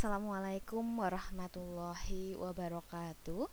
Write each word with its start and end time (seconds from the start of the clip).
Assalamualaikum 0.00 0.96
warahmatullahi 0.96 2.32
wabarakatuh. 2.32 3.44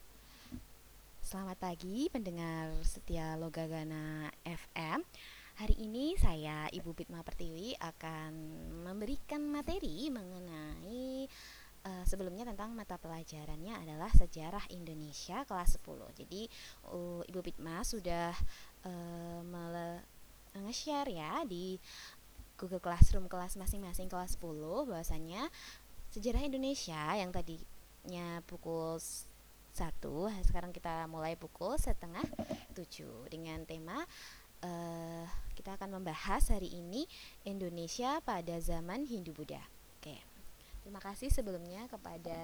Selamat 1.19 1.59
pagi 1.59 2.07
pendengar 2.07 2.71
setia 2.87 3.35
Logagana 3.35 4.31
FM 4.47 5.03
Hari 5.59 5.75
ini 5.75 6.15
saya 6.15 6.71
Ibu 6.71 6.95
Bitma 6.95 7.19
Pertiwi 7.19 7.75
akan 7.75 8.31
memberikan 8.79 9.43
materi 9.43 10.07
mengenai 10.07 11.27
uh, 11.83 12.07
sebelumnya 12.07 12.47
tentang 12.47 12.71
mata 12.71 12.95
pelajarannya 12.95 13.83
adalah 13.83 14.07
sejarah 14.15 14.71
Indonesia 14.71 15.43
kelas 15.43 15.83
10 15.83 15.83
Jadi 16.23 16.47
uh, 16.87 17.27
Ibu 17.27 17.43
Bitma 17.43 17.83
sudah 17.83 18.31
uh, 18.87 19.43
nge-share 20.63 21.11
ya 21.11 21.43
di 21.43 21.75
Google 22.55 22.79
Classroom 22.79 23.27
kelas 23.27 23.59
masing-masing 23.59 24.07
kelas 24.07 24.39
10 24.39 24.87
bahwasanya 24.87 25.51
sejarah 26.17 26.49
Indonesia 26.49 26.97
yang 27.13 27.29
tadinya 27.29 28.41
pukul 28.49 28.97
satu 29.69 30.25
sekarang 30.49 30.73
kita 30.73 31.05
mulai 31.05 31.37
pukul 31.37 31.77
setengah 31.77 32.25
tujuh. 32.73 33.29
Dengan 33.29 33.61
tema 33.69 34.01
uh, 34.65 35.25
kita 35.53 35.77
akan 35.77 36.01
membahas 36.01 36.49
hari 36.49 36.73
ini 36.73 37.05
Indonesia 37.45 38.17
pada 38.25 38.57
zaman 38.57 39.05
Hindu 39.05 39.29
Buddha. 39.29 39.61
Oke 40.01 40.17
terima 40.81 40.97
kasih 40.97 41.29
sebelumnya 41.29 41.85
kepada 41.85 42.41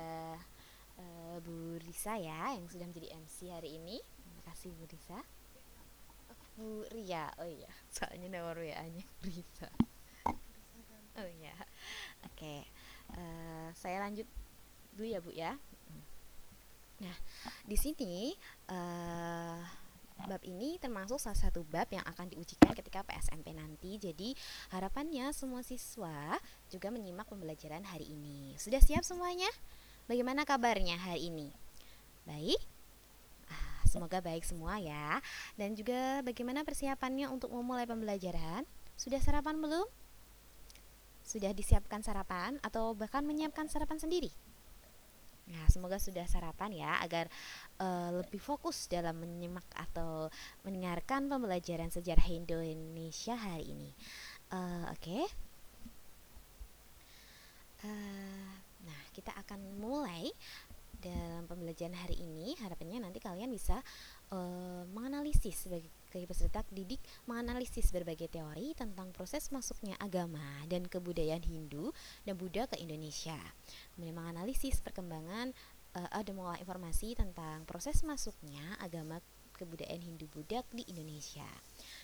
uh, 1.02 1.42
Bu 1.42 1.82
Risa 1.82 2.14
ya 2.22 2.54
yang 2.54 2.70
sudah 2.70 2.86
menjadi 2.86 3.10
MC 3.18 3.50
hari 3.50 3.82
ini. 3.82 3.98
Terima 3.98 4.54
kasih 4.54 4.70
Bu 4.70 4.86
Risa. 4.86 5.18
Bu 6.54 6.86
Ria 6.94 7.34
oh 7.42 7.50
iya 7.50 7.74
soalnya 7.90 8.38
WA 8.38 8.86
nya 8.86 9.06
Risa. 9.26 9.66
Oh 11.18 11.30
iya. 11.42 11.58
Oke 12.30 12.70
uh, 13.18 13.70
saya 13.74 14.04
lanjut 14.04 14.28
dulu 14.94 15.08
ya 15.10 15.20
bu 15.22 15.32
ya. 15.34 15.54
Nah 17.02 17.18
di 17.66 17.78
sini 17.78 18.34
uh, 18.70 19.60
bab 20.24 20.40
ini 20.46 20.78
termasuk 20.80 21.20
salah 21.20 21.36
satu 21.36 21.66
bab 21.68 21.90
yang 21.90 22.06
akan 22.06 22.32
diujikan 22.32 22.72
ketika 22.78 23.02
PSMP 23.04 23.52
nanti. 23.52 23.98
Jadi 23.98 24.38
harapannya 24.72 25.34
semua 25.34 25.66
siswa 25.66 26.38
juga 26.70 26.94
menyimak 26.94 27.28
pembelajaran 27.28 27.84
hari 27.84 28.14
ini. 28.14 28.56
Sudah 28.62 28.80
siap 28.80 29.04
semuanya? 29.04 29.50
Bagaimana 30.06 30.44
kabarnya 30.44 31.00
hari 31.00 31.32
ini? 31.32 31.50
Baik? 32.28 32.60
Ah, 33.50 33.82
semoga 33.88 34.20
baik 34.20 34.44
semua 34.46 34.80
ya. 34.80 35.20
Dan 35.60 35.76
juga 35.76 36.22
bagaimana 36.24 36.64
persiapannya 36.64 37.28
untuk 37.32 37.52
memulai 37.52 37.88
pembelajaran? 37.88 38.64
Sudah 38.96 39.20
sarapan 39.20 39.60
belum 39.60 39.88
sudah 41.24 41.56
disiapkan 41.56 42.04
sarapan 42.04 42.60
atau 42.60 42.94
bahkan 42.94 43.24
menyiapkan 43.24 43.72
sarapan 43.72 43.98
sendiri? 43.98 44.32
Nah, 45.44 45.68
semoga 45.68 46.00
sudah 46.00 46.24
sarapan 46.24 46.72
ya 46.72 46.92
agar 47.04 47.28
uh, 47.84 48.24
lebih 48.24 48.40
fokus 48.40 48.88
dalam 48.88 49.20
menyimak 49.20 49.68
atau 49.76 50.32
mendengarkan 50.64 51.28
pembelajaran 51.28 51.92
sejarah 51.92 52.24
Indonesia 52.32 53.36
hari 53.36 53.76
ini. 53.76 53.92
Uh, 54.54 54.88
Oke. 54.96 55.04
Okay. 55.04 55.24
Uh, 57.84 57.88
eh, 57.92 58.52
nah, 58.88 59.02
kita 59.12 59.36
akan 59.36 59.60
mulai 59.84 60.32
dalam 61.04 61.44
pembelajaran 61.52 62.00
hari 62.00 62.16
ini. 62.24 62.56
Harapannya 62.64 63.04
nanti 63.04 63.20
kalian 63.20 63.52
bisa 63.52 63.84
uh, 64.32 64.88
menganalisis 64.96 65.68
sebagai 65.68 65.92
sebagai 66.14 66.30
peserta 66.30 66.62
didik 66.70 67.02
menganalisis 67.26 67.90
berbagai 67.90 68.30
teori 68.30 68.78
tentang 68.78 69.10
proses 69.10 69.50
masuknya 69.50 69.98
agama 69.98 70.46
dan 70.70 70.86
kebudayaan 70.86 71.42
Hindu 71.42 71.90
dan 72.22 72.38
Buddha 72.38 72.70
ke 72.70 72.78
Indonesia. 72.78 73.42
Kemudian 73.98 74.14
menganalisis 74.14 74.78
perkembangan 74.86 75.58
uh, 75.98 76.10
ada 76.14 76.30
mengolah 76.30 76.62
informasi 76.62 77.18
tentang 77.18 77.66
proses 77.66 78.06
masuknya 78.06 78.62
agama 78.78 79.26
kebudayaan 79.58 80.06
Hindu 80.06 80.30
Buddha 80.30 80.62
di 80.70 80.86
Indonesia 80.86 81.50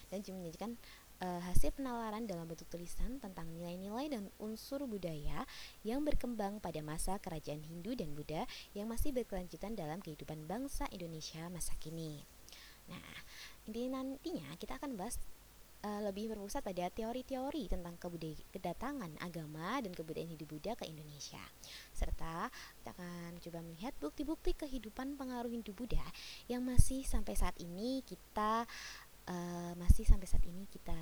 dan 0.10 0.26
menjadikan 0.26 0.74
uh, 1.22 1.42
hasil 1.46 1.78
penalaran 1.78 2.26
dalam 2.26 2.50
bentuk 2.50 2.66
tulisan 2.66 3.22
tentang 3.22 3.46
nilai-nilai 3.54 4.10
dan 4.10 4.34
unsur 4.42 4.90
budaya 4.90 5.46
yang 5.86 6.02
berkembang 6.02 6.58
pada 6.58 6.82
masa 6.82 7.22
kerajaan 7.22 7.62
Hindu 7.62 7.94
dan 7.94 8.18
Buddha 8.18 8.50
yang 8.74 8.90
masih 8.90 9.14
berkelanjutan 9.14 9.78
dalam 9.78 10.02
kehidupan 10.02 10.50
bangsa 10.50 10.90
Indonesia 10.90 11.46
masa 11.54 11.78
kini. 11.78 12.26
Nah, 12.90 13.16
inti 13.70 13.86
nantinya 13.86 14.50
kita 14.58 14.82
akan 14.82 14.98
bahas 14.98 15.22
uh, 15.86 16.02
lebih 16.02 16.34
berpusat 16.34 16.66
pada 16.66 16.90
teori-teori 16.90 17.70
tentang 17.70 17.96
kedatangan 18.50 19.14
agama 19.22 19.78
dan 19.78 19.94
kebudayaan 19.94 20.34
hidup 20.34 20.50
Buddha 20.50 20.74
ke 20.74 20.90
Indonesia. 20.90 21.42
Serta 21.94 22.50
kita 22.82 22.90
akan 22.98 23.38
coba 23.38 23.60
melihat 23.62 23.94
bukti-bukti 24.02 24.58
kehidupan 24.58 25.16
pengaruh 25.22 25.54
Hindu 25.54 25.78
Buddha 25.78 26.02
yang 26.50 26.66
masih 26.66 27.06
sampai 27.06 27.38
saat 27.38 27.54
ini 27.62 28.02
kita 28.02 28.66
uh, 29.30 29.74
masih 29.78 30.10
sampai 30.10 30.26
saat 30.26 30.42
ini 30.50 30.66
kita 30.66 30.98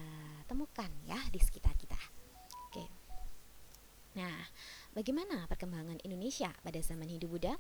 temukan 0.46 0.92
ya 1.08 1.18
di 1.32 1.40
sekitar 1.40 1.72
kita. 1.80 2.00
Oke. 2.68 2.86
Nah, 4.20 4.44
bagaimana 4.98 5.46
perkembangan 5.46 6.02
Indonesia 6.02 6.50
pada 6.66 6.82
zaman 6.82 7.06
Hindu 7.06 7.30
Buddha? 7.30 7.54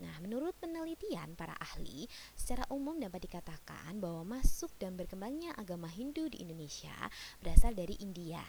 Nah, 0.00 0.16
menurut 0.24 0.56
penelitian 0.56 1.36
para 1.36 1.52
ahli, 1.60 2.08
secara 2.32 2.64
umum 2.72 2.96
dapat 2.96 3.28
dikatakan 3.28 4.00
bahwa 4.00 4.40
masuk 4.40 4.72
dan 4.80 4.96
berkembangnya 4.96 5.52
agama 5.60 5.84
Hindu 5.84 6.32
di 6.32 6.40
Indonesia 6.40 6.96
berasal 7.44 7.76
dari 7.76 8.00
India, 8.00 8.40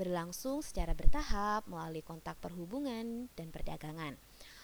berlangsung 0.00 0.64
secara 0.64 0.96
bertahap 0.96 1.68
melalui 1.68 2.00
kontak 2.00 2.40
perhubungan 2.40 3.28
dan 3.36 3.52
perdagangan. 3.52 4.16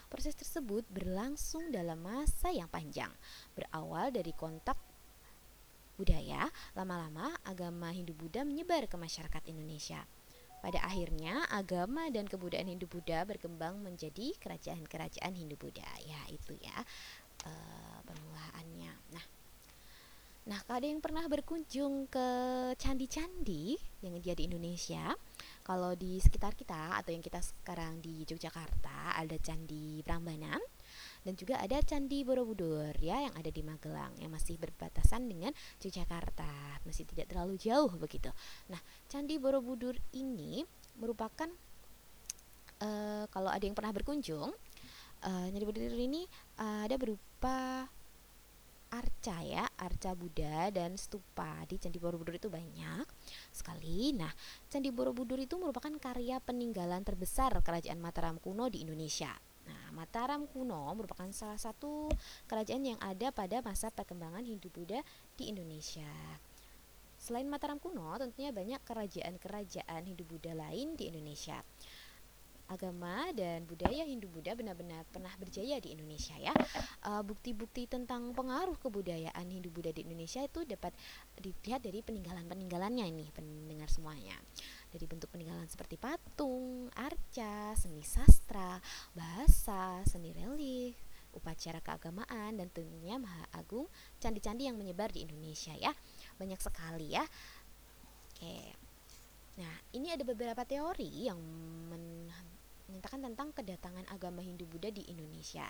Proses 0.09 0.33
tersebut 0.33 0.89
berlangsung 0.89 1.69
dalam 1.69 2.01
masa 2.01 2.49
yang 2.49 2.73
panjang, 2.73 3.13
berawal 3.53 4.09
dari 4.09 4.33
kontak 4.33 4.81
budaya, 6.01 6.49
lama-lama 6.73 7.37
agama 7.45 7.93
Hindu-Buddha 7.93 8.49
menyebar 8.49 8.89
ke 8.89 8.97
masyarakat 8.97 9.45
Indonesia. 9.53 10.01
Pada 10.61 10.85
akhirnya, 10.85 11.49
agama 11.49 12.13
dan 12.13 12.29
kebudayaan 12.29 12.69
Hindu-Buddha 12.69 13.25
berkembang 13.25 13.81
menjadi 13.81 14.37
kerajaan-kerajaan 14.39 15.33
Hindu-Buddha. 15.33 15.89
Ya, 16.05 16.21
itu 16.29 16.53
ya 16.61 16.77
permulaannya. 18.05 18.93
Nah, 19.17 19.25
nah 20.45 20.59
kalau 20.69 20.85
ada 20.85 20.89
yang 20.89 21.01
pernah 21.01 21.25
berkunjung 21.25 22.09
ke 22.13 22.29
candi-candi 22.77 23.81
yang 24.05 24.13
ada 24.21 24.37
di 24.37 24.45
Indonesia, 24.45 25.17
kalau 25.65 25.97
di 25.97 26.21
sekitar 26.21 26.53
kita 26.53 27.01
atau 27.01 27.11
yang 27.15 27.25
kita 27.25 27.41
sekarang 27.41 28.05
di 28.05 28.29
Yogyakarta 28.29 29.17
ada 29.17 29.37
Candi 29.41 30.05
Prambanan, 30.05 30.61
dan 31.25 31.37
juga 31.37 31.61
ada 31.61 31.81
Candi 31.85 32.25
Borobudur 32.25 32.97
ya 32.99 33.29
yang 33.29 33.35
ada 33.37 33.49
di 33.53 33.61
Magelang 33.61 34.17
yang 34.17 34.33
masih 34.33 34.57
berbatasan 34.57 35.29
dengan 35.29 35.53
Yogyakarta 35.81 36.81
masih 36.85 37.05
tidak 37.09 37.29
terlalu 37.31 37.61
jauh 37.61 37.93
begitu. 37.97 38.33
Nah 38.73 38.81
Candi 39.09 39.37
Borobudur 39.37 39.97
ini 40.17 40.65
merupakan 40.97 41.49
uh, 42.81 43.25
kalau 43.29 43.51
ada 43.53 43.65
yang 43.65 43.77
pernah 43.77 43.93
berkunjung 43.93 44.51
uh, 45.25 45.47
Candi 45.49 45.65
Borobudur 45.65 46.01
ini 46.01 46.25
uh, 46.61 46.89
ada 46.89 46.97
berupa 46.97 47.89
arca 48.91 49.39
ya, 49.47 49.65
arca 49.79 50.19
Buddha 50.19 50.69
dan 50.75 50.99
stupa 50.99 51.63
di 51.71 51.79
Candi 51.79 52.03
Borobudur 52.03 52.35
itu 52.35 52.51
banyak 52.51 53.07
sekali. 53.55 54.11
Nah, 54.19 54.35
Candi 54.67 54.91
Borobudur 54.91 55.39
itu 55.39 55.55
merupakan 55.57 55.95
karya 56.03 56.43
peninggalan 56.43 57.07
terbesar 57.07 57.55
Kerajaan 57.63 58.03
Mataram 58.03 58.43
kuno 58.43 58.67
di 58.67 58.83
Indonesia. 58.83 59.31
Nah, 59.71 59.95
Mataram 59.95 60.51
kuno 60.51 60.91
merupakan 60.99 61.31
salah 61.31 61.55
satu 61.55 62.11
kerajaan 62.51 62.83
yang 62.83 62.99
ada 62.99 63.31
pada 63.31 63.63
masa 63.63 63.87
perkembangan 63.95 64.43
Hindu-Buddha 64.43 64.99
di 65.39 65.47
Indonesia. 65.47 66.11
Selain 67.21 67.47
Mataram 67.47 67.79
kuno, 67.79 68.11
tentunya 68.19 68.51
banyak 68.51 68.83
kerajaan-kerajaan 68.83 70.03
Hindu-Buddha 70.11 70.59
lain 70.59 70.99
di 70.99 71.07
Indonesia. 71.07 71.63
Agama 72.71 73.35
dan 73.35 73.67
budaya 73.67 74.07
Hindu-Buddha 74.07 74.55
benar-benar 74.55 75.03
pernah 75.11 75.35
berjaya 75.39 75.83
di 75.83 75.91
Indonesia 75.91 76.39
ya. 76.39 76.55
Eh, 77.03 77.23
bukti-bukti 77.27 77.91
tentang 77.91 78.31
pengaruh 78.31 78.79
kebudayaan 78.79 79.43
Hindu-Buddha 79.43 79.91
di 79.91 80.07
Indonesia 80.07 80.43
itu 80.43 80.63
dapat 80.63 80.95
dilihat 81.35 81.83
dari 81.83 81.99
peninggalan-peninggalannya 81.99 83.11
ini 83.11 83.27
pendengar 83.35 83.91
semuanya 83.91 84.39
dari 84.91 85.07
bentuk 85.07 85.31
peninggalan 85.31 85.71
seperti 85.71 85.95
patung, 85.97 86.91
arca, 86.99 87.75
seni 87.79 88.03
sastra, 88.03 88.83
bahasa, 89.15 90.03
seni 90.07 90.35
relief, 90.35 90.99
upacara 91.35 91.79
keagamaan 91.79 92.59
dan 92.59 92.69
tentunya 92.75 93.17
Maha 93.17 93.47
Agung 93.55 93.87
candi-candi 94.19 94.67
yang 94.67 94.77
menyebar 94.77 95.15
di 95.15 95.23
Indonesia 95.23 95.75
ya. 95.79 95.95
Banyak 96.37 96.59
sekali 96.59 97.15
ya. 97.15 97.23
Oke. 98.35 98.75
Nah, 99.61 99.75
ini 99.95 100.11
ada 100.11 100.25
beberapa 100.25 100.63
teori 100.65 101.29
yang 101.29 101.39
menyatakan 102.89 103.23
tentang 103.23 103.55
kedatangan 103.55 104.09
agama 104.11 104.43
Hindu-Buddha 104.43 104.91
di 104.91 105.07
Indonesia. 105.07 105.67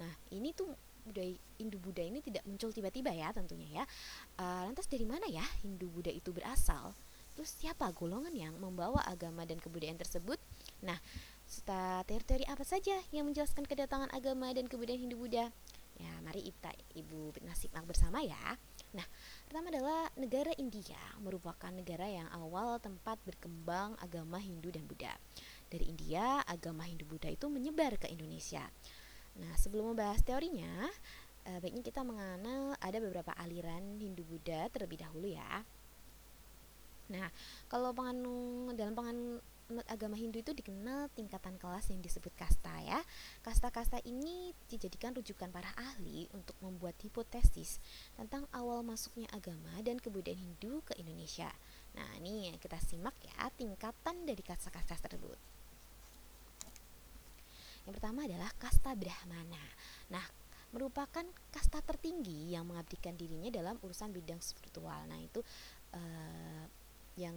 Nah, 0.00 0.10
ini 0.32 0.50
tuh 0.56 0.72
budaya 1.02 1.34
Hindu-Buddha 1.58 2.02
ini 2.06 2.18
tidak 2.22 2.46
muncul 2.46 2.70
tiba-tiba 2.70 3.10
ya 3.12 3.34
tentunya 3.34 3.82
ya. 3.82 3.84
Uh, 4.38 4.70
lantas 4.70 4.86
dari 4.88 5.04
mana 5.04 5.26
ya 5.28 5.44
Hindu-Buddha 5.62 6.10
itu 6.14 6.30
berasal? 6.32 6.94
Terus 7.32 7.50
siapa 7.56 7.88
golongan 7.96 8.32
yang 8.36 8.54
membawa 8.60 9.00
agama 9.08 9.48
dan 9.48 9.56
kebudayaan 9.58 9.96
tersebut? 9.96 10.36
Nah, 10.84 11.00
serta 11.48 12.04
teori-teori 12.08 12.44
apa 12.48 12.64
saja 12.64 12.96
yang 13.10 13.28
menjelaskan 13.28 13.64
kedatangan 13.64 14.12
agama 14.12 14.52
dan 14.52 14.68
kebudayaan 14.68 15.08
Hindu-Buddha. 15.08 15.46
Ya, 16.00 16.12
mari 16.24 16.48
kita 16.48 16.72
Ibu 16.96 17.36
simak 17.52 17.84
bersama 17.84 18.24
ya. 18.24 18.56
Nah, 18.96 19.06
pertama 19.48 19.68
adalah 19.68 20.08
negara 20.16 20.50
India 20.56 20.98
merupakan 21.20 21.68
negara 21.68 22.08
yang 22.08 22.28
awal 22.32 22.80
tempat 22.80 23.20
berkembang 23.24 23.96
agama 24.00 24.40
Hindu 24.40 24.72
dan 24.72 24.88
Buddha. 24.88 25.12
Dari 25.68 25.88
India, 25.88 26.44
agama 26.44 26.84
Hindu-Buddha 26.84 27.32
itu 27.32 27.48
menyebar 27.48 27.96
ke 27.96 28.08
Indonesia. 28.08 28.64
Nah, 29.40 29.52
sebelum 29.56 29.96
membahas 29.96 30.20
teorinya, 30.20 30.88
uh, 31.48 31.58
baiknya 31.60 31.80
kita 31.84 32.04
mengenal 32.04 32.76
ada 32.76 32.98
beberapa 33.00 33.32
aliran 33.40 33.96
Hindu 33.96 34.24
Buddha 34.24 34.68
terlebih 34.68 35.00
dahulu 35.00 35.32
ya. 35.32 35.64
Nah, 37.12 37.28
kalau 37.68 37.92
penganut 37.92 38.72
dalam 38.72 38.96
penganut 38.96 39.44
agama 39.88 40.20
Hindu 40.20 40.44
itu 40.44 40.52
dikenal 40.52 41.08
tingkatan 41.16 41.56
kelas 41.56 41.88
yang 41.88 42.04
disebut 42.04 42.32
kasta 42.36 42.72
ya. 42.84 43.00
Kasta-kasta 43.40 44.00
ini 44.04 44.52
dijadikan 44.68 45.16
rujukan 45.16 45.48
para 45.48 45.72
ahli 45.76 46.28
untuk 46.36 46.56
membuat 46.60 46.96
hipotesis 47.00 47.80
tentang 48.16 48.44
awal 48.52 48.84
masuknya 48.84 49.28
agama 49.32 49.72
dan 49.80 49.96
kebudayaan 49.96 50.40
Hindu 50.40 50.84
ke 50.84 50.96
Indonesia. 51.00 51.48
Nah, 51.96 52.08
ini 52.20 52.52
kita 52.60 52.76
simak 52.80 53.16
ya 53.24 53.48
tingkatan 53.56 54.28
dari 54.28 54.42
kasta-kasta 54.44 54.96
tersebut. 54.96 55.38
Yang 57.88 57.94
pertama 57.98 58.28
adalah 58.28 58.50
kasta 58.60 58.94
Brahmana. 58.94 59.64
Nah, 60.12 60.22
merupakan 60.72 61.24
kasta 61.52 61.84
tertinggi 61.84 62.54
yang 62.54 62.64
mengabdikan 62.64 63.12
dirinya 63.18 63.50
dalam 63.52 63.76
urusan 63.82 64.14
bidang 64.14 64.40
spiritual. 64.40 65.04
Nah, 65.10 65.20
itu 65.20 65.42
uh, 65.92 66.64
yang 67.16 67.36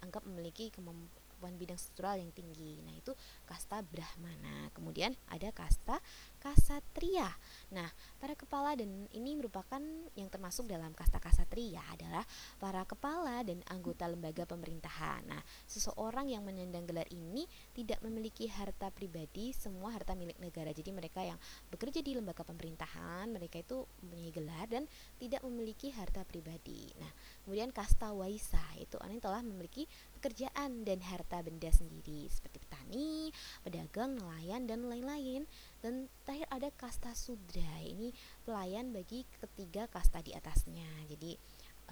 anggap 0.00 0.22
memiliki 0.24 0.70
kemampuan 0.70 1.27
kemampuan 1.38 1.54
bidang 1.54 1.78
struktural 1.78 2.18
yang 2.18 2.34
tinggi. 2.34 2.82
Nah, 2.82 2.98
itu 2.98 3.14
kasta 3.46 3.78
Brahmana. 3.86 4.74
Kemudian 4.74 5.14
ada 5.30 5.54
kasta 5.54 6.02
Kasatria. 6.42 7.30
Nah, 7.70 7.86
para 8.18 8.34
kepala 8.34 8.74
dan 8.74 9.06
ini 9.14 9.38
merupakan 9.38 9.78
yang 10.18 10.26
termasuk 10.26 10.66
dalam 10.66 10.90
kasta 10.98 11.22
Kasatria 11.22 11.78
adalah 11.94 12.26
para 12.58 12.82
kepala 12.82 13.46
dan 13.46 13.62
anggota 13.70 14.10
lembaga 14.10 14.50
pemerintahan. 14.50 15.30
Nah, 15.30 15.38
seseorang 15.70 16.26
yang 16.26 16.42
menyandang 16.42 16.90
gelar 16.90 17.06
ini 17.14 17.46
tidak 17.70 18.02
memiliki 18.02 18.50
harta 18.50 18.90
pribadi, 18.90 19.54
semua 19.54 19.94
harta 19.94 20.18
milik 20.18 20.42
negara. 20.42 20.74
Jadi 20.74 20.90
mereka 20.90 21.22
yang 21.22 21.38
bekerja 21.70 22.02
di 22.02 22.18
lembaga 22.18 22.42
pemerintahan, 22.42 23.30
mereka 23.30 23.62
itu 23.62 23.86
mempunyai 24.02 24.34
gelar 24.34 24.66
dan 24.66 24.90
tidak 25.22 25.46
memiliki 25.46 25.94
harta 25.94 26.26
pribadi. 26.26 26.90
Nah, 26.98 27.14
kemudian 27.46 27.70
kasta 27.70 28.10
Waisa 28.10 28.62
itu 28.74 28.98
orang 28.98 29.22
yang 29.22 29.24
telah 29.30 29.42
memiliki 29.46 29.86
pekerjaan 30.18 30.82
dan 30.82 30.98
harta 31.06 31.40
benda 31.40 31.70
sendiri 31.70 32.26
seperti 32.26 32.58
petani, 32.58 33.30
pedagang, 33.62 34.18
nelayan 34.18 34.66
dan 34.66 34.90
lain-lain. 34.90 35.46
Dan 35.78 36.10
terakhir 36.26 36.50
ada 36.50 36.68
kasta 36.74 37.14
sudra. 37.14 37.78
Ini 37.80 38.10
pelayan 38.42 38.90
bagi 38.90 39.22
ketiga 39.38 39.86
kasta 39.86 40.18
di 40.20 40.34
atasnya. 40.34 40.90
Jadi 41.06 41.38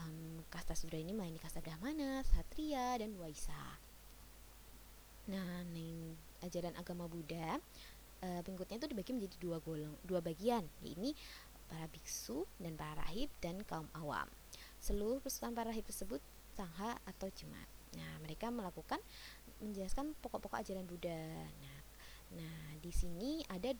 um, 0.03 0.43
kasta 0.51 0.75
sudra 0.75 0.99
ini 0.99 1.15
melayani 1.15 1.39
kasta 1.39 1.63
Brahmana, 1.63 2.27
Satria 2.27 2.99
dan 2.99 3.15
Waisa. 3.17 3.79
Nah, 5.27 5.63
neng 5.75 6.15
ajaran 6.43 6.75
agama 6.79 7.11
Buddha 7.11 7.59
uh, 8.23 8.41
pengikutnya 8.47 8.79
itu 8.79 8.89
dibagi 8.91 9.11
menjadi 9.15 9.37
dua 9.43 9.59
golong, 9.63 9.97
dua 10.07 10.23
bagian, 10.23 10.63
Ini 10.83 11.15
para 11.67 11.91
biksu 11.91 12.47
dan 12.63 12.79
para 12.79 12.95
rahib 13.03 13.27
dan 13.43 13.59
kaum 13.67 13.91
awam. 13.99 14.31
Seluruh 14.79 15.19
peserta 15.19 15.51
para 15.51 15.75
rahib 15.75 15.83
tersebut 15.83 16.23
sangha 16.55 16.95
atau 17.05 17.29
jemaat. 17.35 17.76
Nah, 17.97 18.13
mereka 18.21 18.53
melakukan 18.53 19.01
menjelaskan 19.65 20.13
pokok-pokok 20.21 20.61
ajaran 20.61 20.85
Buddha. 20.85 21.17
Nah, 21.61 21.79
nah 22.37 22.59
di 22.85 22.93
sini 22.93 23.41
ada 23.49 23.73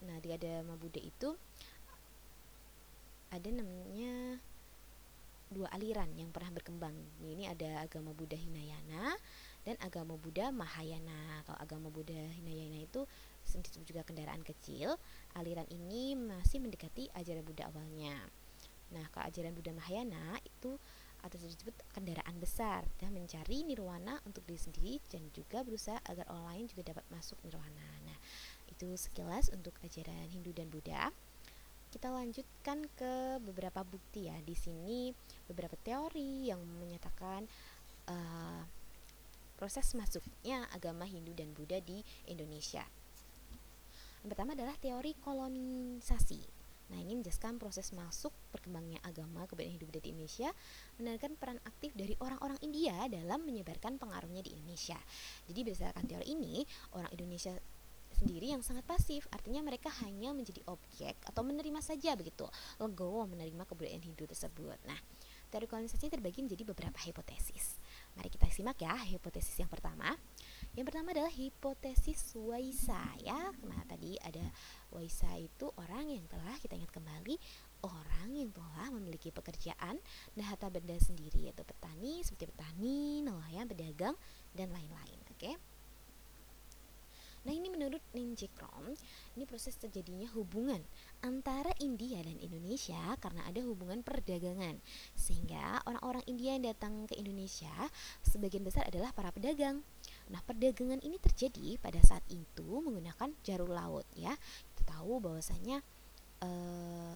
nah 0.00 0.16
di 0.18 0.32
agama 0.32 0.74
Buddha 0.80 0.98
itu 0.98 1.36
ada 3.30 3.48
namanya 3.52 4.40
dua 5.50 5.66
aliran 5.74 6.10
yang 6.14 6.30
pernah 6.30 6.50
berkembang. 6.54 6.94
Ini 7.22 7.50
ada 7.50 7.84
agama 7.84 8.14
Buddha 8.14 8.38
Hinayana 8.38 9.18
dan 9.66 9.76
agama 9.82 10.14
Buddha 10.14 10.54
Mahayana. 10.54 11.42
Kalau 11.46 11.58
agama 11.58 11.88
Buddha 11.90 12.16
Hinayana 12.16 12.86
itu 12.86 13.04
disebut 13.44 13.82
juga 13.86 14.02
kendaraan 14.06 14.46
kecil. 14.46 14.94
Aliran 15.34 15.66
ini 15.68 16.14
masih 16.14 16.62
mendekati 16.62 17.10
ajaran 17.18 17.42
Buddha 17.42 17.66
awalnya. 17.66 18.14
Nah, 18.94 19.06
kalau 19.10 19.26
ajaran 19.26 19.54
Buddha 19.54 19.74
Mahayana 19.74 20.38
itu 20.42 20.78
atau 21.24 21.36
disebut 21.40 21.72
kendaraan 21.92 22.36
besar 22.40 22.84
dan 23.00 23.12
mencari 23.12 23.64
nirwana 23.64 24.20
untuk 24.24 24.44
diri 24.48 24.60
sendiri 24.60 24.94
dan 25.08 25.28
juga 25.32 25.64
berusaha 25.64 26.00
agar 26.08 26.28
orang 26.32 26.46
lain 26.54 26.64
juga 26.72 26.94
dapat 26.94 27.04
masuk 27.12 27.36
nirwana. 27.44 27.88
Nah, 28.06 28.18
itu 28.68 28.88
sekilas 28.96 29.52
untuk 29.52 29.76
ajaran 29.84 30.28
Hindu 30.32 30.56
dan 30.56 30.72
Buddha. 30.72 31.12
Kita 31.90 32.06
lanjutkan 32.08 32.86
ke 32.94 33.42
beberapa 33.42 33.82
bukti 33.82 34.30
ya. 34.30 34.38
Di 34.46 34.54
sini 34.54 35.10
beberapa 35.50 35.74
teori 35.74 36.46
yang 36.48 36.62
menyatakan 36.78 37.50
uh, 38.06 38.62
proses 39.58 39.92
masuknya 39.98 40.64
agama 40.72 41.04
Hindu 41.04 41.34
dan 41.36 41.50
Buddha 41.52 41.82
di 41.82 42.00
Indonesia. 42.30 42.86
Yang 44.22 44.28
pertama 44.36 44.52
adalah 44.52 44.76
teori 44.78 45.12
kolonisasi. 45.20 46.59
Nah, 46.90 46.98
ini 46.98 47.22
menjelaskan 47.22 47.56
proses 47.62 47.94
masuk 47.94 48.34
perkembangnya 48.50 48.98
agama 49.06 49.46
kebudayaan 49.46 49.78
hidup 49.78 49.88
di 50.02 50.10
Indonesia 50.10 50.50
menandakan 50.98 51.38
peran 51.38 51.58
aktif 51.62 51.94
dari 51.94 52.18
orang-orang 52.18 52.58
India 52.66 53.06
dalam 53.06 53.46
menyebarkan 53.46 53.96
pengaruhnya 53.96 54.42
di 54.42 54.58
Indonesia. 54.58 54.98
Jadi 55.46 55.58
berdasarkan 55.62 56.04
teori 56.10 56.26
ini, 56.34 56.66
orang 56.98 57.10
Indonesia 57.14 57.54
sendiri 58.20 58.52
yang 58.52 58.60
sangat 58.60 58.84
pasif, 58.84 59.24
artinya 59.32 59.64
mereka 59.64 59.88
hanya 60.04 60.34
menjadi 60.34 60.60
objek 60.68 61.16
atau 61.24 61.40
menerima 61.46 61.80
saja 61.80 62.12
begitu, 62.18 62.44
legowo 62.82 63.24
menerima 63.30 63.64
kebudayaan 63.64 64.02
Hindu 64.02 64.28
tersebut. 64.28 64.76
Nah, 64.84 64.98
teori 65.48 65.66
kolonisasi 65.70 66.12
terbagi 66.12 66.44
menjadi 66.44 66.62
beberapa 66.68 66.98
hipotesis. 67.00 67.80
Mari 68.18 68.28
kita 68.28 68.50
simak 68.52 68.82
ya 68.82 68.92
hipotesis 69.08 69.56
yang 69.56 69.70
pertama. 69.70 70.12
Yang 70.78 70.86
pertama 70.86 71.10
adalah 71.10 71.32
hipotesis 71.34 72.34
Waisa 72.38 73.02
ya. 73.18 73.50
Nah, 73.66 73.82
tadi 73.90 74.14
ada 74.22 74.44
Waisa 74.94 75.34
itu 75.34 75.66
orang 75.74 76.14
yang 76.14 76.24
telah 76.30 76.54
kita 76.62 76.78
ingat 76.78 76.94
kembali 76.94 77.34
orang 77.82 78.28
yang 78.36 78.50
telah 78.52 78.92
memiliki 78.92 79.34
pekerjaan 79.34 79.98
dan 80.36 80.42
harta 80.44 80.70
benda 80.70 80.94
sendiri 81.00 81.48
yaitu 81.48 81.64
petani 81.66 82.22
seperti 82.22 82.52
petani, 82.54 83.24
nelayan, 83.24 83.66
pedagang 83.66 84.14
dan 84.54 84.70
lain-lain. 84.70 85.18
Oke. 85.32 85.38
Okay? 85.38 85.54
Nah 87.40 87.56
ini 87.56 87.72
menurut 87.72 88.04
Ninja 88.12 88.52
Krom, 88.52 88.92
ini 89.32 89.48
proses 89.48 89.72
terjadinya 89.80 90.28
hubungan 90.36 90.84
antara 91.24 91.72
India 91.80 92.20
dan 92.20 92.36
Indonesia 92.36 93.00
karena 93.16 93.48
ada 93.48 93.64
hubungan 93.64 94.04
perdagangan. 94.04 94.76
Sehingga 95.16 95.80
orang-orang 95.88 96.20
India 96.28 96.60
yang 96.60 96.68
datang 96.68 97.08
ke 97.08 97.16
Indonesia 97.16 97.72
sebagian 98.28 98.60
besar 98.60 98.84
adalah 98.92 99.16
para 99.16 99.32
pedagang. 99.32 99.80
Nah 100.30 100.40
perdagangan 100.46 101.02
ini 101.02 101.18
terjadi 101.18 101.76
pada 101.82 101.98
saat 102.06 102.22
itu 102.30 102.80
menggunakan 102.80 103.34
jalur 103.42 103.70
laut 103.70 104.06
ya. 104.14 104.32
Kita 104.72 104.96
tahu 104.96 105.18
bahwasanya 105.18 105.82
eh, 106.40 107.14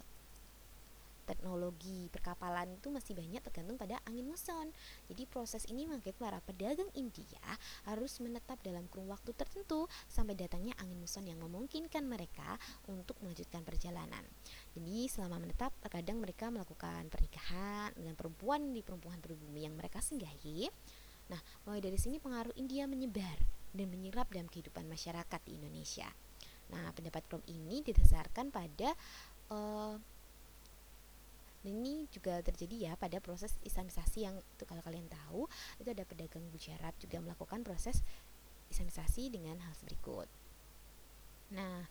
teknologi 1.24 2.12
perkapalan 2.12 2.76
itu 2.76 2.92
masih 2.92 3.16
banyak 3.16 3.40
tergantung 3.40 3.80
pada 3.80 3.98
angin 4.04 4.28
muson. 4.28 4.70
Jadi 5.08 5.24
proses 5.24 5.64
ini 5.72 5.88
mengakibatkan 5.88 6.12
para 6.20 6.40
pedagang 6.44 6.88
India 6.94 7.42
harus 7.88 8.20
menetap 8.20 8.60
dalam 8.60 8.86
kurun 8.92 9.10
waktu 9.10 9.32
tertentu 9.32 9.88
sampai 10.06 10.36
datangnya 10.36 10.76
angin 10.78 11.00
muson 11.00 11.24
yang 11.24 11.40
memungkinkan 11.40 12.04
mereka 12.04 12.60
untuk 12.86 13.16
melanjutkan 13.24 13.64
perjalanan. 13.64 14.22
Jadi 14.76 15.08
selama 15.08 15.40
menetap 15.42 15.72
terkadang 15.80 16.20
mereka 16.20 16.52
melakukan 16.52 17.08
pernikahan 17.08 17.90
dengan 17.96 18.14
perempuan 18.14 18.70
di 18.76 18.84
perempuan 18.84 19.18
pribumi 19.18 19.64
yang 19.66 19.74
mereka 19.74 20.04
singgahi. 20.04 20.68
Nah, 21.32 21.40
mulai 21.64 21.80
dari 21.80 21.96
sini 21.96 22.20
pengaruh 22.20 22.52
India 22.58 22.84
menyebar 22.84 23.40
dan 23.74 23.86
menyerap 23.90 24.30
dalam 24.30 24.46
kehidupan 24.48 24.86
masyarakat 24.86 25.40
di 25.44 25.56
Indonesia. 25.56 26.06
Nah, 26.72 26.92
pendapat 26.92 27.24
Krom 27.28 27.44
ini 27.48 27.80
didasarkan 27.84 28.48
pada 28.52 28.92
uh, 29.52 29.96
ini 31.64 32.04
juga 32.12 32.44
terjadi 32.44 32.92
ya 32.92 32.92
pada 32.94 33.18
proses 33.24 33.56
islamisasi 33.64 34.28
yang 34.28 34.36
itu 34.36 34.64
kalau 34.68 34.84
kalian 34.84 35.08
tahu 35.08 35.48
itu 35.80 35.88
ada 35.88 36.04
pedagang 36.04 36.44
Gujarat 36.52 36.92
juga 37.00 37.24
melakukan 37.24 37.64
proses 37.64 38.04
islamisasi 38.68 39.32
dengan 39.32 39.56
hal 39.64 39.72
berikut. 39.88 40.28
Nah, 41.56 41.88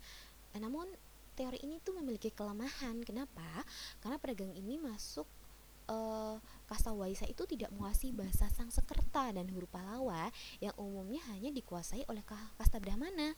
namun 0.57 0.85
teori 1.33 1.57
ini 1.65 1.81
tuh 1.81 1.97
memiliki 1.97 2.29
kelemahan. 2.29 3.01
Kenapa? 3.01 3.65
Karena 4.01 4.21
pedagang 4.21 4.53
ini 4.53 4.77
masuk 4.77 5.25
uh, 5.93 6.35
kasta 6.65 6.89
Waisa 6.89 7.29
itu 7.29 7.45
tidak 7.45 7.69
menguasai 7.77 8.09
bahasa 8.09 8.49
Sangsekerta 8.49 9.29
dan 9.29 9.45
huruf 9.53 9.69
Palawa 9.69 10.33
yang 10.57 10.73
umumnya 10.81 11.21
hanya 11.29 11.53
dikuasai 11.53 12.09
oleh 12.09 12.25
kasta 12.57 12.81
Brahmana. 12.81 13.37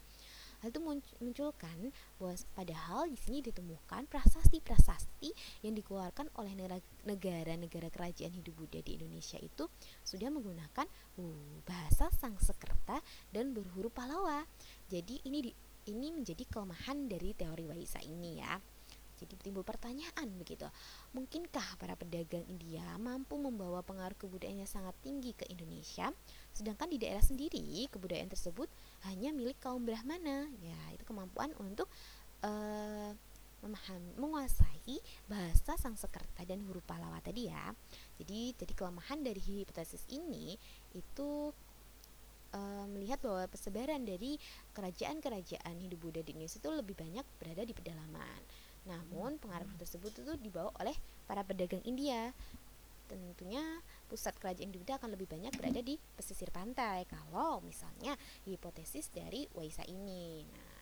Hal 0.64 0.72
itu 0.72 0.80
munculkan 1.20 1.92
bahwa 2.16 2.34
padahal 2.56 3.12
di 3.12 3.20
sini 3.20 3.44
ditemukan 3.44 4.08
prasasti-prasasti 4.08 5.30
yang 5.68 5.76
dikeluarkan 5.76 6.32
oleh 6.40 6.56
negara-negara 7.04 7.92
kerajaan 7.92 8.32
Hindu-Buddha 8.32 8.80
di 8.80 8.96
Indonesia 8.96 9.36
itu 9.36 9.68
sudah 10.08 10.32
menggunakan 10.32 10.88
uh, 11.20 11.60
bahasa 11.68 12.08
Sanskerta 12.16 13.04
dan 13.36 13.52
berhuruf 13.52 13.92
Pallawa. 13.92 14.48
Jadi 14.88 15.20
ini 15.28 15.44
di, 15.44 15.52
ini 15.92 16.16
menjadi 16.16 16.48
kelemahan 16.48 17.12
dari 17.12 17.36
teori 17.36 17.68
Waisa 17.68 18.00
ini 18.02 18.40
ya. 18.40 18.56
Jadi 19.16 19.40
timbul 19.40 19.64
pertanyaan 19.64 20.28
begitu, 20.36 20.68
mungkinkah 21.16 21.80
para 21.80 21.96
pedagang 21.96 22.44
India 22.52 22.84
mampu 23.00 23.40
membawa 23.40 23.80
pengaruh 23.80 24.16
kebudayaan 24.20 24.64
yang 24.64 24.72
sangat 24.72 24.96
tinggi 25.00 25.32
ke 25.32 25.48
Indonesia, 25.48 26.12
sedangkan 26.52 26.92
di 26.92 27.00
daerah 27.00 27.24
sendiri 27.24 27.88
kebudayaan 27.90 28.28
tersebut 28.28 28.68
hanya 29.08 29.32
milik 29.32 29.56
kaum 29.64 29.88
Brahmana, 29.88 30.52
ya 30.60 30.80
itu 30.92 31.08
kemampuan 31.08 31.56
untuk 31.56 31.88
uh, 32.44 33.12
memahami, 33.66 34.14
menguasai 34.20 35.00
bahasa 35.26 35.74
Sanskerta 35.80 36.46
dan 36.46 36.62
huruf 36.70 36.86
Pallawa 36.86 37.18
tadi 37.24 37.50
ya. 37.50 37.74
Jadi 38.22 38.54
jadi 38.54 38.74
kelemahan 38.78 39.26
dari 39.26 39.42
hipotesis 39.42 40.06
ini 40.14 40.54
itu 40.94 41.50
uh, 42.54 42.86
melihat 42.94 43.18
bahwa 43.26 43.50
persebaran 43.50 44.06
dari 44.06 44.38
kerajaan-kerajaan 44.78 45.76
Hindu-Buddha 45.82 46.22
di 46.22 46.38
Indonesia 46.38 46.62
itu 46.62 46.70
lebih 46.70 46.96
banyak 46.96 47.26
berada 47.42 47.64
di 47.66 47.74
pedalaman. 47.74 48.42
Namun 48.86 49.42
pengaruh 49.42 49.68
tersebut 49.82 50.14
itu 50.14 50.34
dibawa 50.40 50.70
oleh 50.80 50.96
para 51.26 51.42
pedagang 51.42 51.82
India. 51.84 52.32
Tentunya 53.06 53.62
pusat 54.10 54.34
kerajaan 54.42 54.70
Hindu-Buddha 54.70 54.98
akan 54.98 55.14
lebih 55.14 55.30
banyak 55.30 55.54
berada 55.58 55.82
di 55.82 55.98
pesisir 56.18 56.50
pantai 56.50 57.06
kalau 57.06 57.62
misalnya 57.62 58.18
hipotesis 58.46 59.10
dari 59.14 59.46
Waisa 59.54 59.86
ini. 59.86 60.46
Nah, 60.46 60.82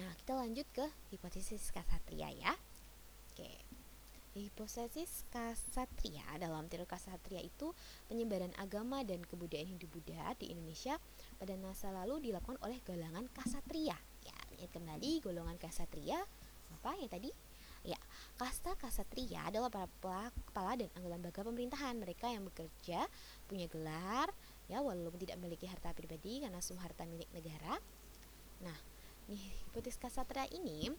nah 0.00 0.10
kita 0.16 0.32
lanjut 0.36 0.66
ke 0.72 0.86
hipotesis 1.12 1.72
Kasatria 1.72 2.32
ya. 2.32 2.52
Oke. 3.32 3.52
Hipotesis 4.30 5.26
Kasatria 5.28 6.24
dalam 6.40 6.70
teori 6.70 6.88
Kasatria 6.88 7.44
itu 7.44 7.76
penyebaran 8.08 8.54
agama 8.56 9.04
dan 9.04 9.20
kebudayaan 9.26 9.76
Hindu-Buddha 9.76 10.38
di 10.40 10.56
Indonesia 10.56 10.96
pada 11.36 11.52
masa 11.60 11.92
lalu 11.92 12.30
dilakukan 12.30 12.56
oleh 12.64 12.80
galangan 12.86 13.28
Kasatria. 13.36 13.98
Ya, 14.60 14.68
kembali 14.68 15.24
golongan 15.24 15.56
Kasatria 15.56 16.20
apa 16.68 16.92
ya 17.00 17.08
tadi? 17.08 17.32
Ya, 17.80 17.96
kasta 18.36 18.76
Kasatria 18.76 19.48
adalah 19.48 19.72
para 19.72 20.28
kepala 20.52 20.76
dan 20.76 20.92
anggota 20.92 21.16
lembaga 21.16 21.40
pemerintahan. 21.48 21.96
Mereka 21.96 22.28
yang 22.28 22.44
bekerja, 22.44 23.08
punya 23.48 23.64
gelar, 23.72 24.28
ya 24.68 24.84
walaupun 24.84 25.16
tidak 25.16 25.40
memiliki 25.40 25.64
harta 25.64 25.96
pribadi 25.96 26.44
karena 26.44 26.60
semua 26.60 26.84
harta 26.84 27.08
milik 27.08 27.32
negara. 27.32 27.80
Nah, 28.60 28.76
nih 29.32 29.40
hipotesis 29.64 29.96
Kasatria 29.96 30.44
ini 30.52 30.92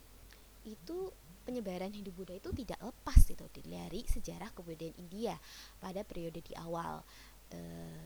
itu 0.65 1.13
penyebaran 1.45 1.93
Hindu 1.93 2.13
Buddha 2.17 2.33
itu 2.37 2.49
tidak 2.53 2.81
lepas 2.81 3.21
itu 3.29 3.45
dari 3.61 4.01
sejarah 4.05 4.49
kebudayaan 4.53 4.97
India 4.97 5.37
pada 5.77 6.01
periode 6.01 6.41
di 6.41 6.53
awal 6.57 7.05
e, 7.51 7.59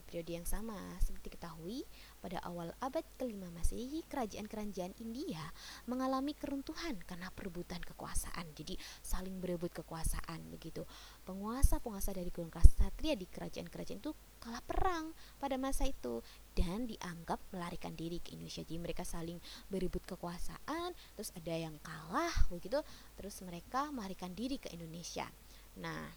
periode 0.09 0.31
yang 0.41 0.47
sama 0.49 0.77
seperti 1.01 1.31
diketahui 1.31 1.85
pada 2.21 2.37
awal 2.45 2.73
abad 2.81 3.01
kelima 3.17 3.49
Masehi 3.53 4.05
kerajaan-kerajaan 4.05 4.97
India 5.01 5.41
mengalami 5.89 6.37
keruntuhan 6.37 7.01
karena 7.05 7.33
perebutan 7.33 7.81
kekuasaan 7.81 8.53
jadi 8.53 8.77
saling 9.01 9.41
berebut 9.41 9.73
kekuasaan 9.73 10.49
begitu 10.53 10.85
penguasa-penguasa 11.25 12.13
dari 12.13 12.29
golongan 12.29 12.61
ksatria 12.61 13.17
di 13.17 13.25
kerajaan-kerajaan 13.25 14.01
itu 14.01 14.13
kalah 14.45 14.61
perang 14.61 15.09
pada 15.41 15.57
masa 15.57 15.89
itu 15.89 16.21
dan 16.53 16.85
dianggap 16.85 17.41
melarikan 17.49 17.97
diri 17.97 18.21
ke 18.21 18.37
Indonesia. 18.37 18.61
Jadi 18.61 18.77
mereka 18.77 19.01
saling 19.01 19.41
berebut 19.73 20.05
kekuasaan, 20.05 20.93
terus 21.17 21.33
ada 21.33 21.55
yang 21.57 21.75
kalah 21.81 22.33
begitu, 22.53 22.77
terus 23.17 23.35
mereka 23.41 23.89
melarikan 23.89 24.31
diri 24.37 24.61
ke 24.61 24.69
Indonesia. 24.69 25.25
Nah, 25.81 26.13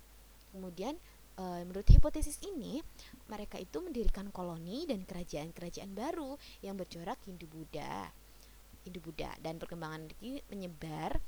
kemudian 0.53 1.01
e, 1.39 1.45
menurut 1.63 1.87
hipotesis 1.87 2.43
ini, 2.43 2.83
mereka 3.31 3.57
itu 3.57 3.79
mendirikan 3.79 4.29
koloni 4.35 4.85
dan 4.91 5.07
kerajaan-kerajaan 5.07 5.95
baru 5.95 6.35
yang 6.67 6.75
bercorak 6.75 7.23
Hindu-Buddha. 7.25 8.11
Hindu-Buddha 8.83 9.39
dan 9.39 9.63
perkembangan 9.63 10.11
ini 10.19 10.43
menyebar 10.51 11.23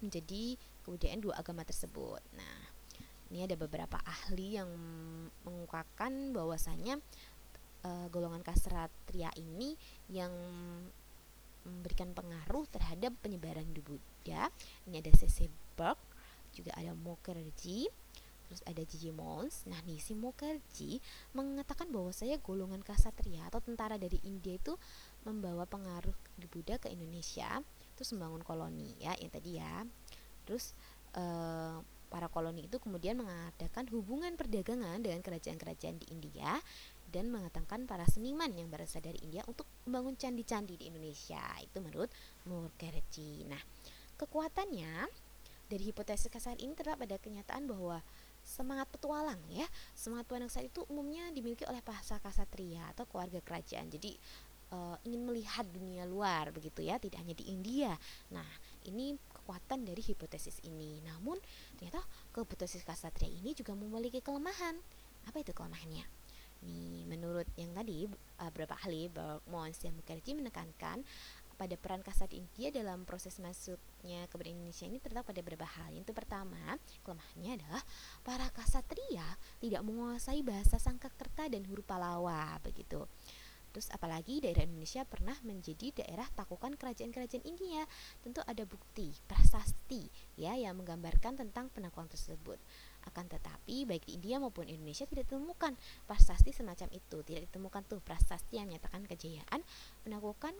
menjadi 0.00 0.56
kebudayaan 0.86 1.20
dua 1.20 1.34
agama 1.36 1.66
tersebut. 1.66 2.22
Nah, 2.38 2.58
ini 3.28 3.44
ada 3.44 3.58
beberapa 3.58 3.98
ahli 4.06 4.56
yang 4.56 4.70
mengungkapkan 5.42 6.32
bahwasanya 6.32 7.02
uh, 7.84 8.06
golongan 8.08 8.40
kasratria 8.40 9.28
ini 9.36 9.74
yang 10.08 10.32
memberikan 11.66 12.16
pengaruh 12.16 12.64
terhadap 12.72 13.12
penyebaran 13.20 13.68
di 13.74 13.84
Buddha. 13.84 14.48
Ini 14.88 15.04
ada 15.04 15.12
C.C. 15.12 15.50
Burke, 15.76 16.00
juga 16.56 16.72
ada 16.78 16.96
Mukherjee, 16.96 17.92
terus 18.48 18.64
ada 18.64 18.80
Gigi 18.82 19.12
Mons. 19.12 19.68
Nah, 19.68 19.78
nih 19.84 20.00
si 20.00 20.16
Mukherjee 20.16 21.04
mengatakan 21.36 21.92
bahwa 21.92 22.10
saya 22.10 22.40
golongan 22.40 22.80
kasatria 22.80 23.44
atau 23.46 23.60
tentara 23.60 24.00
dari 24.00 24.16
India 24.24 24.56
itu 24.56 24.74
membawa 25.28 25.68
pengaruh 25.68 26.16
di 26.40 26.48
Buddha 26.48 26.80
ke 26.80 26.88
Indonesia, 26.88 27.60
terus 27.94 28.10
membangun 28.16 28.42
koloni 28.42 28.96
ya, 28.98 29.12
yang 29.20 29.28
tadi 29.28 29.60
ya. 29.60 29.84
Terus 30.48 30.72
uh, 31.14 31.76
para 32.08 32.32
koloni 32.32 32.64
itu 32.64 32.80
kemudian 32.80 33.20
mengadakan 33.20 33.84
hubungan 33.92 34.32
perdagangan 34.34 35.04
dengan 35.04 35.20
kerajaan-kerajaan 35.20 36.00
di 36.00 36.06
India 36.08 36.56
dan 37.08 37.32
mengatakan 37.32 37.84
para 37.84 38.04
seniman 38.08 38.52
yang 38.52 38.68
berasal 38.68 39.00
dari 39.00 39.20
India 39.24 39.44
untuk 39.48 39.68
membangun 39.88 40.16
candi-candi 40.16 40.76
di 40.76 40.88
Indonesia. 40.88 41.40
Itu 41.60 41.80
menurut 41.84 42.08
Mukherjee. 42.48 43.48
Nah, 43.48 43.60
kekuatannya 44.16 45.08
dari 45.68 45.82
hipotesis 45.92 46.32
kasar 46.32 46.56
ini 46.60 46.72
terdapat 46.72 47.04
pada 47.04 47.16
kenyataan 47.20 47.68
bahwa 47.68 48.00
semangat 48.48 48.88
petualang 48.88 49.38
ya, 49.52 49.68
semangat 49.92 50.24
petualang 50.24 50.48
saat 50.48 50.72
itu 50.72 50.80
umumnya 50.88 51.28
dimiliki 51.36 51.68
oleh 51.68 51.84
para 51.84 52.00
kasatria 52.00 52.88
atau 52.96 53.04
keluarga 53.04 53.44
kerajaan. 53.44 53.92
Jadi 53.92 54.16
uh, 54.72 54.96
ingin 55.04 55.28
melihat 55.28 55.68
dunia 55.68 56.08
luar 56.08 56.48
begitu 56.48 56.80
ya, 56.80 56.96
tidak 56.96 57.20
hanya 57.20 57.36
di 57.36 57.44
India. 57.52 57.92
Nah, 58.32 58.48
ini 58.88 59.12
kekuatan 59.36 59.84
dari 59.84 60.00
hipotesis 60.00 60.64
ini. 60.64 61.04
Namun 61.04 61.36
ternyata 61.76 62.00
hipotesis 62.32 62.80
kasatria 62.88 63.28
ini 63.28 63.52
juga 63.52 63.76
memiliki 63.76 64.24
kelemahan. 64.24 64.80
Apa 65.28 65.44
itu 65.44 65.52
kelemahannya? 65.52 66.08
Nih, 66.58 67.06
menurut 67.06 67.46
yang 67.54 67.70
tadi 67.70 68.08
uh, 68.42 68.50
beberapa 68.50 68.74
ahli 68.82 69.06
Mons 69.46 69.78
dan 69.78 69.94
Mukherjee 69.94 70.34
menekankan 70.34 71.06
pada 71.58 71.74
peran 71.74 72.06
kasat 72.06 72.30
India 72.30 72.70
dalam 72.70 73.02
proses 73.02 73.42
masuknya 73.42 74.30
ke 74.30 74.38
Indonesia 74.46 74.86
ini 74.86 75.02
terdapat 75.02 75.34
pada 75.34 75.42
beberapa 75.42 75.66
hal. 75.66 75.90
Yang 75.90 76.14
pertama, 76.14 76.78
kelemahannya 77.02 77.58
adalah 77.58 77.82
para 78.22 78.46
kasatria 78.54 79.26
tidak 79.58 79.82
menguasai 79.82 80.46
bahasa 80.46 80.78
Sangkakerta 80.78 81.50
dan 81.50 81.66
huruf 81.66 81.82
Palawa 81.82 82.56
begitu. 82.62 83.04
Terus 83.68 83.92
apalagi 83.92 84.40
daerah 84.40 84.64
Indonesia 84.64 85.04
pernah 85.04 85.36
menjadi 85.44 85.92
daerah 86.02 86.24
takukan 86.32 86.74
kerajaan-kerajaan 86.80 87.44
India. 87.44 87.84
Tentu 88.24 88.40
ada 88.42 88.64
bukti, 88.64 89.12
prasasti 89.28 90.08
ya 90.40 90.56
yang 90.56 90.80
menggambarkan 90.80 91.36
tentang 91.36 91.68
penaklukan 91.70 92.08
tersebut. 92.08 92.56
Akan 93.04 93.28
tetapi 93.28 93.84
baik 93.84 94.08
di 94.08 94.16
India 94.16 94.40
maupun 94.40 94.66
Indonesia 94.66 95.04
tidak 95.04 95.28
ditemukan 95.28 95.76
prasasti 96.08 96.50
semacam 96.50 96.88
itu. 96.96 97.20
Tidak 97.20 97.42
ditemukan 97.52 97.82
tuh 97.86 98.00
prasasti 98.00 98.56
yang 98.56 98.72
menyatakan 98.72 99.04
kejayaan 99.04 99.60
penaklukan 100.02 100.56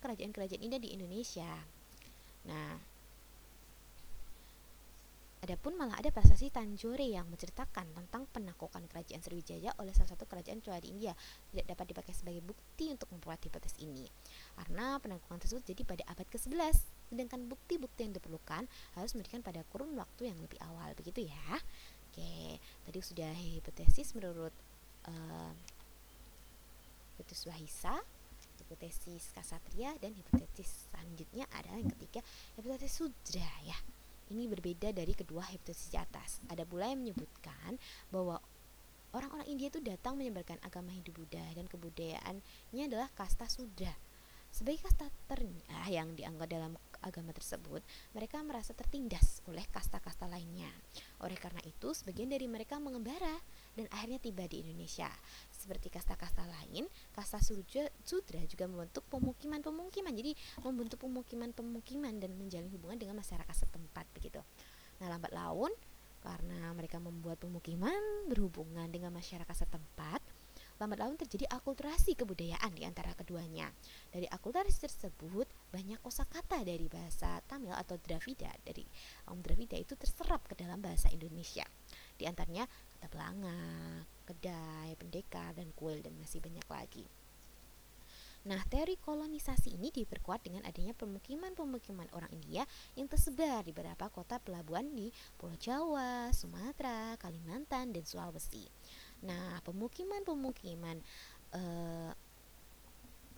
kerajaan-kerajaan 0.00 0.64
India 0.64 0.80
di 0.80 0.96
Indonesia. 0.96 1.52
Nah, 2.48 2.90
Adapun 5.40 5.72
malah 5.72 5.96
ada 5.96 6.12
prasasti 6.12 6.52
Tanjore 6.52 7.16
yang 7.16 7.24
menceritakan 7.32 7.96
tentang 7.96 8.28
penaklukan 8.28 8.84
kerajaan 8.92 9.24
Sriwijaya 9.24 9.72
oleh 9.80 9.96
salah 9.96 10.12
satu 10.12 10.28
kerajaan 10.28 10.60
Chola 10.60 10.84
di 10.84 10.92
India. 10.92 11.16
Tidak 11.16 11.64
dapat 11.64 11.96
dipakai 11.96 12.12
sebagai 12.12 12.44
bukti 12.44 12.92
untuk 12.92 13.08
membuat 13.08 13.40
hipotesis 13.40 13.80
ini 13.80 14.04
karena 14.60 15.00
penaklukan 15.00 15.40
tersebut 15.40 15.64
jadi 15.64 15.82
pada 15.88 16.04
abad 16.12 16.28
ke-11 16.28 16.76
sedangkan 17.08 17.40
bukti-bukti 17.48 18.04
yang 18.04 18.12
diperlukan 18.12 18.68
harus 19.00 19.10
memberikan 19.16 19.40
pada 19.40 19.64
kurun 19.72 19.96
waktu 19.96 20.28
yang 20.28 20.36
lebih 20.44 20.60
awal. 20.60 20.92
Begitu 20.92 21.24
ya? 21.32 21.56
Oke 22.12 22.60
tadi 22.84 23.00
sudah 23.00 23.32
hipotesis 23.32 24.12
menurut 24.12 24.52
uh, 25.08 25.52
Wahisa 27.48 27.96
hipotesis 28.70 29.34
Kasatria 29.34 29.98
dan 29.98 30.14
hipotesis 30.14 30.86
selanjutnya 30.86 31.50
adalah 31.58 31.82
yang 31.82 31.90
ketiga 31.98 32.22
hipotesis 32.54 33.02
Sudra 33.02 33.50
ya 33.66 33.74
ini 34.30 34.46
berbeda 34.46 34.94
dari 34.94 35.10
kedua 35.10 35.42
hipotesis 35.50 35.90
di 35.90 35.98
atas. 35.98 36.38
Ada 36.46 36.62
pula 36.62 36.86
yang 36.86 37.02
menyebutkan 37.02 37.74
bahwa 38.14 38.38
orang-orang 39.10 39.50
India 39.50 39.66
itu 39.66 39.82
datang 39.82 40.14
menyebarkan 40.14 40.62
agama 40.62 40.94
Hindu-Buddha 40.94 41.58
dan 41.58 41.66
kebudayaannya 41.66 42.84
adalah 42.86 43.10
kasta 43.18 43.50
Sudra. 43.50 43.90
Sebagai 44.50 44.82
kasta 44.82 45.06
terendah 45.30 45.86
yang 45.86 46.14
dianggap 46.18 46.50
dalam 46.50 46.74
agama 47.06 47.30
tersebut, 47.30 47.86
mereka 48.14 48.42
merasa 48.42 48.74
tertindas 48.74 49.46
oleh 49.46 49.62
kasta-kasta 49.70 50.26
lainnya. 50.26 50.70
Oleh 51.22 51.38
karena 51.38 51.62
itu, 51.62 51.94
sebagian 51.94 52.34
dari 52.34 52.50
mereka 52.50 52.82
mengembara 52.82 53.38
dan 53.78 53.86
akhirnya 53.94 54.18
tiba 54.18 54.50
di 54.50 54.66
Indonesia. 54.66 55.06
Seperti 55.60 55.92
kasta-kasta 55.92 56.48
lain, 56.48 56.88
kasta 57.12 57.36
Sudra 57.44 58.40
juga 58.48 58.64
membentuk 58.64 59.04
pemukiman-pemukiman. 59.12 60.08
Jadi 60.16 60.32
membentuk 60.64 61.04
pemukiman-pemukiman 61.04 62.16
dan 62.16 62.32
menjalin 62.40 62.72
hubungan 62.72 62.96
dengan 62.96 63.20
masyarakat 63.20 63.52
setempat 63.52 64.08
begitu. 64.16 64.40
Nah, 65.04 65.12
lambat 65.12 65.36
laun 65.36 65.68
karena 66.24 66.72
mereka 66.72 66.96
membuat 67.00 67.40
pemukiman 67.40 68.28
berhubungan 68.28 68.88
dengan 68.92 69.08
masyarakat 69.12 69.56
setempat, 69.56 70.20
lambat 70.76 71.00
laun 71.00 71.16
terjadi 71.16 71.48
akulturasi 71.48 72.12
kebudayaan 72.16 72.72
di 72.72 72.84
antara 72.84 73.12
keduanya. 73.16 73.72
Dari 74.12 74.28
akulturasi 74.28 74.84
tersebut, 74.84 75.48
banyak 75.72 76.00
kosakata 76.00 76.60
dari 76.60 76.88
bahasa 76.92 77.40
Tamil 77.48 77.72
atau 77.72 77.96
Dravida 78.00 78.52
dari 78.64 78.84
Om 79.28 79.40
Dravida 79.40 79.76
itu 79.80 79.96
terserap 79.96 80.44
ke 80.44 80.56
dalam 80.56 80.80
bahasa 80.80 81.08
Indonesia. 81.08 81.64
Di 82.16 82.28
antaranya 82.28 82.68
kata 83.00 83.08
belanga, 83.08 83.56
kedai, 84.30 84.94
pendekar, 84.94 85.50
dan 85.58 85.74
kuil 85.74 85.98
dan 85.98 86.14
masih 86.14 86.38
banyak 86.38 86.66
lagi. 86.70 87.04
Nah, 88.40 88.56
teori 88.72 88.96
kolonisasi 88.96 89.76
ini 89.76 89.92
diperkuat 89.92 90.40
dengan 90.40 90.64
adanya 90.64 90.96
pemukiman-pemukiman 90.96 92.08
orang 92.16 92.32
India 92.32 92.64
yang 92.96 93.04
tersebar 93.04 93.60
di 93.68 93.76
beberapa 93.76 94.08
kota 94.08 94.40
pelabuhan 94.40 94.88
di 94.96 95.12
Pulau 95.36 95.60
Jawa, 95.60 96.32
Sumatera, 96.32 97.20
Kalimantan, 97.20 97.92
dan 97.92 98.00
Sulawesi. 98.00 98.64
Nah, 99.28 99.60
pemukiman-pemukiman 99.60 100.96
eh, 101.52 102.12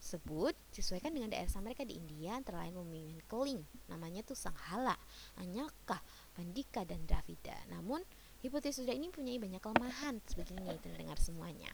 sebut 0.02 0.54
disesuaikan 0.74 1.14
dengan 1.14 1.30
daerah 1.30 1.62
mereka 1.62 1.86
di 1.86 1.94
India 1.94 2.34
antara 2.34 2.66
lain 2.66 2.74
pemukiman 2.74 3.22
Keling 3.30 3.62
namanya 3.86 4.26
tuh 4.26 4.34
Sanghala, 4.34 4.98
Anyaka, 5.38 6.02
Pandika 6.34 6.82
dan 6.82 7.06
Dravida. 7.06 7.54
Namun 7.70 8.02
hipotesis 8.42 8.82
sudah 8.82 8.94
ini 8.94 9.08
punya 9.08 9.38
banyak 9.38 9.62
kelemahan 9.62 10.18
sebegini 10.26 10.74
terdengar 10.82 11.16
semuanya. 11.16 11.70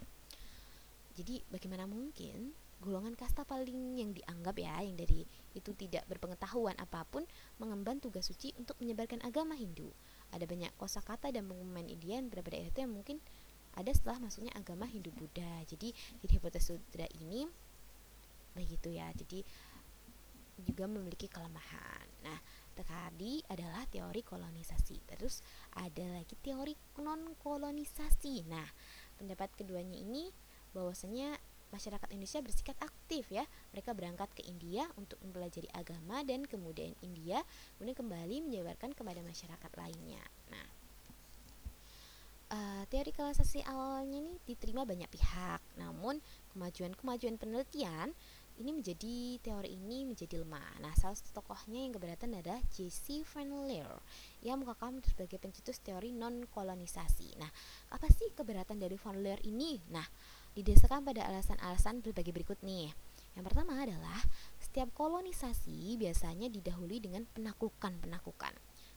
Jadi 1.16 1.42
bagaimana 1.50 1.88
mungkin 1.88 2.54
golongan 2.78 3.18
kasta 3.18 3.42
paling 3.42 3.98
yang 3.98 4.14
dianggap 4.14 4.54
ya 4.54 4.78
yang 4.86 4.94
dari 4.94 5.26
itu 5.56 5.74
tidak 5.74 6.06
berpengetahuan 6.06 6.78
apa 6.78 7.02
pun 7.10 7.26
mengemban 7.58 7.98
tugas 7.98 8.30
suci 8.30 8.54
untuk 8.54 8.78
menyebarkan 8.78 9.18
agama 9.26 9.58
Hindu. 9.58 9.90
Ada 10.30 10.46
banyak 10.46 10.70
kosakata 10.78 11.34
dan 11.34 11.50
pengumuman 11.50 11.90
India 11.90 12.22
beberapa 12.22 12.54
daerah 12.54 12.70
itu 12.70 12.80
yang 12.86 12.94
mungkin 12.94 13.18
ada 13.74 13.90
setelah 13.90 14.22
masuknya 14.22 14.54
agama 14.54 14.86
Hindu 14.86 15.10
Buddha. 15.10 15.66
Jadi 15.66 15.90
di 15.94 16.26
hipotesis 16.30 16.78
sutra 16.78 17.08
ini 17.18 17.50
begitu 18.54 18.94
ya. 18.94 19.10
Jadi 19.10 19.42
juga 20.62 20.86
memiliki 20.90 21.26
kelemahan. 21.30 22.06
Nah, 22.22 22.38
tadi 22.84 23.40
adalah 23.48 23.86
teori 23.88 24.20
kolonisasi. 24.22 24.96
Terus 25.14 25.40
ada 25.78 26.04
lagi 26.10 26.34
teori 26.38 26.74
non 27.02 27.34
kolonisasi. 27.38 28.46
Nah, 28.46 28.66
pendapat 29.16 29.54
keduanya 29.54 29.98
ini 29.98 30.30
bahwasanya 30.74 31.38
masyarakat 31.68 32.08
Indonesia 32.12 32.40
bersikap 32.40 32.76
aktif 32.80 33.28
ya. 33.28 33.44
Mereka 33.72 33.92
berangkat 33.92 34.32
ke 34.32 34.42
India 34.44 34.88
untuk 34.96 35.20
mempelajari 35.24 35.68
agama 35.76 36.24
dan 36.24 36.44
kemudian 36.48 36.96
India 37.04 37.44
kemudian 37.76 37.96
kembali 37.96 38.36
menyebarkan 38.44 38.96
kepada 38.96 39.20
masyarakat 39.20 39.72
lainnya. 39.76 40.22
Nah, 40.48 40.66
uh, 42.52 42.82
teori 42.88 43.12
kolonisasi 43.12 43.64
awalnya 43.68 44.20
ini 44.24 44.34
diterima 44.44 44.88
banyak 44.88 45.08
pihak, 45.12 45.60
namun 45.76 46.20
kemajuan-kemajuan 46.56 47.36
penelitian 47.36 48.16
ini 48.58 48.74
menjadi 48.74 49.38
teori 49.38 49.78
ini 49.78 50.02
menjadi 50.02 50.42
lemah. 50.42 50.82
Nah, 50.82 50.92
salah 50.98 51.14
satu 51.14 51.38
tokohnya 51.38 51.86
yang 51.86 51.94
keberatan 51.94 52.34
adalah 52.34 52.58
J.C. 52.74 53.22
Leer 53.38 53.90
yang 54.42 54.58
mengaku 54.58 54.98
sebagai 55.06 55.38
pencetus 55.38 55.78
teori 55.78 56.10
non 56.10 56.44
kolonisasi. 56.50 57.38
Nah, 57.38 57.50
apa 57.94 58.10
sih 58.10 58.34
keberatan 58.34 58.82
dari 58.82 58.98
Van 58.98 59.18
Leer 59.22 59.38
ini? 59.46 59.78
Nah, 59.94 60.04
didasarkan 60.58 61.06
pada 61.06 61.22
alasan-alasan 61.30 62.02
berbagai 62.02 62.34
berikut 62.34 62.58
nih. 62.66 62.90
Yang 63.38 63.44
pertama 63.54 63.78
adalah 63.78 64.18
setiap 64.58 64.90
kolonisasi 64.98 65.94
biasanya 65.94 66.50
didahului 66.50 66.98
dengan 66.98 67.22
penaklukan-penaklukan. 67.30 68.54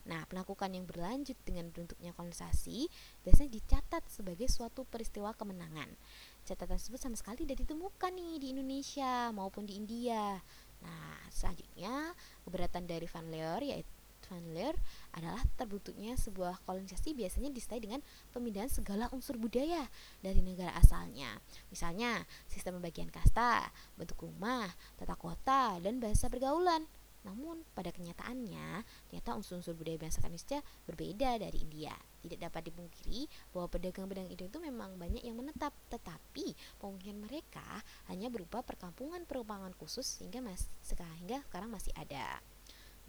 Nah, 0.10 0.25
penaklukan 0.25 0.74
yang 0.74 0.89
berlanjut 0.89 1.38
dengan 1.46 1.70
bentuknya 1.70 2.10
kolonisasi 2.18 2.89
biasanya 3.22 3.53
dicatat 3.53 4.01
sebagai 4.10 4.50
suatu 4.50 4.82
peristiwa 4.89 5.30
kemenangan. 5.38 5.94
Catatan 6.41 6.77
tersebut 6.77 7.00
sama 7.00 7.16
sekali 7.16 7.46
tidak 7.46 7.63
ditemukan 7.68 8.11
nih 8.11 8.35
di 8.42 8.48
Indonesia 8.51 9.29
maupun 9.31 9.66
di 9.70 9.77
India. 9.77 10.42
Nah, 10.81 11.18
selanjutnya 11.29 12.18
keberatan 12.44 12.89
dari 12.89 13.05
Van 13.05 13.27
Leer 13.29 13.61
yaitu 13.61 14.01
Van 14.31 14.48
Leer 14.55 14.75
adalah 15.11 15.44
terbentuknya 15.59 16.16
sebuah 16.16 16.63
kolonisasi 16.63 17.11
biasanya 17.11 17.51
disertai 17.51 17.83
dengan 17.83 18.00
pemindahan 18.31 18.72
segala 18.72 19.11
unsur 19.11 19.35
budaya 19.35 19.83
dari 20.24 20.39
negara 20.39 20.72
asalnya. 20.79 21.35
Misalnya, 21.68 22.24
sistem 22.48 22.79
pembagian 22.79 23.11
kasta, 23.11 23.68
bentuk 24.00 24.24
rumah, 24.24 24.72
tata 24.96 25.20
kota, 25.20 25.83
dan 25.83 26.00
bahasa 26.00 26.31
pergaulan. 26.31 26.87
Namun 27.27 27.68
pada 27.75 27.92
kenyataannya, 27.92 28.87
ternyata 29.11 29.35
unsur-unsur 29.35 29.75
budaya 29.75 30.00
bangsa 30.00 30.24
Indonesia 30.24 30.63
berbeda 30.87 31.37
dari 31.37 31.59
India. 31.61 31.94
Tidak 32.22 32.38
dapat 32.38 32.70
dipungkiri 32.70 33.25
bahwa 33.51 33.68
pedagang-pedagang 33.68 34.29
India 34.29 34.48
itu 34.48 34.62
memang 34.62 34.96
banyak 34.96 35.25
yang 35.25 35.36
menetap, 35.36 35.74
tetapi 35.90 36.53
pemukiman 36.77 37.25
mereka 37.25 37.81
hanya 38.07 38.29
berupa 38.29 38.62
perkampungan-perkampungan 38.62 39.74
khusus 39.81 40.05
sehingga 40.05 40.40
mas 40.40 40.70
sehingga 40.86 41.42
sekarang 41.50 41.74
masih 41.74 41.92
ada. 41.98 42.38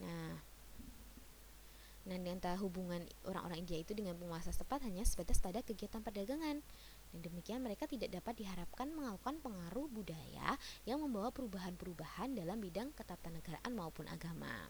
Nah, 0.01 0.41
Nah, 2.03 2.19
antara 2.19 2.59
hubungan 2.59 3.07
orang-orang 3.23 3.63
India 3.63 3.79
itu 3.79 3.95
dengan 3.95 4.19
penguasa 4.19 4.51
setempat 4.51 4.83
hanya 4.91 5.07
sebatas 5.07 5.39
pada 5.39 5.63
kegiatan 5.63 6.03
perdagangan. 6.03 6.59
Dan 7.15 7.21
demikian 7.23 7.63
mereka 7.63 7.87
tidak 7.87 8.11
dapat 8.11 8.43
diharapkan 8.43 8.91
melakukan 8.91 9.39
pengaruh 9.39 9.87
budaya 9.87 10.59
yang 10.83 10.99
membawa 10.99 11.31
perubahan-perubahan 11.31 12.35
dalam 12.35 12.59
bidang 12.59 12.91
ketatanegaraan 12.99 13.71
maupun 13.71 14.11
agama. 14.11 14.67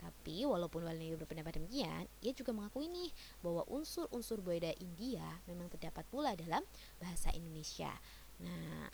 Tapi 0.00 0.48
walaupun 0.48 0.80
Walini 0.88 1.12
berpendapat 1.12 1.60
demikian, 1.60 2.08
ia 2.24 2.32
juga 2.32 2.56
mengakui 2.56 2.88
nih 2.88 3.12
bahwa 3.44 3.68
unsur-unsur 3.68 4.40
budaya 4.40 4.72
India 4.80 5.20
memang 5.44 5.68
terdapat 5.68 6.08
pula 6.08 6.32
dalam 6.32 6.64
bahasa 6.96 7.28
Indonesia. 7.36 7.92
Nah, 8.40 8.88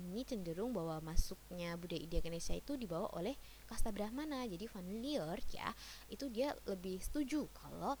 ini 0.00 0.24
cenderung 0.24 0.72
bahwa 0.72 1.12
masuknya 1.12 1.76
budaya 1.76 2.00
India 2.00 2.24
ke 2.24 2.32
Indonesia 2.32 2.56
itu 2.56 2.80
dibawa 2.80 3.12
oleh 3.12 3.36
kasta 3.68 3.92
Brahmana. 3.92 4.48
Jadi 4.48 4.64
Leer 5.04 5.38
ya, 5.52 5.68
itu 6.08 6.32
dia 6.32 6.56
lebih 6.64 6.96
setuju 6.96 7.44
kalau 7.52 8.00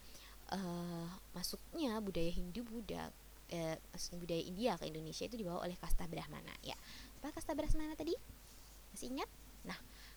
uh, 0.56 1.08
masuknya 1.36 2.00
budaya 2.00 2.32
Hindu 2.32 2.64
Buddha 2.64 3.12
eh, 3.52 3.76
budaya 4.16 4.42
India 4.44 4.72
ke 4.80 4.88
Indonesia 4.88 5.24
itu 5.28 5.36
dibawa 5.36 5.68
oleh 5.68 5.76
kasta 5.76 6.08
Brahmana 6.08 6.52
ya. 6.64 6.76
Apa 7.20 7.36
kasta 7.36 7.52
Brahmana 7.52 7.92
tadi? 7.92 8.16
Masih 8.94 9.12
ingat? 9.12 9.28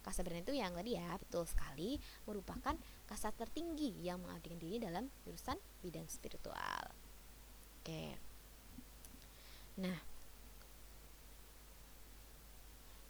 Kasta 0.02 0.26
Brahmana 0.26 0.44
itu 0.44 0.54
yang 0.58 0.74
tadi 0.74 0.98
ya, 0.98 1.14
betul 1.18 1.46
sekali 1.46 2.02
merupakan 2.26 2.74
kasta 3.06 3.30
tertinggi 3.34 4.02
yang 4.02 4.22
mengabdikan 4.22 4.58
diri 4.58 4.82
dalam 4.82 5.08
jurusan 5.26 5.58
bidang 5.86 6.10
spiritual. 6.10 6.90
Oke. 7.82 8.18
Nah, 9.82 9.98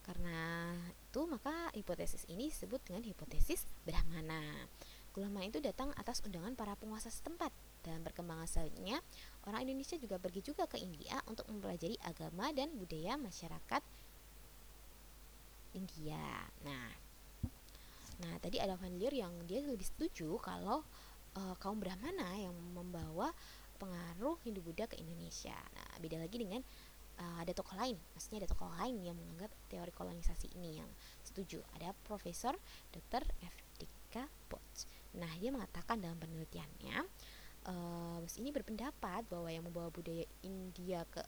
karena 0.03 0.75
itu 1.11 1.21
maka 1.27 1.71
hipotesis 1.75 2.27
ini 2.27 2.51
disebut 2.51 2.83
dengan 2.87 3.03
hipotesis 3.07 3.63
Brahmana. 3.87 4.67
Ulama 5.11 5.43
itu 5.43 5.59
datang 5.59 5.91
atas 5.99 6.23
undangan 6.23 6.55
para 6.55 6.71
penguasa 6.79 7.11
setempat. 7.11 7.51
Dalam 7.83 7.99
perkembangan 7.99 8.47
selanjutnya, 8.47 9.03
orang 9.43 9.67
Indonesia 9.67 9.99
juga 9.99 10.15
pergi 10.15 10.39
juga 10.39 10.71
ke 10.71 10.79
India 10.79 11.19
untuk 11.27 11.51
mempelajari 11.51 11.99
agama 12.07 12.47
dan 12.55 12.71
budaya 12.79 13.19
masyarakat 13.19 13.81
India. 15.73 16.47
Nah, 16.65 16.89
nah 18.21 18.33
tadi 18.43 18.61
ada 18.61 18.77
Van 18.77 18.93
Leer 18.95 19.15
yang 19.15 19.33
dia 19.47 19.63
lebih 19.63 19.85
setuju 19.85 20.37
kalau 20.41 20.83
uh, 21.37 21.55
kaum 21.59 21.79
Brahmana 21.79 22.35
yang 22.37 22.55
membawa 22.75 23.31
pengaruh 23.81 24.37
Hindu 24.45 24.61
Buddha 24.61 24.85
ke 24.85 24.99
Indonesia. 25.01 25.55
Nah, 25.73 25.89
beda 25.97 26.21
lagi 26.21 26.37
dengan 26.37 26.61
uh, 27.17 27.37
ada 27.41 27.51
tokoh 27.51 27.73
lain, 27.73 27.97
maksudnya 28.13 28.45
ada 28.45 28.49
tokoh 28.53 28.69
lain 28.77 29.01
yang 29.01 29.17
menganggap 29.17 29.49
teori 29.71 29.89
kolonisasi 29.89 30.53
ini 30.53 30.77
yang 30.83 30.89
setuju. 31.25 31.65
Ada 31.81 31.97
Profesor 32.05 32.53
Dr. 32.93 33.25
F. 33.41 33.55
Dika 33.81 34.29
Potts. 34.45 34.85
Nah, 35.17 35.31
dia 35.41 35.49
mengatakan 35.49 35.97
dalam 35.97 36.15
penelitiannya 36.21 37.03
uh, 37.67 38.21
ini 38.37 38.49
berpendapat 38.53 39.27
bahwa 39.27 39.49
yang 39.49 39.65
membawa 39.65 39.89
budaya 39.89 40.23
India 40.45 41.03
ke 41.09 41.21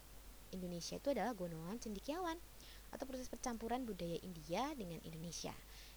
Indonesia 0.53 1.01
itu 1.01 1.09
adalah 1.09 1.33
golongan 1.33 1.81
cendikiawan 1.81 2.37
atau 2.93 3.09
proses 3.09 3.25
percampuran 3.27 3.83
budaya 3.83 4.21
India 4.21 4.69
dengan 4.77 5.01
Indonesia 5.01 5.53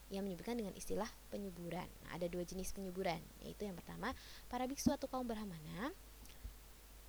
yang 0.09 0.25
menyebutkan 0.25 0.57
dengan 0.57 0.73
istilah 0.73 1.09
penyuburan. 1.29 1.87
Nah, 2.07 2.17
ada 2.17 2.27
dua 2.31 2.47
jenis 2.47 2.73
penyuburan, 2.73 3.19
yaitu 3.45 3.69
yang 3.69 3.77
pertama 3.77 4.15
para 4.49 4.65
biksu 4.65 4.95
atau 4.95 5.11
kaum 5.11 5.27
brahmana 5.27 5.93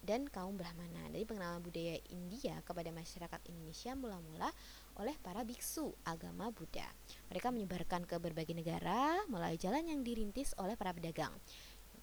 dan 0.08 0.24
kaum 0.32 0.56
Brahmana. 0.56 1.12
Dari 1.12 1.28
pengenalan 1.28 1.60
budaya 1.60 2.00
India 2.16 2.64
kepada 2.64 2.88
masyarakat 2.96 3.44
Indonesia 3.52 3.92
mula-mula 4.00 4.48
oleh 4.96 5.14
para 5.20 5.44
biksu 5.44 5.92
agama 6.08 6.48
Buddha. 6.48 6.88
Mereka 7.28 7.52
menyebarkan 7.52 8.08
ke 8.08 8.16
berbagai 8.16 8.56
negara 8.56 9.20
melalui 9.28 9.60
jalan 9.60 9.84
yang 9.84 10.00
dirintis 10.08 10.56
oleh 10.56 10.80
para 10.80 10.96
pedagang. 10.96 11.36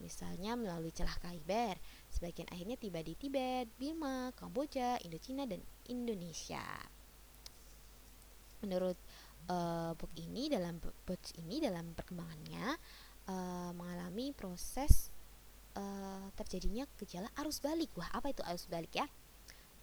Misalnya 0.04 0.52
melalui 0.52 0.92
celah 0.92 1.16
Kaiber, 1.16 1.80
sebagian 2.12 2.50
akhirnya 2.52 2.76
tiba 2.76 3.00
di 3.00 3.16
Tibet, 3.16 3.72
Burma, 3.80 4.36
Kamboja, 4.36 5.00
Indochina, 5.00 5.48
dan 5.48 5.64
Indonesia. 5.88 6.60
Menurut 8.64 8.96
uh, 9.52 9.92
book 9.92 10.10
ini 10.16 10.48
dalam 10.48 10.80
book 10.80 11.20
ini 11.36 11.60
dalam 11.60 11.92
perkembangannya 11.92 12.64
uh, 13.28 13.70
mengalami 13.76 14.32
proses 14.32 15.12
uh, 15.76 16.32
terjadinya 16.32 16.88
gejala 16.96 17.28
arus 17.44 17.60
balik. 17.60 17.92
Wah, 18.00 18.08
apa 18.16 18.32
itu 18.32 18.40
arus 18.48 18.64
balik 18.66 18.96
ya? 18.96 19.06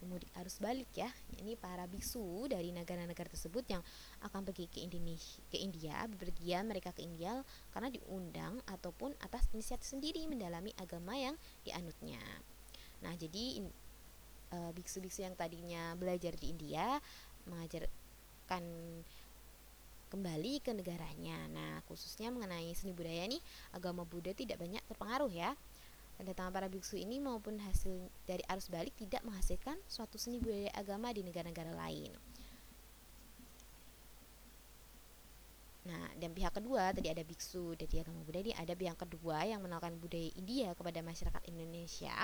Pemudik 0.02 0.34
arus 0.34 0.58
balik 0.58 0.90
ya. 0.98 1.06
Ini 1.38 1.54
para 1.54 1.86
biksu 1.86 2.50
dari 2.50 2.74
negara-negara 2.74 3.30
tersebut 3.30 3.62
yang 3.70 3.86
akan 4.26 4.42
pergi 4.42 4.66
ke 4.66 4.82
Indonesia, 4.82 5.38
ke 5.46 5.62
India, 5.62 5.94
bepergian 6.10 6.66
mereka 6.66 6.90
ke 6.90 7.06
India 7.06 7.46
karena 7.70 7.86
diundang 7.86 8.58
ataupun 8.66 9.14
atas 9.22 9.46
inisiatif 9.54 9.86
sendiri 9.86 10.26
mendalami 10.26 10.74
agama 10.82 11.14
yang 11.14 11.38
dianutnya. 11.62 12.18
Nah, 12.98 13.14
jadi 13.14 13.62
biksu-biksu 14.52 15.24
yang 15.24 15.32
tadinya 15.32 15.96
belajar 15.96 16.36
di 16.36 16.52
India 16.52 17.00
mengajarkan 18.52 18.64
kembali 20.12 20.60
ke 20.60 20.76
negaranya. 20.76 21.48
Nah, 21.48 21.80
khususnya 21.88 22.28
mengenai 22.28 22.76
seni 22.76 22.92
budaya 22.92 23.24
nih, 23.24 23.40
agama 23.72 24.04
Buddha 24.04 24.36
tidak 24.36 24.60
banyak 24.60 24.84
terpengaruh 24.84 25.32
ya 25.32 25.56
Kedatangan 26.12 26.52
para 26.52 26.68
biksu 26.68 27.00
ini 27.00 27.18
maupun 27.18 27.56
hasil 27.56 28.12
dari 28.28 28.44
arus 28.46 28.68
balik 28.68 28.92
tidak 29.00 29.24
menghasilkan 29.24 29.74
suatu 29.88 30.20
seni 30.20 30.38
budaya 30.38 30.68
agama 30.76 31.08
di 31.10 31.24
negara-negara 31.24 31.72
lain. 31.72 32.12
Nah, 35.88 36.06
dan 36.20 36.30
pihak 36.30 36.54
kedua 36.54 36.94
tadi 36.94 37.10
ada 37.10 37.24
biksu 37.26 37.74
dari 37.74 37.96
agama 37.98 38.22
Buddha 38.22 38.38
ini 38.44 38.54
ada 38.54 38.76
pihak 38.76 39.02
kedua 39.02 39.42
yang 39.48 39.64
mengenalkan 39.64 39.98
budaya 39.98 40.30
India 40.38 40.76
kepada 40.78 41.00
masyarakat 41.02 41.42
Indonesia 41.48 42.14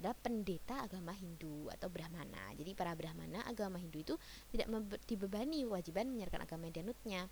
adalah 0.00 0.16
pendeta 0.16 0.80
agama 0.80 1.12
Hindu 1.12 1.68
atau 1.68 1.92
Brahmana. 1.92 2.56
Jadi 2.56 2.72
para 2.72 2.96
Brahmana 2.96 3.44
agama 3.44 3.76
Hindu 3.76 4.00
itu 4.00 4.14
tidak 4.48 4.72
dibebani 5.04 5.68
kewajiban 5.68 6.08
menyiarkan 6.08 6.40
agama 6.48 6.72
danutnya. 6.72 7.28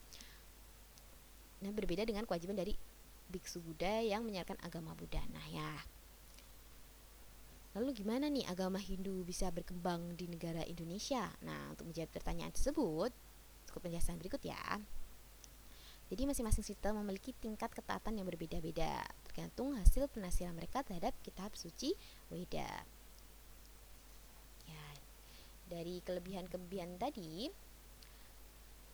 Nah, 1.64 1.72
berbeda 1.72 2.04
dengan 2.04 2.28
kewajiban 2.28 2.54
dari 2.54 2.76
biksu 3.32 3.64
Buddha 3.64 4.04
yang 4.04 4.22
menyiarkan 4.22 4.60
agama 4.60 4.92
Buddha. 4.92 5.24
Nah, 5.32 5.46
ya. 5.48 5.72
Lalu 7.76 8.04
gimana 8.04 8.28
nih 8.28 8.44
agama 8.44 8.76
Hindu 8.76 9.24
bisa 9.24 9.48
berkembang 9.48 10.14
di 10.14 10.28
negara 10.28 10.60
Indonesia? 10.68 11.28
Nah, 11.40 11.72
untuk 11.72 11.88
menjawab 11.88 12.10
pertanyaan 12.12 12.52
tersebut, 12.52 13.10
cukup 13.68 13.80
penjelasan 13.80 14.20
berikut 14.20 14.44
ya. 14.44 14.60
Jadi 16.08 16.24
masing-masing 16.24 16.64
sistem 16.64 16.96
memiliki 17.04 17.36
tingkat 17.36 17.68
ketaatan 17.68 18.16
yang 18.16 18.24
berbeda-beda 18.24 19.04
tergantung 19.28 19.76
hasil 19.76 20.08
penasiran 20.08 20.56
mereka 20.56 20.80
terhadap 20.80 21.12
kitab 21.20 21.52
suci 21.52 21.92
Weda. 22.32 22.64
Ya, 24.64 24.84
dari 25.68 26.00
kelebihan-kelebihan 26.00 26.96
tadi, 26.96 27.52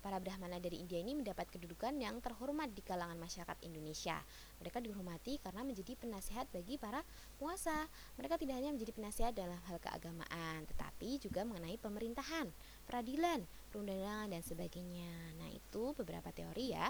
Para 0.05 0.21
Brahmana 0.21 0.61
dari 0.61 0.85
India 0.85 1.01
ini 1.01 1.17
mendapat 1.17 1.49
kedudukan 1.49 1.97
yang 1.97 2.21
terhormat 2.21 2.69
di 2.77 2.85
kalangan 2.85 3.17
masyarakat 3.17 3.57
Indonesia. 3.65 4.21
Mereka 4.61 4.85
dihormati 4.85 5.41
karena 5.41 5.65
menjadi 5.65 5.97
penasihat 5.97 6.45
bagi 6.53 6.77
para 6.77 7.01
penguasa. 7.41 7.89
Mereka 8.21 8.37
tidak 8.37 8.61
hanya 8.61 8.77
menjadi 8.77 8.93
penasihat 8.93 9.33
dalam 9.33 9.57
hal 9.65 9.81
keagamaan, 9.81 10.69
tetapi 10.69 11.25
juga 11.25 11.49
mengenai 11.49 11.81
pemerintahan, 11.81 12.53
peradilan, 12.87 13.43
perundangan 13.73 14.31
dan 14.31 14.43
sebagainya. 14.45 15.13
Nah, 15.41 15.51
itu 15.51 15.93
beberapa 15.99 16.31
teori 16.31 16.73
ya. 16.73 16.89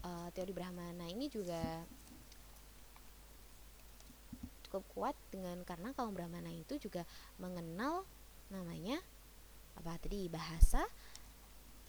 Uh, 0.00 0.28
teori 0.32 0.52
Brahmana 0.56 1.04
ini 1.12 1.28
juga 1.28 1.84
cukup 4.70 4.86
kuat 4.94 5.16
dengan 5.34 5.58
karena 5.66 5.90
kaum 5.98 6.14
Brahmana 6.14 6.46
itu 6.54 6.78
juga 6.78 7.02
mengenal 7.42 8.06
namanya 8.54 9.02
apa 9.74 9.98
tadi 9.98 10.30
bahasa 10.30 10.86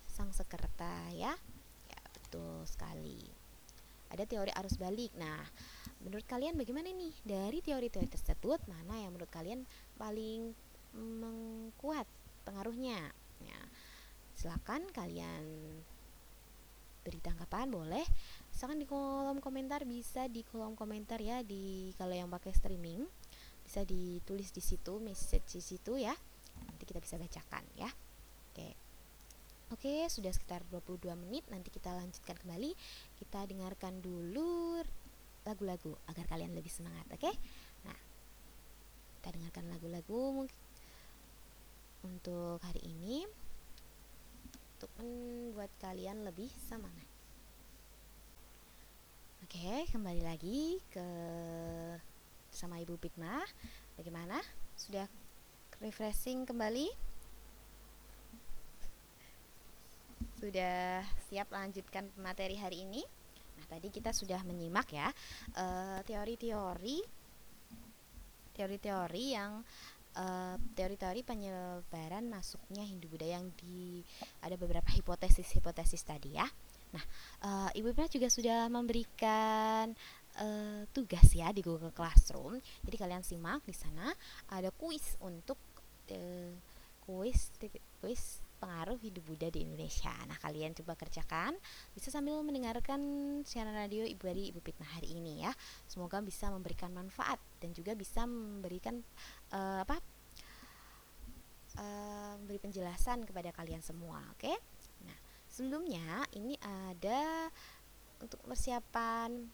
sang 0.10 0.34
sekerta 0.34 1.14
ya. 1.14 1.38
Ya 1.86 2.02
betul 2.18 2.66
sekali. 2.66 3.22
Ada 4.10 4.26
teori 4.26 4.50
arus 4.58 4.82
balik. 4.82 5.14
Nah 5.14 5.46
menurut 6.02 6.26
kalian 6.26 6.58
bagaimana 6.58 6.90
nih 6.90 7.14
dari 7.22 7.62
teori-teori 7.62 8.10
tersebut 8.10 8.66
mana 8.66 8.98
yang 8.98 9.14
menurut 9.14 9.30
kalian 9.30 9.62
paling 10.02 10.58
mengkuat 10.98 12.10
pengaruhnya 12.44 13.14
ya 13.44 13.62
silakan 14.38 14.88
kalian 14.90 15.44
beri 17.02 17.20
tanggapan 17.22 17.70
boleh 17.70 18.06
silakan 18.54 18.78
di 18.82 18.88
kolom 18.90 19.38
komentar 19.42 19.86
bisa 19.86 20.30
di 20.30 20.46
kolom 20.46 20.78
komentar 20.78 21.18
ya 21.18 21.42
di 21.42 21.94
kalau 21.98 22.14
yang 22.14 22.30
pakai 22.30 22.54
streaming 22.54 23.06
bisa 23.66 23.82
ditulis 23.86 24.54
di 24.54 24.62
situ 24.62 25.02
message 25.02 25.58
di 25.58 25.62
situ 25.62 25.98
ya 25.98 26.14
nanti 26.66 26.84
kita 26.86 27.02
bisa 27.02 27.18
bacakan 27.18 27.66
ya 27.78 27.90
oke 28.54 28.92
Oke, 29.72 30.04
sudah 30.12 30.36
sekitar 30.36 30.68
22 30.68 31.16
menit. 31.16 31.48
Nanti 31.48 31.72
kita 31.72 31.96
lanjutkan 31.96 32.36
kembali. 32.36 32.76
Kita 33.16 33.48
dengarkan 33.48 34.04
dulu 34.04 34.84
lagu-lagu 35.48 35.96
agar 36.12 36.28
kalian 36.28 36.52
lebih 36.52 36.68
semangat, 36.68 37.08
oke? 37.08 37.32
Nah, 37.88 38.00
kita 39.16 39.32
dengarkan 39.32 39.72
lagu-lagu 39.72 40.44
mungkin 40.44 40.61
untuk 42.02 42.58
hari 42.62 42.82
ini 42.84 43.26
untuk 44.78 44.92
membuat 44.98 45.70
kalian 45.78 46.26
lebih 46.26 46.50
semangat. 46.66 47.06
Oke, 49.46 49.86
kembali 49.92 50.24
lagi 50.26 50.82
ke 50.90 51.08
sama 52.50 52.82
Ibu 52.82 52.98
Pikma. 52.98 53.46
Bagaimana? 53.98 54.42
Sudah 54.74 55.06
refreshing 55.82 56.46
kembali? 56.46 57.12
sudah 60.42 61.06
siap 61.30 61.54
lanjutkan 61.54 62.10
materi 62.18 62.58
hari 62.58 62.82
ini. 62.82 63.06
Nah, 63.62 63.66
tadi 63.70 63.94
kita 63.94 64.10
sudah 64.10 64.42
menyimak 64.42 64.90
ya 64.90 65.14
eh, 65.54 66.00
teori-teori 66.02 67.22
teori-teori 68.52 69.26
yang 69.38 69.62
eh, 70.16 70.56
teori-teori 70.76 71.22
penyebaran 71.24 72.26
masuknya 72.28 72.84
Hindu 72.84 73.08
Buddha 73.12 73.28
yang 73.28 73.48
di 73.60 74.04
ada 74.44 74.56
beberapa 74.60 74.90
hipotesis-hipotesis 74.92 76.04
tadi 76.04 76.36
ya. 76.36 76.48
Nah, 76.92 77.06
uh, 77.48 77.70
Ibu 77.72 77.96
Ipna 77.96 78.12
juga 78.12 78.28
sudah 78.28 78.68
memberikan 78.68 79.96
uh, 80.44 80.84
tugas 80.92 81.24
ya 81.32 81.48
di 81.56 81.64
Google 81.64 81.96
Classroom. 81.96 82.60
Jadi 82.84 82.96
kalian 83.00 83.24
simak 83.24 83.64
di 83.64 83.72
sana 83.72 84.12
ada 84.52 84.76
kuis 84.76 85.16
untuk 85.24 85.56
uh, 86.12 86.52
kuis 87.08 87.56
kuis 88.04 88.44
pengaruh 88.62 89.02
hidup 89.02 89.26
Buddha 89.26 89.50
di 89.50 89.66
Indonesia. 89.66 90.14
Nah, 90.30 90.38
kalian 90.38 90.78
coba 90.78 90.94
kerjakan, 90.94 91.58
bisa 91.98 92.14
sambil 92.14 92.38
mendengarkan 92.46 93.02
siaran 93.42 93.74
radio 93.74 94.06
Ibu 94.06 94.22
dari 94.22 94.54
Ibu 94.54 94.62
Pitna 94.62 94.86
hari 94.86 95.18
ini 95.18 95.42
ya. 95.42 95.50
Semoga 95.90 96.22
bisa 96.22 96.54
memberikan 96.54 96.94
manfaat 96.94 97.42
dan 97.58 97.74
juga 97.74 97.98
bisa 97.98 98.30
memberikan 98.30 99.02
uh, 99.50 99.82
apa? 99.82 99.98
Uh, 101.82 102.38
memberi 102.44 102.62
penjelasan 102.62 103.26
kepada 103.26 103.50
kalian 103.50 103.82
semua, 103.82 104.22
oke? 104.38 104.46
Okay? 104.46 104.56
Nah, 105.10 105.18
sebelumnya 105.50 106.22
ini 106.38 106.54
ada 106.62 107.50
untuk 108.22 108.38
persiapan 108.46 109.50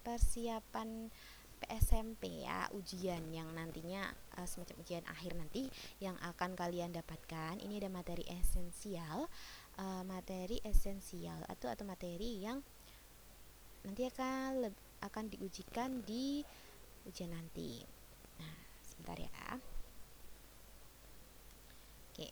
persiapan 0.00 1.12
PSMP 1.60 2.48
ya 2.48 2.66
ujian 2.72 3.20
yang 3.30 3.52
nantinya 3.52 4.08
uh, 4.40 4.48
semacam 4.48 4.80
ujian 4.80 5.04
akhir 5.04 5.36
nanti 5.36 5.68
yang 6.00 6.16
akan 6.24 6.56
kalian 6.56 6.90
dapatkan. 6.96 7.60
Ini 7.60 7.84
ada 7.84 7.90
materi 7.92 8.24
esensial 8.26 9.28
uh, 9.76 10.02
materi 10.08 10.58
esensial 10.64 11.44
atau 11.46 11.68
atau 11.68 11.84
materi 11.84 12.40
yang 12.42 12.64
nanti 13.84 14.08
akan 14.08 14.72
akan 15.00 15.24
diujikan 15.32 16.00
di 16.04 16.44
ujian 17.04 17.32
nanti. 17.32 17.84
Nah 18.40 18.54
sebentar 18.84 19.16
ya. 19.20 19.60
Oke 22.10 22.28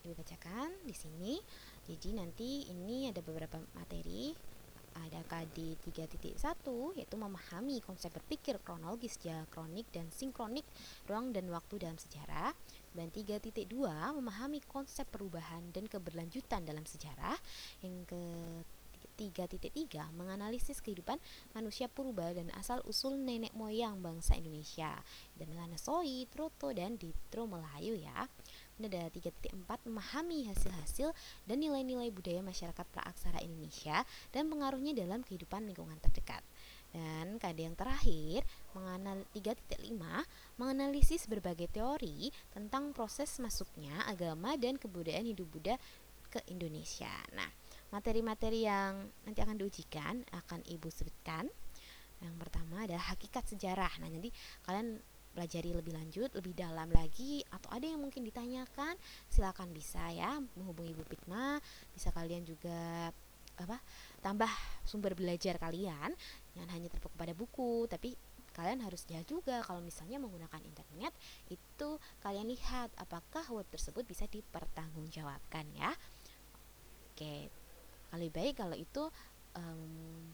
dibacakan 0.00 0.72
di 0.84 0.94
sini. 0.96 1.34
Jadi 1.86 2.18
nanti 2.18 2.66
ini 2.66 3.06
ada 3.06 3.22
beberapa 3.22 3.62
materi 3.78 4.34
ada 5.04 5.20
KD 5.26 5.76
3.1 5.92 6.36
yaitu 6.96 7.16
memahami 7.18 7.84
konsep 7.84 8.08
berpikir 8.14 8.56
kronologis, 8.64 9.20
diakronik 9.20 9.88
dan 9.92 10.08
sinkronik 10.08 10.64
ruang 11.04 11.34
dan 11.36 11.48
waktu 11.52 11.82
dalam 11.82 11.98
sejarah. 12.00 12.56
Dan 12.96 13.12
3.2 13.12 13.68
memahami 14.16 14.64
konsep 14.64 15.04
perubahan 15.12 15.68
dan 15.68 15.84
keberlanjutan 15.84 16.64
dalam 16.64 16.88
sejarah. 16.88 17.36
Yang 17.84 18.16
ke 18.16 18.22
3.3 19.16 20.12
menganalisis 20.12 20.84
kehidupan 20.84 21.16
manusia 21.56 21.88
purba 21.88 22.36
dan 22.36 22.52
asal-usul 22.52 23.16
nenek 23.16 23.56
moyang 23.56 24.04
bangsa 24.04 24.36
Indonesia. 24.36 24.92
Dan 25.32 25.56
Soi, 25.80 26.28
Troto, 26.28 26.72
dan 26.76 27.00
Ditro 27.00 27.48
Melayu 27.48 27.96
ya. 27.96 28.28
Ada 28.76 29.08
3.4 29.08 29.56
memahami 29.88 30.52
hasil-hasil 30.52 31.16
dan 31.48 31.56
nilai-nilai 31.64 32.12
budaya 32.12 32.44
masyarakat 32.44 32.84
praaksara 32.92 33.40
Indonesia 33.40 34.04
dan 34.36 34.52
pengaruhnya 34.52 34.92
dalam 34.92 35.24
kehidupan 35.24 35.64
lingkungan 35.64 35.96
terdekat. 36.04 36.44
Dan 36.92 37.40
kade 37.40 37.64
yang 37.64 37.76
terakhir, 37.76 38.44
menganal 38.76 39.24
3.5 39.32 39.96
menganalisis 40.60 41.24
berbagai 41.24 41.72
teori 41.72 42.28
tentang 42.52 42.92
proses 42.92 43.32
masuknya 43.40 44.04
agama 44.04 44.56
dan 44.60 44.76
kebudayaan 44.76 45.24
Hindu-Buddha 45.24 45.80
ke 46.28 46.40
Indonesia. 46.52 47.10
Nah, 47.32 47.48
materi-materi 47.92 48.68
yang 48.68 49.08
nanti 49.24 49.40
akan 49.40 49.56
diujikan 49.56 50.20
akan 50.36 50.60
Ibu 50.68 50.88
sebutkan. 50.92 51.48
Yang 52.20 52.34
pertama 52.40 52.88
adalah 52.88 53.12
hakikat 53.12 53.44
sejarah. 53.44 53.92
Nah, 54.00 54.08
nanti 54.08 54.32
kalian 54.64 55.00
pelajari 55.36 55.76
lebih 55.76 55.92
lanjut, 55.92 56.32
lebih 56.32 56.56
dalam 56.56 56.88
lagi 56.88 57.44
atau 57.52 57.68
ada 57.68 57.84
yang 57.84 58.00
mungkin 58.00 58.24
ditanyakan, 58.24 58.96
silakan 59.28 59.68
bisa 59.76 60.00
ya 60.16 60.40
menghubungi 60.56 60.96
Ibu 60.96 61.04
Pikma. 61.04 61.60
Bisa 61.92 62.08
kalian 62.16 62.48
juga 62.48 63.12
apa? 63.60 63.76
tambah 64.24 64.50
sumber 64.82 65.14
belajar 65.14 65.56
kalian 65.56 66.10
jangan 66.56 66.70
hanya 66.72 66.88
terpaku 66.90 67.14
pada 67.14 67.36
buku, 67.36 67.86
tapi 67.86 68.16
kalian 68.56 68.80
harus 68.80 69.04
lihat 69.12 69.28
juga 69.28 69.60
kalau 69.60 69.84
misalnya 69.84 70.16
menggunakan 70.16 70.64
internet 70.64 71.12
itu 71.52 72.00
kalian 72.24 72.48
lihat 72.48 72.88
apakah 72.96 73.44
web 73.52 73.68
tersebut 73.68 74.08
bisa 74.08 74.24
dipertanggungjawabkan 74.32 75.68
ya. 75.76 75.92
Oke, 77.12 77.52
lebih 78.16 78.32
baik 78.32 78.54
kalau 78.56 78.72
itu 78.72 79.12
um, 79.60 80.32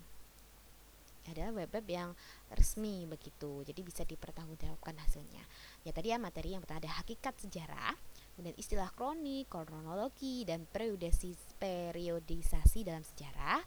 ada 1.30 1.54
web-web 1.54 1.86
yang 1.86 2.10
resmi 2.50 3.06
begitu. 3.06 3.62
Jadi 3.62 3.80
bisa 3.86 4.02
dipertanggungjawabkan 4.02 4.98
hasilnya. 4.98 5.44
Ya 5.86 5.94
tadi 5.94 6.10
ya 6.10 6.18
materi 6.18 6.56
yang 6.56 6.66
pertama 6.66 6.82
ada 6.82 6.98
hakikat 6.98 7.38
sejarah 7.38 7.94
kemudian 8.32 8.56
istilah 8.56 8.88
kronik 8.96 9.52
kronologi 9.52 10.48
dan 10.48 10.64
periodisasi 10.64 12.80
dalam 12.80 13.04
sejarah 13.04 13.60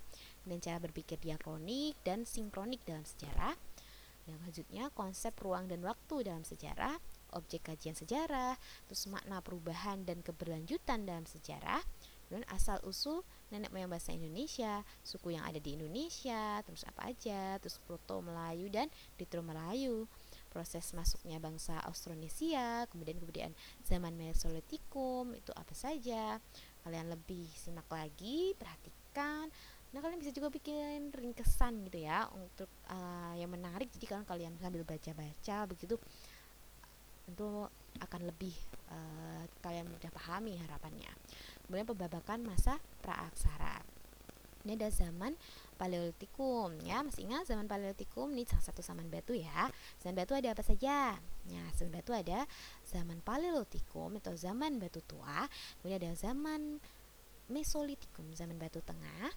dan 0.45 0.57
cara 0.61 0.77
berpikir 0.81 1.21
diakronik 1.21 1.97
dan 2.01 2.25
sinkronik 2.25 2.81
dalam 2.85 3.05
sejarah 3.05 3.53
yang 4.25 4.41
selanjutnya 4.41 4.89
konsep 4.97 5.37
ruang 5.37 5.69
dan 5.69 5.85
waktu 5.85 6.25
dalam 6.25 6.41
sejarah 6.41 6.97
objek 7.37 7.69
kajian 7.69 7.93
sejarah 7.93 8.57
terus 8.89 9.05
makna 9.05 9.37
perubahan 9.45 10.01
dan 10.01 10.25
keberlanjutan 10.25 11.05
dalam 11.05 11.29
sejarah 11.29 11.85
dan 12.29 12.41
asal 12.49 12.81
usul 12.83 13.21
nenek 13.53 13.69
moyang 13.69 13.91
bahasa 13.91 14.11
Indonesia, 14.11 14.81
suku 15.05 15.37
yang 15.37 15.45
ada 15.45 15.61
di 15.61 15.77
Indonesia, 15.77 16.59
terus 16.65 16.81
apa 16.89 17.13
aja, 17.13 17.61
terus 17.61 17.77
Proto 17.85 18.19
Melayu 18.25 18.67
dan 18.73 18.89
Ditro 19.15 19.45
Melayu, 19.45 20.09
proses 20.49 20.95
masuknya 20.95 21.37
bangsa 21.37 21.77
Austronesia, 21.83 22.87
kemudian 22.87 23.19
kebudayaan 23.19 23.53
zaman 23.83 24.15
Mesolitikum 24.15 25.35
itu 25.35 25.51
apa 25.51 25.75
saja. 25.75 26.39
Kalian 26.87 27.11
lebih 27.11 27.45
simak 27.59 27.89
lagi, 27.91 28.55
perhatikan. 28.55 29.51
Nah, 29.91 29.99
kalian 30.03 30.19
bisa 30.19 30.31
juga 30.35 30.51
bikin 30.51 31.11
ringkesan 31.11 31.87
gitu 31.87 32.03
ya 32.03 32.27
untuk 32.31 32.67
uh, 32.91 33.35
yang 33.35 33.51
menarik. 33.51 33.87
Jadi 33.95 34.05
kalian 34.07 34.27
kalian 34.27 34.53
sambil 34.59 34.83
baca-baca 34.83 35.57
begitu 35.67 35.95
tentu 37.25 37.65
akan 37.97 38.21
lebih 38.29 38.53
uh, 38.93 39.43
kalian 39.65 39.89
mudah 39.89 40.11
pahami 40.13 40.61
harapannya. 40.61 41.09
Kemudian 41.65 41.89
pembabakan 41.89 42.45
masa 42.45 42.77
praaksara. 43.01 43.81
Ini 44.65 44.81
ada 44.81 44.89
zaman 44.89 45.37
Paleolitikum 45.77 46.73
ya, 46.81 47.05
masih 47.05 47.29
ingat 47.29 47.45
zaman 47.45 47.69
Paleolitikum 47.69 48.33
ini 48.33 48.49
salah 48.49 48.65
satu 48.65 48.81
zaman 48.81 49.11
batu 49.13 49.37
ya. 49.37 49.69
Zaman 50.01 50.17
batu 50.17 50.33
ada 50.33 50.55
apa 50.55 50.63
saja? 50.65 51.13
Ya, 51.45 51.63
zaman 51.77 52.01
batu 52.01 52.15
ada 52.17 52.49
zaman 52.89 53.21
Paleolitikum 53.21 54.17
atau 54.17 54.33
zaman 54.33 54.81
batu 54.81 55.05
tua, 55.05 55.45
kemudian 55.81 56.01
ada 56.01 56.13
zaman 56.17 56.81
Mesolitikum, 57.45 58.33
zaman 58.33 58.57
batu 58.57 58.81
tengah, 58.81 59.29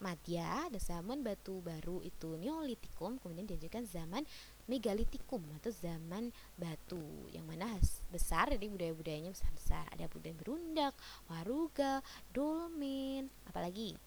Madya, 0.00 0.72
ada 0.72 0.80
zaman 0.80 1.20
batu 1.20 1.60
baru 1.60 2.00
itu 2.00 2.40
Neolitikum, 2.40 3.20
kemudian 3.20 3.44
diajukan 3.44 3.84
zaman 3.84 4.24
Megalitikum 4.70 5.42
atau 5.58 5.74
zaman 5.74 6.30
batu 6.54 7.02
yang 7.34 7.42
mana 7.44 7.76
besar 8.14 8.46
jadi 8.54 8.70
budaya-budayanya 8.70 9.34
besar-besar 9.34 9.84
ada 9.90 10.06
budaya 10.06 10.34
berundak, 10.38 10.94
waruga, 11.26 11.98
dolmen, 12.30 13.26
apalagi 13.50 13.98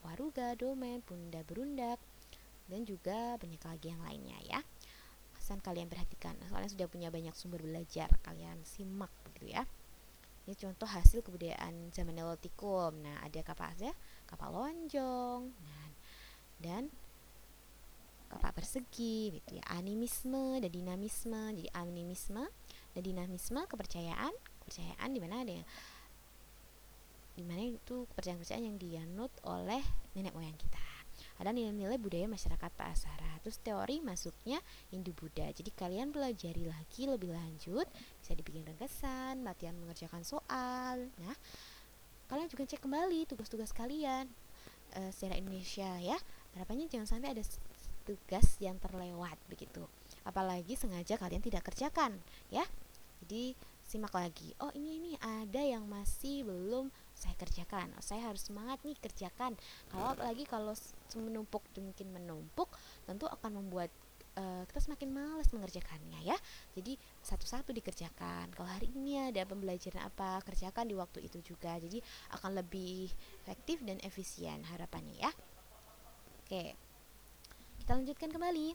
waruga, 0.00 0.56
dolmen, 0.56 1.04
bunda 1.04 1.44
berundak 1.44 2.00
dan 2.66 2.82
juga 2.82 3.36
banyak 3.36 3.62
lagi 3.62 3.86
yang 3.92 4.02
lainnya 4.02 4.38
ya. 4.46 4.60
Pesan 5.36 5.62
kalian 5.62 5.86
perhatikan, 5.86 6.34
soalnya 6.48 6.72
sudah 6.72 6.88
punya 6.90 7.12
banyak 7.12 7.36
sumber 7.36 7.62
belajar, 7.62 8.10
kalian 8.26 8.58
simak 8.66 9.12
begitu 9.22 9.54
ya. 9.54 9.62
Ini 10.46 10.54
contoh 10.54 10.86
hasil 10.86 11.26
kebudayaan 11.26 11.90
zaman 11.90 12.14
Neolitikum. 12.14 13.02
Nah, 13.02 13.18
ada 13.22 13.42
kapal 13.42 13.74
aja, 13.74 13.90
kapal 14.30 14.54
lonjong, 14.54 15.50
nah, 15.50 15.90
dan 16.62 16.86
kapal 18.36 18.52
persegi 18.52 19.40
gitu 19.40 19.58
ya. 19.58 19.64
Animisme 19.74 20.60
dan 20.60 20.70
dinamisme. 20.70 21.56
Jadi 21.56 21.68
animisme 21.74 22.44
dan 22.92 23.02
dinamisme 23.02 23.60
kepercayaan, 23.66 24.32
kepercayaan 24.64 25.08
di 25.12 25.20
mana 25.20 25.42
ada 25.42 25.52
yang 25.56 25.66
di 27.36 27.44
mana 27.44 27.68
itu 27.68 28.08
kepercayaan-kepercayaan 28.12 28.64
yang 28.64 28.78
dianut 28.80 29.28
oleh 29.44 29.84
nenek 30.16 30.32
moyang 30.32 30.56
kita 30.56 30.80
ada 31.36 31.52
nilai-nilai 31.52 32.00
budaya 32.00 32.24
masyarakat 32.24 32.72
Pasara 32.72 33.28
terus 33.44 33.60
teori 33.60 34.00
masuknya 34.00 34.60
Hindu 34.88 35.12
Buddha 35.12 35.52
jadi 35.52 35.68
kalian 35.76 36.12
pelajari 36.12 36.64
lagi 36.64 37.04
lebih 37.04 37.36
lanjut 37.36 37.84
bisa 38.20 38.32
dibikin 38.32 38.64
ringkesan 38.64 39.44
latihan 39.44 39.76
mengerjakan 39.76 40.24
soal 40.24 41.12
nah 41.20 41.36
kalian 42.32 42.48
juga 42.48 42.64
cek 42.64 42.80
kembali 42.80 43.28
tugas-tugas 43.28 43.70
kalian 43.76 44.32
uh, 44.96 45.10
secara 45.12 45.36
Indonesia 45.36 45.92
ya 46.00 46.16
harapannya 46.56 46.88
jangan 46.88 47.20
sampai 47.20 47.36
ada 47.36 47.44
tugas 48.06 48.46
yang 48.62 48.78
terlewat 48.78 49.34
begitu. 49.50 49.82
Apalagi 50.22 50.78
sengaja 50.78 51.18
kalian 51.18 51.42
tidak 51.42 51.66
kerjakan 51.66 52.22
ya. 52.48 52.62
Jadi 53.26 53.58
simak 53.86 54.14
lagi. 54.14 54.54
Oh 54.62 54.70
ini 54.74 54.98
ini 54.98 55.12
ada 55.18 55.62
yang 55.62 55.86
masih 55.86 56.46
belum 56.46 56.90
saya 57.14 57.34
kerjakan. 57.38 57.94
Oh, 57.98 58.04
saya 58.04 58.30
harus 58.30 58.46
semangat 58.46 58.82
nih 58.82 58.98
kerjakan. 58.98 59.58
Kalau 59.90 60.14
apalagi 60.14 60.46
kalau 60.46 60.74
menumpuk 61.18 61.62
mungkin 61.78 62.08
menumpuk 62.14 62.70
tentu 63.06 63.30
akan 63.30 63.62
membuat 63.62 63.88
uh, 64.36 64.62
kita 64.66 64.90
semakin 64.90 65.10
malas 65.14 65.48
mengerjakannya 65.54 66.22
ya. 66.26 66.36
Jadi 66.74 66.98
satu-satu 67.22 67.70
dikerjakan. 67.70 68.50
Kalau 68.52 68.68
hari 68.68 68.90
ini 68.90 69.30
ada 69.30 69.46
pembelajaran 69.46 70.02
apa 70.02 70.42
kerjakan 70.42 70.90
di 70.90 70.94
waktu 70.98 71.26
itu 71.26 71.54
juga. 71.54 71.78
Jadi 71.78 72.02
akan 72.34 72.58
lebih 72.58 73.10
efektif 73.46 73.82
dan 73.86 74.02
efisien 74.02 74.66
harapannya 74.66 75.18
ya. 75.18 75.32
Oke 76.46 76.85
kita 77.86 78.02
lanjutkan 78.02 78.34
kembali. 78.34 78.74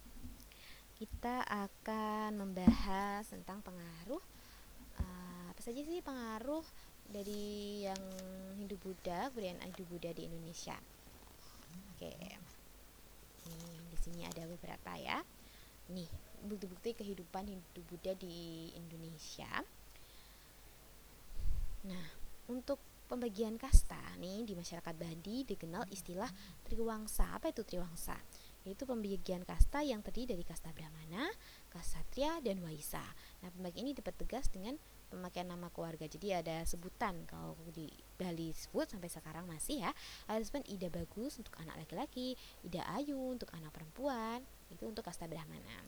Kita 0.96 1.44
akan 1.44 2.32
membahas 2.32 3.28
tentang 3.28 3.60
pengaruh 3.60 4.24
apa 5.52 5.60
saja 5.60 5.84
sih 5.84 6.00
pengaruh 6.00 6.64
dari 7.12 7.84
yang 7.84 8.00
Hindu 8.56 8.80
Buddha 8.80 9.28
kemudian 9.28 9.60
Hindu 9.60 9.84
Buddha 9.92 10.16
di 10.16 10.32
Indonesia? 10.32 10.80
Oke. 11.92 12.08
Nih 13.52 13.84
di 13.92 13.98
sini 14.00 14.24
ada 14.24 14.48
beberapa 14.48 14.96
ya. 14.96 15.20
Nih 15.92 16.08
bukti-bukti 16.48 16.96
kehidupan 16.96 17.52
Hindu 17.52 17.84
Buddha 17.92 18.16
di 18.16 18.72
Indonesia. 18.80 19.60
Nah 21.84 22.08
untuk 22.48 22.80
pembagian 23.12 23.60
kasta 23.60 24.00
nih 24.24 24.48
di 24.48 24.56
masyarakat 24.56 24.96
Bandi 24.96 25.44
dikenal 25.44 25.84
istilah 25.92 26.32
Triwangsa. 26.64 27.36
Apa 27.36 27.52
itu 27.52 27.68
Triwangsa 27.68 28.16
yaitu 28.62 28.86
pembagian 28.86 29.42
kasta 29.42 29.82
yang 29.82 30.06
terdiri 30.06 30.38
dari 30.38 30.44
kasta 30.46 30.70
Brahmana, 30.70 31.30
Kasatria, 31.74 32.38
dan 32.46 32.62
Waisa. 32.62 33.02
Nah, 33.42 33.50
pembagian 33.50 33.90
ini 33.90 33.98
dipertegas 33.98 34.54
dengan 34.54 34.78
pemakaian 35.12 35.52
nama 35.52 35.68
keluarga. 35.74 36.08
Jadi 36.08 36.32
ada 36.32 36.64
sebutan 36.64 37.28
kalau 37.28 37.60
di 37.76 37.92
Bali 38.16 38.56
sebut 38.56 38.88
sampai 38.88 39.12
sekarang 39.12 39.44
masih 39.50 39.84
ya 39.84 39.92
ada 40.32 40.40
sebutan 40.40 40.64
Ida 40.72 40.88
bagus 40.88 41.36
untuk 41.36 41.52
anak 41.60 41.84
laki-laki 41.84 42.40
Ida 42.64 42.88
Ayu 42.96 43.20
untuk 43.20 43.52
anak 43.52 43.76
perempuan 43.76 44.40
itu 44.72 44.88
untuk 44.88 45.04
kasta 45.04 45.28
Brahmana. 45.28 45.84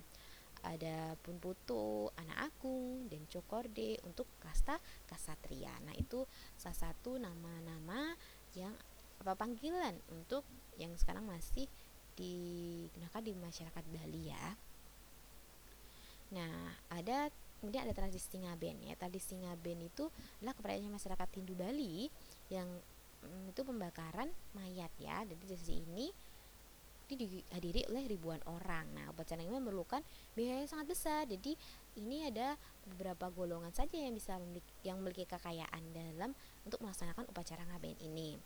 Ada 0.63 1.19
pun 1.19 1.39
putu 1.43 2.07
anak 2.15 2.51
agung 2.51 3.07
dan 3.11 3.27
cokorde 3.27 3.99
untuk 4.07 4.27
kasta 4.39 4.79
kasatria 5.07 5.75
nah 5.83 5.91
itu 5.91 6.23
salah 6.55 6.87
satu 6.87 7.19
nama-nama 7.19 8.15
yang 8.55 8.71
apa 9.19 9.35
panggilan 9.35 9.99
untuk 10.07 10.47
yang 10.79 10.95
sekarang 10.95 11.27
masih 11.27 11.67
digunakan 12.17 13.21
di 13.21 13.31
masyarakat 13.33 13.83
Bali 13.89 14.23
ya 14.29 14.47
nah 16.33 16.73
ada 16.89 17.29
kemudian 17.61 17.85
ada 17.85 17.93
tradisi 17.93 18.41
ngaben 18.41 18.89
ya 18.89 18.97
tradisi 18.97 19.37
ngaben 19.37 19.85
itu 19.85 20.09
adalah 20.41 20.53
kepercayaan 20.57 20.93
masyarakat 20.93 21.27
Hindu 21.37 21.53
Bali 21.53 22.09
yang 22.49 22.67
hmm, 23.21 23.53
itu 23.53 23.61
pembakaran 23.61 24.33
mayat 24.57 24.91
ya 24.97 25.21
jadi 25.23 25.41
di 25.41 25.47
sesi 25.53 25.79
ini 25.85 26.07
dihadiri 27.15 27.85
oleh 27.89 28.03
ribuan 28.09 28.41
orang. 28.49 28.89
Nah, 28.93 29.09
upacara 29.13 29.41
ini 29.41 29.53
memerlukan 29.53 30.01
biaya 30.33 30.65
yang 30.65 30.69
sangat 30.69 30.87
besar. 30.93 31.23
Jadi, 31.29 31.55
ini 31.99 32.27
ada 32.27 32.57
beberapa 32.89 33.29
golongan 33.29 33.71
saja 33.73 33.95
yang 33.97 34.13
bisa 34.17 34.37
memiliki, 34.41 34.73
yang 34.85 34.97
memiliki 35.01 35.25
kekayaan 35.29 35.83
dalam 35.93 36.31
untuk 36.65 36.81
melaksanakan 36.81 37.29
upacara 37.29 37.63
ngaben 37.69 37.97
ini. 38.01 38.37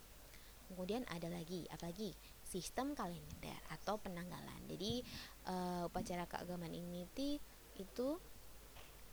Kemudian 0.68 1.08
ada 1.08 1.32
lagi, 1.32 1.64
apalagi 1.72 2.12
sistem 2.48 2.96
kalender 2.96 3.60
atau 3.70 4.00
penanggalan. 4.00 4.64
Jadi, 4.72 5.04
uh, 5.52 5.92
upacara 5.92 6.24
keagamaan 6.24 6.72
ini 6.72 7.04
itu 7.78 8.08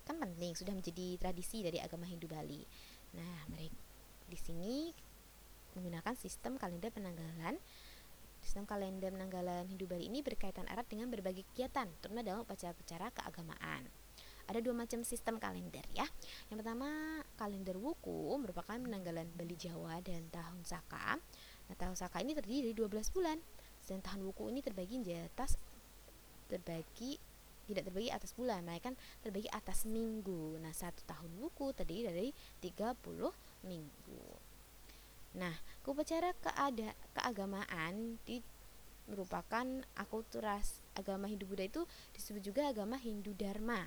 kan 0.05 0.21
penting, 0.21 0.53
sudah 0.55 0.77
menjadi 0.77 1.17
tradisi 1.19 1.65
dari 1.65 1.81
agama 1.83 2.07
Hindu 2.07 2.31
Bali. 2.31 2.63
Nah, 3.19 3.49
mereka 3.51 3.75
di 4.31 4.39
sini 4.39 4.93
menggunakan 5.75 6.15
sistem 6.15 6.55
kalender 6.57 6.95
penanggalan 6.95 7.59
Sistem 8.45 8.69
kalender 8.69 9.09
penanggalan 9.09 9.65
Hindu 9.73 9.89
Bali 9.89 10.05
ini 10.13 10.21
berkaitan 10.21 10.69
erat 10.69 10.85
dengan 10.85 11.09
berbagai 11.09 11.49
kegiatan, 11.49 11.89
terutama 12.05 12.21
dalam 12.21 12.45
upacara-upacara 12.45 13.09
keagamaan. 13.17 13.89
Ada 14.45 14.61
dua 14.61 14.77
macam 14.77 15.01
sistem 15.01 15.41
kalender 15.41 15.81
ya. 15.97 16.05
Yang 16.53 16.61
pertama, 16.61 17.25
kalender 17.41 17.81
wuku 17.81 18.37
merupakan 18.37 18.77
penanggalan 18.77 19.33
Bali 19.33 19.57
Jawa 19.57 20.05
dan 20.05 20.29
tahun 20.29 20.61
Saka. 20.61 21.17
Nah, 21.71 21.77
tahun 21.77 21.97
Saka 21.97 22.21
ini 22.21 22.37
terdiri 22.37 22.71
dari 22.71 22.77
12 22.77 23.15
bulan. 23.15 23.39
Dan 23.85 24.01
tahun 24.01 24.25
wuku 24.25 24.49
ini 24.49 24.65
terbagi 24.65 25.01
di 25.05 25.13
atas 25.13 25.61
terbagi 26.49 27.21
tidak 27.65 27.89
terbagi 27.89 28.13
atas 28.13 28.37
bulan, 28.37 28.61
mereka 28.61 28.93
terbagi 29.25 29.49
atas 29.49 29.89
minggu. 29.89 30.61
Nah, 30.61 30.73
satu 30.73 31.01
tahun 31.09 31.33
wuku 31.41 31.73
terdiri 31.73 32.05
dari 32.13 32.31
30 32.61 33.33
minggu. 33.65 34.25
Nah, 35.35 35.55
upacara 35.89 36.31
keada 36.39 36.93
keagamaan 37.17 38.21
di 38.23 38.39
merupakan 39.05 39.67
akulturasi 40.01 40.81
agama 40.97 41.29
Hindu 41.29 41.45
Buddha 41.45 41.69
itu 41.69 41.83
disebut 42.17 42.41
juga 42.41 42.63
agama 42.73 42.97
Hindu 42.97 43.37
Dharma 43.37 43.85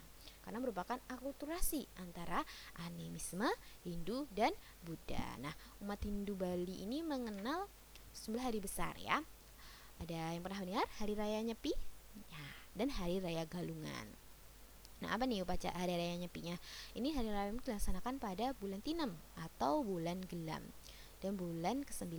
karena 0.48 0.64
merupakan 0.64 0.96
akulturasi 1.12 1.84
antara 2.00 2.40
animisme 2.88 3.52
Hindu 3.84 4.32
dan 4.32 4.56
Buddha. 4.80 5.36
Nah, 5.44 5.52
umat 5.84 6.00
Hindu 6.08 6.40
Bali 6.40 6.88
ini 6.88 7.04
mengenal 7.04 7.68
sejumlah 8.16 8.48
hari 8.48 8.64
besar 8.64 8.96
ya. 8.96 9.20
Ada 10.00 10.40
yang 10.40 10.48
pernah 10.48 10.64
mendengar 10.64 10.88
Hari 11.04 11.14
Raya 11.20 11.44
Nyepi 11.44 11.76
ya, 12.32 12.48
dan 12.80 12.88
Hari 12.96 13.20
Raya 13.20 13.44
Galungan. 13.44 14.08
Nah, 15.04 15.12
apa 15.12 15.28
nih 15.28 15.44
upacara 15.44 15.76
Hari 15.76 16.00
Raya 16.00 16.16
Nyepinya? 16.16 16.56
Ini 16.96 17.12
hari 17.12 17.30
raya 17.30 17.52
dilaksanakan 17.52 18.18
pada 18.18 18.56
bulan 18.56 18.80
Tinem 18.80 19.14
atau 19.36 19.84
bulan 19.84 20.24
Gelam 20.26 20.64
dan 21.22 21.34
bulan 21.36 21.82
ke-9 21.84 22.18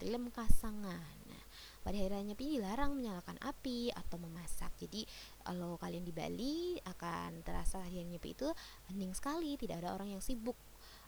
Trilem 0.00 0.30
Kasangan. 0.30 1.16
Nah, 1.28 1.44
pada 1.84 1.96
hari 1.96 2.08
raya 2.12 2.24
Nyepi 2.24 2.60
dilarang 2.60 2.96
menyalakan 2.96 3.36
api 3.44 3.92
atau 3.92 4.16
memasak. 4.20 4.72
Jadi 4.80 5.04
kalau 5.44 5.76
kalian 5.76 6.08
di 6.08 6.10
Bali 6.10 6.80
akan 6.88 7.44
terasa 7.44 7.84
hari 7.84 8.00
Nyepi 8.08 8.32
itu 8.32 8.48
hening 8.88 9.12
sekali, 9.12 9.60
tidak 9.60 9.84
ada 9.84 9.92
orang 9.92 10.16
yang 10.16 10.24
sibuk. 10.24 10.56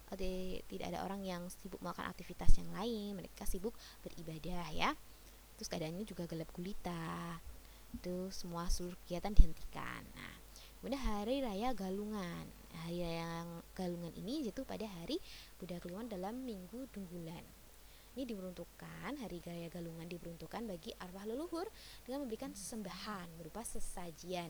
Tidak 0.06 0.86
ada 0.86 1.02
orang 1.02 1.26
yang 1.26 1.50
sibuk 1.50 1.82
melakukan 1.82 2.06
aktivitas 2.06 2.54
yang 2.62 2.70
lain 2.70 3.18
mereka 3.18 3.42
sibuk 3.42 3.74
beribadah 4.06 4.70
ya. 4.70 4.94
Terus 5.58 5.66
keadaannya 5.66 6.06
juga 6.06 6.30
gelap 6.30 6.52
gulita. 6.54 7.42
Itu 7.90 8.30
semua 8.30 8.70
seluruh 8.70 8.94
kegiatan 9.02 9.34
dihentikan. 9.34 10.06
Nah 10.14 10.34
kemudian 10.78 11.02
hari 11.02 11.42
raya 11.42 11.74
galungan. 11.74 12.46
Hari 12.86 13.02
raya 13.02 13.42
galungan 13.74 14.14
ini 14.14 14.46
jatuh 14.46 14.62
pada 14.62 14.86
hari 14.86 15.18
Buddha 15.58 15.82
Kliwon 15.82 16.06
dalam 16.06 16.44
minggu 16.46 16.86
Dunggulan. 16.94 17.65
Ini 18.16 18.24
diperuntukkan, 18.32 19.20
hari 19.20 19.44
Gaya 19.44 19.68
Galungan 19.68 20.08
diperuntukkan 20.08 20.64
bagi 20.64 20.88
arwah 21.04 21.28
leluhur 21.28 21.68
dengan 22.08 22.24
memberikan 22.24 22.48
sesembahan 22.48 23.28
berupa 23.36 23.60
sesajian 23.60 24.48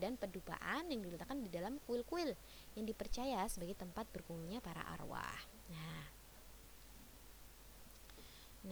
dan 0.00 0.16
pedupaan 0.16 0.88
yang 0.88 1.04
diletakkan 1.04 1.44
di 1.44 1.52
dalam 1.52 1.76
kuil-kuil 1.84 2.32
yang 2.72 2.88
dipercaya 2.88 3.44
sebagai 3.52 3.76
tempat 3.76 4.08
berkumpulnya 4.08 4.64
para 4.64 4.80
arwah. 4.88 5.36
Nah, 5.68 6.04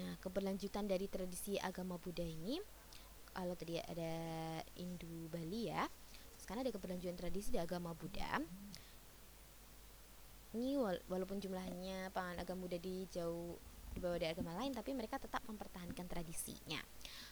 nah 0.01 0.13
keberlanjutan 0.25 0.89
dari 0.89 1.05
tradisi 1.05 1.61
agama 1.61 2.01
Buddha 2.01 2.25
ini, 2.25 2.57
kalau 3.37 3.53
tadi 3.53 3.77
ada 3.85 4.17
Hindu 4.81 5.29
Bali 5.29 5.69
ya, 5.69 5.85
sekarang 6.41 6.65
ada 6.65 6.73
keberlanjutan 6.73 7.21
tradisi 7.21 7.53
di 7.53 7.61
agama 7.61 7.93
Buddha 7.93 8.41
ini 10.51 10.75
walaupun 11.07 11.39
jumlahnya 11.39 12.11
pangan 12.11 12.43
agama 12.43 12.67
Buddha 12.67 12.83
di 12.83 13.07
jauh 13.07 13.55
di 13.91 13.99
bawah 13.99 14.19
dari 14.19 14.33
agama 14.33 14.57
lain 14.59 14.73
tapi 14.73 14.95
mereka 14.95 15.19
tetap 15.19 15.43
mempertahankan 15.47 16.07
tradisinya. 16.07 16.81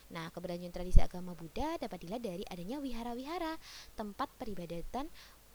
Nah, 0.08 0.32
keberlanjutan 0.32 0.72
tradisi 0.72 1.00
agama 1.04 1.36
Buddha 1.36 1.76
dapat 1.76 1.98
dilihat 2.00 2.22
dari 2.24 2.44
adanya 2.48 2.80
wihara-wihara, 2.80 3.60
tempat 3.94 4.28
peribadatan 4.40 5.06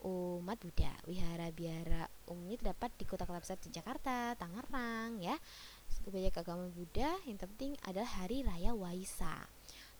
umat 0.04 0.60
Buddha. 0.60 0.92
Wihara-wihara 1.08 2.12
umumnya 2.28 2.60
terdapat 2.60 2.92
di 3.00 3.08
kota-kota 3.08 3.40
besar 3.40 3.58
di 3.58 3.72
Jakarta, 3.72 4.36
Tangerang 4.36 5.24
ya. 5.24 5.36
Sebagai 5.88 6.36
agama 6.36 6.68
Buddha 6.70 7.18
yang 7.24 7.40
penting 7.40 7.80
adalah 7.88 8.10
hari 8.22 8.44
raya 8.44 8.76
Waisak. 8.76 9.48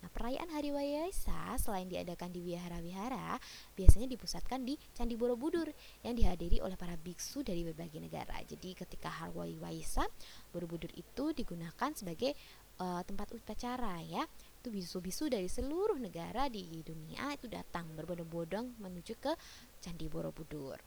Nah, 0.04 0.12
perayaan 0.12 0.52
Hari 0.52 0.76
Waisak 0.76 1.64
selain 1.64 1.88
diadakan 1.88 2.28
di 2.36 2.44
wihara-wihara, 2.44 3.40
biasanya 3.72 4.12
dipusatkan 4.12 4.68
di 4.68 4.76
Candi 4.92 5.16
Borobudur 5.16 5.72
yang 6.04 6.12
dihadiri 6.12 6.60
oleh 6.60 6.76
para 6.76 7.00
biksu 7.00 7.40
dari 7.40 7.64
berbagai 7.64 8.04
negara. 8.04 8.36
Jadi 8.44 8.76
ketika 8.76 9.08
Hari 9.08 9.56
Waisak, 9.64 10.12
Borobudur 10.52 10.92
itu 10.92 11.32
digunakan 11.32 11.96
sebagai 11.96 12.36
uh, 12.84 13.00
tempat 13.08 13.32
upacara 13.32 14.04
ya. 14.04 14.28
Itu 14.60 14.76
bisu-bisu 14.76 15.32
dari 15.32 15.48
seluruh 15.48 15.96
negara 15.96 16.52
di 16.52 16.84
dunia 16.84 17.32
itu 17.32 17.48
datang 17.48 17.88
berbondong-bondong 17.96 18.84
menuju 18.84 19.16
ke 19.24 19.32
Candi 19.80 20.12
Borobudur. 20.12 20.84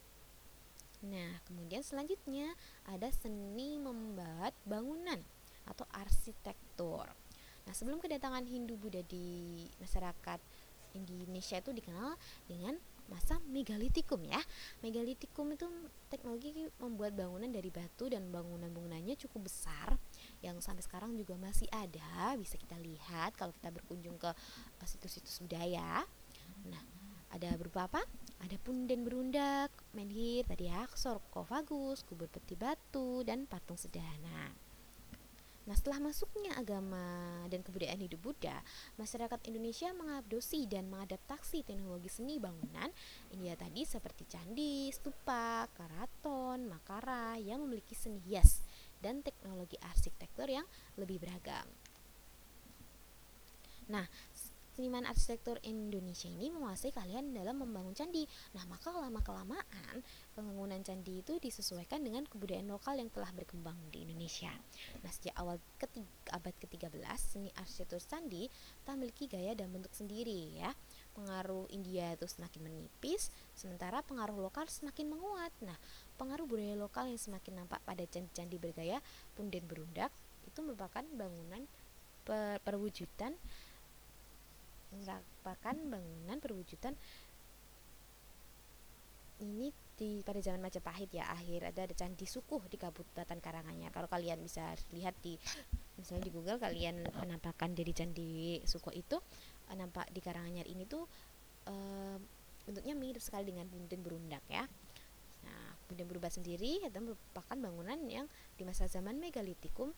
Nah, 1.08 1.40
kemudian 1.48 1.80
selanjutnya 1.80 2.52
ada 2.84 3.08
seni 3.16 3.80
membuat 3.80 4.52
bangunan 4.68 5.24
atau 5.64 5.88
arsitektur. 5.96 7.08
Nah, 7.66 7.74
sebelum 7.74 7.98
kedatangan 7.98 8.46
Hindu 8.46 8.78
Buddha 8.78 9.02
di 9.02 9.66
masyarakat 9.82 10.38
Indonesia 10.96 11.60
itu 11.60 11.70
dikenal 11.76 12.16
dengan 12.48 12.78
masa 13.06 13.38
megalitikum 13.46 14.18
ya. 14.26 14.38
Megalitikum 14.82 15.54
itu 15.54 15.66
teknologi 16.10 16.66
membuat 16.82 17.14
bangunan 17.14 17.50
dari 17.50 17.70
batu 17.70 18.10
dan 18.10 18.30
bangunan-bangunannya 18.30 19.14
cukup 19.26 19.46
besar 19.46 19.94
yang 20.42 20.58
sampai 20.58 20.82
sekarang 20.82 21.14
juga 21.14 21.38
masih 21.38 21.70
ada, 21.70 22.34
bisa 22.34 22.58
kita 22.58 22.74
lihat 22.78 23.34
kalau 23.38 23.54
kita 23.54 23.70
berkunjung 23.70 24.18
ke 24.18 24.30
situs-situs 24.86 25.38
budaya. 25.42 26.02
Nah, 26.66 26.82
ada 27.30 27.54
berupa 27.54 27.86
apa? 27.86 28.02
Ada 28.42 28.58
punden 28.60 29.06
berundak, 29.06 29.70
menhir, 29.96 30.44
tadi 30.44 30.68
ya, 30.68 30.86
sarkofagus, 30.92 32.04
kubur 32.04 32.28
peti 32.28 32.54
batu, 32.58 33.22
dan 33.22 33.48
patung 33.48 33.78
sederhana. 33.78 34.65
Nah, 35.66 35.74
setelah 35.74 35.98
masuknya 35.98 36.54
agama 36.54 37.42
dan 37.50 37.58
kebudayaan 37.66 37.98
hidup 37.98 38.22
Buddha, 38.22 38.62
masyarakat 39.02 39.50
Indonesia 39.50 39.90
mengadopsi 39.90 40.62
dan 40.70 40.86
mengadaptasi 40.86 41.66
teknologi 41.66 42.06
seni 42.06 42.38
bangunan 42.38 42.94
ini 43.34 43.50
ya 43.50 43.58
tadi 43.58 43.82
seperti 43.82 44.30
candi, 44.30 44.94
stupa, 44.94 45.66
karaton, 45.74 46.70
makara 46.70 47.34
yang 47.42 47.66
memiliki 47.66 47.98
seni 47.98 48.22
hias 48.30 48.62
dan 49.02 49.26
teknologi 49.26 49.74
arsitektur 49.82 50.46
yang 50.46 50.64
lebih 50.94 51.18
beragam. 51.18 51.66
Nah, 53.90 54.06
seniman 54.76 55.08
arsitektur 55.08 55.56
Indonesia 55.64 56.28
ini 56.28 56.52
menguasai 56.52 56.92
kalian 56.92 57.32
dalam 57.32 57.58
membangun 57.64 57.96
candi. 57.96 58.28
Nah, 58.54 58.62
maka 58.68 58.92
lama-kelamaan 58.92 60.04
pembangunan 60.36 60.84
candi 60.84 61.24
itu 61.24 61.40
disesuaikan 61.40 62.04
dengan 62.04 62.28
kebudayaan 62.28 62.68
lokal 62.68 63.00
yang 63.00 63.08
telah 63.08 63.32
berkembang 63.32 63.74
di 63.88 64.04
Indonesia. 64.04 64.52
Nah, 65.00 65.08
sejak 65.08 65.32
awal 65.40 65.56
ketiga, 65.80 66.36
abad 66.36 66.52
ke-13, 66.60 67.00
seni 67.16 67.48
arsitektur 67.56 68.04
candi 68.04 68.52
telah 68.84 69.00
memiliki 69.00 69.24
gaya 69.32 69.56
dan 69.56 69.72
bentuk 69.72 69.96
sendiri 69.96 70.60
ya. 70.60 70.76
Pengaruh 71.16 71.64
India 71.72 72.12
itu 72.12 72.28
semakin 72.28 72.68
menipis, 72.68 73.32
sementara 73.56 74.04
pengaruh 74.04 74.36
lokal 74.36 74.68
semakin 74.68 75.16
menguat. 75.16 75.56
Nah, 75.64 75.80
pengaruh 76.20 76.44
budaya 76.44 76.76
lokal 76.76 77.08
yang 77.08 77.16
semakin 77.16 77.64
nampak 77.64 77.80
pada 77.88 78.04
candi-candi 78.04 78.60
bergaya 78.60 79.00
punden 79.32 79.64
berundak 79.64 80.12
itu 80.44 80.60
merupakan 80.60 81.04
bangunan 81.16 81.64
per 82.26 82.60
perwujudan 82.60 83.32
merupakan 84.92 85.76
bangunan 85.76 86.38
perwujudan 86.40 86.94
ini 89.44 89.68
di 89.96 90.20
pada 90.20 90.36
zaman 90.44 90.60
Majapahit 90.60 91.08
ya 91.08 91.24
akhir 91.32 91.72
ada 91.72 91.88
ada 91.88 91.94
candi 91.96 92.28
sukuh 92.28 92.60
di 92.68 92.76
Kabupaten 92.76 93.40
Karanganyar. 93.40 93.88
Kalau 93.90 94.06
kalian 94.06 94.44
bisa 94.44 94.76
lihat 94.92 95.16
di 95.24 95.40
misalnya 95.96 96.28
di 96.28 96.32
Google 96.36 96.60
kalian 96.60 97.08
penampakan 97.08 97.72
dari 97.72 97.92
candi 97.96 98.60
sukuh 98.60 98.92
itu 98.92 99.16
eh, 99.72 99.76
nampak 99.76 100.12
di 100.12 100.20
Karanganyar 100.20 100.68
ini 100.68 100.84
tuh 100.84 101.08
e, 101.64 101.74
bentuknya 102.68 102.92
mirip 102.92 103.24
sekali 103.24 103.48
dengan 103.48 103.64
buntin 103.72 104.04
berundak 104.04 104.44
ya. 104.52 104.68
Nah 105.48 105.64
kemudian 105.88 106.08
berubah 106.12 106.28
sendiri 106.28 106.84
itu 106.84 107.00
merupakan 107.00 107.56
bangunan 107.56 107.96
yang 108.04 108.28
di 108.60 108.68
masa 108.68 108.84
zaman 108.92 109.16
megalitikum 109.16 109.96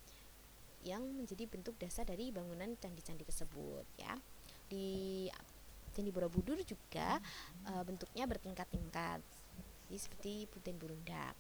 yang 0.87 1.03
menjadi 1.03 1.51
bentuk 1.51 1.75
dasar 1.75 2.07
dari 2.07 2.31
bangunan 2.31 2.79
candi-candi 2.79 3.27
tersebut 3.27 3.83
ya. 3.99 4.15
Di 4.71 5.27
Candi 5.91 6.15
Borobudur 6.15 6.63
juga 6.63 7.19
e, 7.67 7.73
bentuknya 7.83 8.31
bertingkat-tingkat 8.31 9.19
jadi 9.89 9.99
seperti 9.99 10.33
Puten 10.53 10.77
Burundak 10.77 11.35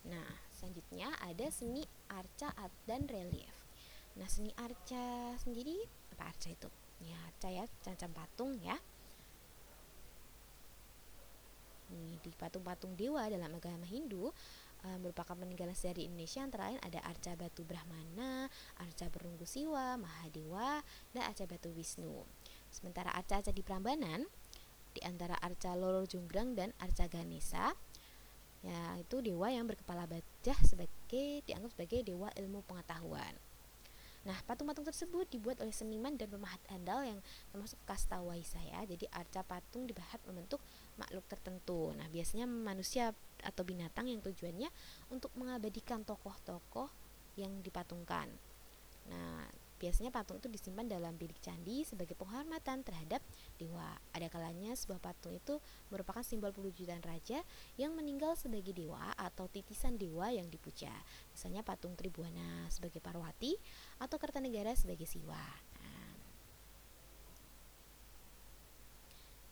nah 0.00 0.28
selanjutnya 0.60 1.08
ada 1.24 1.48
seni 1.48 1.80
arca 2.12 2.52
dan 2.84 3.08
relief. 3.08 3.54
Nah 4.20 4.28
seni 4.28 4.52
arca 4.60 5.32
sendiri 5.40 5.80
apa 6.12 6.28
arca 6.28 6.48
itu? 6.52 6.68
Ya 7.00 7.16
arca 7.24 7.48
ya 7.48 7.64
cancam 7.80 8.12
patung 8.12 8.52
ya. 8.60 8.76
Nih, 11.90 12.22
di 12.22 12.30
patung-patung 12.38 12.94
dewa 12.94 13.26
dalam 13.26 13.50
agama 13.50 13.82
Hindu 13.82 14.30
uh, 14.30 14.98
merupakan 15.02 15.34
peninggalan 15.34 15.74
sejarah 15.74 16.06
Indonesia. 16.06 16.44
Antara 16.44 16.70
lain 16.70 16.80
ada 16.86 17.00
arca 17.02 17.34
batu 17.34 17.66
Brahmana, 17.66 18.46
arca 18.78 19.10
perunggu 19.10 19.42
Siwa, 19.42 19.98
Mahadewa, 19.98 20.86
dan 21.10 21.22
arca 21.26 21.50
batu 21.50 21.74
Wisnu. 21.74 22.22
Sementara 22.70 23.10
arca-arca 23.10 23.50
di 23.50 23.66
Prambanan 23.66 24.22
di 24.94 25.00
antara 25.06 25.38
arca 25.38 25.74
Loro 25.78 26.06
Jonggrang 26.06 26.58
dan 26.58 26.74
arca 26.82 27.06
Ganesha 27.06 27.74
ya 28.60 29.00
itu 29.00 29.24
dewa 29.24 29.48
yang 29.48 29.64
berkepala 29.64 30.04
bajah 30.04 30.58
sebagai 30.68 31.40
dianggap 31.48 31.72
sebagai 31.72 32.04
dewa 32.04 32.28
ilmu 32.36 32.60
pengetahuan. 32.68 33.32
Nah, 34.20 34.36
patung-patung 34.44 34.84
tersebut 34.84 35.32
dibuat 35.32 35.64
oleh 35.64 35.72
seniman 35.72 36.12
dan 36.12 36.28
pemahat 36.28 36.60
handal 36.68 37.00
yang 37.00 37.24
termasuk 37.48 37.80
kasta 37.88 38.20
Waisa 38.20 38.60
ya. 38.68 38.84
Jadi 38.84 39.08
arca 39.08 39.40
patung 39.40 39.88
dibahat 39.88 40.20
membentuk 40.28 40.60
makhluk 41.00 41.24
tertentu. 41.24 41.96
Nah, 41.96 42.04
biasanya 42.12 42.44
manusia 42.44 43.16
atau 43.40 43.64
binatang 43.64 44.12
yang 44.12 44.20
tujuannya 44.20 44.68
untuk 45.08 45.32
mengabadikan 45.40 46.04
tokoh-tokoh 46.04 46.92
yang 47.40 47.64
dipatungkan. 47.64 48.28
Nah, 49.08 49.48
biasanya 49.80 50.12
patung 50.12 50.36
itu 50.36 50.52
disimpan 50.52 50.84
dalam 50.84 51.16
bilik 51.16 51.40
candi 51.40 51.88
sebagai 51.88 52.12
penghormatan 52.12 52.84
terhadap 52.84 53.24
dewa. 53.56 53.96
Ada 54.12 54.28
kalanya 54.28 54.76
sebuah 54.76 55.00
patung 55.00 55.32
itu 55.32 55.56
merupakan 55.88 56.20
simbol 56.20 56.52
pewujudan 56.52 57.00
raja 57.00 57.40
yang 57.80 57.96
meninggal 57.96 58.36
sebagai 58.36 58.76
dewa 58.76 59.16
atau 59.16 59.48
titisan 59.48 59.96
dewa 59.96 60.28
yang 60.28 60.52
dipuja. 60.52 60.92
Misalnya 61.32 61.64
patung 61.64 61.96
Tribuana 61.96 62.68
sebagai 62.68 63.00
Parwati 63.00 63.56
atau 63.96 64.20
Kertanegara 64.20 64.76
sebagai 64.76 65.08
Siwa. 65.08 65.40
Nah, 65.80 66.12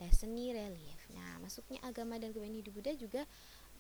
nah 0.04 0.10
seni 0.12 0.52
relief. 0.52 1.00
Nah, 1.16 1.40
masuknya 1.40 1.80
agama 1.80 2.20
dan 2.20 2.36
kebudayaan 2.36 2.60
hidup 2.60 2.76
Buddha 2.76 2.92
juga 2.92 3.24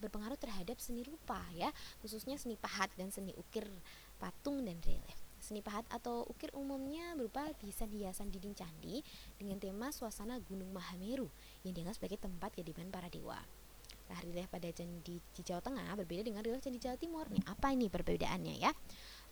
berpengaruh 0.00 0.40
terhadap 0.40 0.80
seni 0.80 1.04
rupa 1.04 1.42
ya, 1.52 1.68
khususnya 2.00 2.40
seni 2.40 2.56
pahat 2.56 2.88
dan 2.96 3.12
seni 3.12 3.36
ukir 3.36 3.68
patung 4.16 4.64
dan 4.64 4.80
relief. 4.80 5.27
Seni 5.48 5.64
pahat 5.64 5.88
atau 5.88 6.28
ukir 6.28 6.52
umumnya 6.52 7.16
berupa 7.16 7.40
hiasan-hiasan 7.64 8.28
dinding 8.28 8.52
candi 8.52 9.00
dengan 9.40 9.56
tema 9.56 9.88
suasana 9.88 10.36
Gunung 10.44 10.68
Mahameru 10.76 11.24
yang 11.64 11.72
dianggap 11.72 11.96
sebagai 11.96 12.20
tempat 12.20 12.52
kediaman 12.52 12.92
para 12.92 13.08
dewa. 13.08 13.40
Nah, 14.12 14.18
relief 14.28 14.44
pada 14.52 14.68
candi 14.68 15.16
di 15.16 15.40
Jawa 15.40 15.64
Tengah 15.64 15.88
berbeda 16.04 16.28
dengan 16.28 16.44
relief 16.44 16.60
candi 16.60 16.76
Jawa 16.76 17.00
Timur. 17.00 17.32
Nih, 17.32 17.40
apa 17.48 17.72
ini 17.72 17.88
perbedaannya 17.88 18.60
ya? 18.60 18.76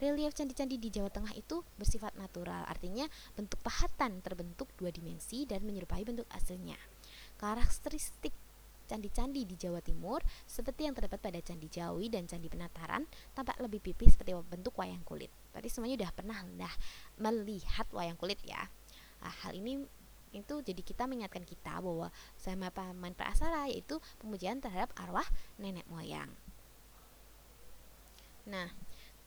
Relief 0.00 0.32
candi-candi 0.32 0.80
di 0.80 0.88
Jawa 0.88 1.12
Tengah 1.12 1.36
itu 1.36 1.60
bersifat 1.76 2.16
natural, 2.16 2.64
artinya 2.64 3.04
bentuk 3.36 3.60
pahatan 3.60 4.24
terbentuk 4.24 4.72
dua 4.80 4.88
dimensi 4.88 5.44
dan 5.44 5.68
menyerupai 5.68 6.00
bentuk 6.00 6.24
aslinya. 6.32 6.80
Karakteristik 7.36 8.32
Candi-candi 8.86 9.42
di 9.42 9.58
Jawa 9.58 9.82
Timur, 9.82 10.22
seperti 10.46 10.86
yang 10.86 10.94
terdapat 10.94 11.18
pada 11.18 11.42
Candi 11.42 11.66
Jawi 11.66 12.06
dan 12.06 12.30
Candi 12.30 12.46
Penataran, 12.46 13.02
tampak 13.34 13.58
lebih 13.58 13.82
pipih 13.82 14.06
seperti 14.06 14.30
bentuk 14.46 14.78
wayang 14.78 15.02
kulit. 15.02 15.28
Berarti 15.56 15.72
semuanya 15.72 16.04
sudah 16.04 16.12
pernah 16.12 16.38
dah 16.60 16.74
melihat 17.16 17.88
wayang 17.96 18.20
kulit 18.20 18.36
ya. 18.44 18.68
Nah, 19.24 19.32
hal 19.40 19.56
ini 19.56 19.80
itu 20.36 20.60
jadi 20.60 20.84
kita 20.84 21.08
mengingatkan 21.08 21.48
kita 21.48 21.80
bahwa 21.80 22.12
sama 22.36 22.68
paman 22.68 23.16
prasara 23.16 23.72
yaitu 23.72 23.96
pemujaan 24.20 24.60
terhadap 24.60 24.92
arwah 25.00 25.24
nenek 25.56 25.88
moyang. 25.88 26.28
Nah, 28.44 28.68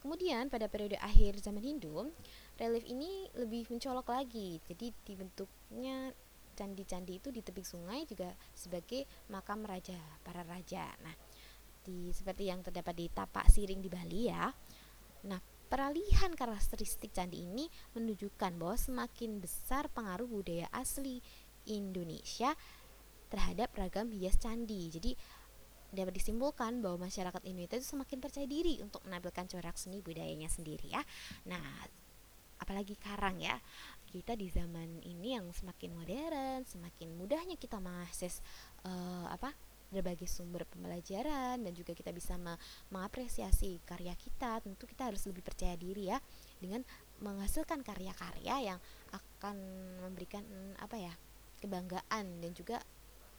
kemudian 0.05 0.53
pada 0.53 0.69
periode 0.69 1.01
akhir 1.01 1.41
zaman 1.41 1.65
Hindu, 1.65 2.13
relief 2.61 2.85
ini 2.85 3.25
lebih 3.33 3.65
mencolok 3.73 4.13
lagi. 4.13 4.61
Jadi 4.69 4.93
dibentuknya 5.09 6.13
candi-candi 6.53 7.17
itu 7.17 7.33
di 7.33 7.41
tepi 7.41 7.65
sungai 7.65 8.05
juga 8.05 8.29
sebagai 8.53 9.09
makam 9.33 9.65
raja 9.65 9.97
para 10.21 10.45
raja. 10.45 10.93
Nah, 11.01 11.15
di 11.81 12.13
seperti 12.13 12.53
yang 12.53 12.61
terdapat 12.61 12.93
di 12.93 13.09
tapak 13.09 13.49
siring 13.49 13.81
di 13.81 13.89
Bali 13.89 14.29
ya. 14.29 14.45
Nah, 15.25 15.39
peralihan 15.69 16.33
karakteristik 16.33 17.13
candi 17.13 17.45
ini 17.45 17.69
menunjukkan 17.93 18.57
bahwa 18.57 18.75
semakin 18.75 19.37
besar 19.37 19.87
pengaruh 19.93 20.25
budaya 20.25 20.65
asli 20.73 21.21
Indonesia 21.69 22.57
terhadap 23.29 23.69
ragam 23.77 24.09
hias 24.09 24.41
candi. 24.41 24.89
Jadi 24.89 25.11
dapat 25.93 26.17
disimpulkan 26.17 26.81
bahwa 26.81 27.09
masyarakat 27.09 27.41
Indonesia 27.45 27.77
itu 27.77 27.87
semakin 27.93 28.17
percaya 28.17 28.49
diri 28.49 28.81
untuk 28.81 29.05
menampilkan 29.05 29.45
corak 29.45 29.77
seni 29.77 30.01
budayanya 30.01 30.49
sendiri 30.49 30.89
ya. 30.89 31.01
Nah, 31.45 31.61
apalagi 32.59 32.97
karang 32.99 33.39
ya 33.39 33.57
kita 34.09 34.33
di 34.33 34.49
zaman 34.49 35.05
ini 35.05 35.37
yang 35.37 35.49
semakin 35.53 35.93
modern, 35.93 36.65
semakin 36.65 37.13
mudahnya 37.13 37.55
kita 37.61 37.77
mengakses 37.77 38.41
uh, 38.83 39.29
apa 39.29 39.53
berbagai 39.89 40.29
sumber 40.29 40.65
pembelajaran 40.69 41.57
dan 41.61 41.73
juga 41.73 41.97
kita 41.97 42.13
bisa 42.13 42.37
mengapresiasi 42.93 43.81
karya 43.85 44.13
kita 44.13 44.61
tentu 44.61 44.85
kita 44.85 45.09
harus 45.09 45.25
lebih 45.25 45.41
percaya 45.41 45.73
diri 45.73 46.13
ya 46.13 46.17
dengan 46.61 46.85
menghasilkan 47.19 47.81
karya-karya 47.81 48.73
yang 48.73 48.79
akan 49.11 49.57
memberikan 50.05 50.45
apa 50.77 50.95
ya 50.95 51.13
kebanggaan 51.59 52.39
dan 52.39 52.51
juga 52.55 52.79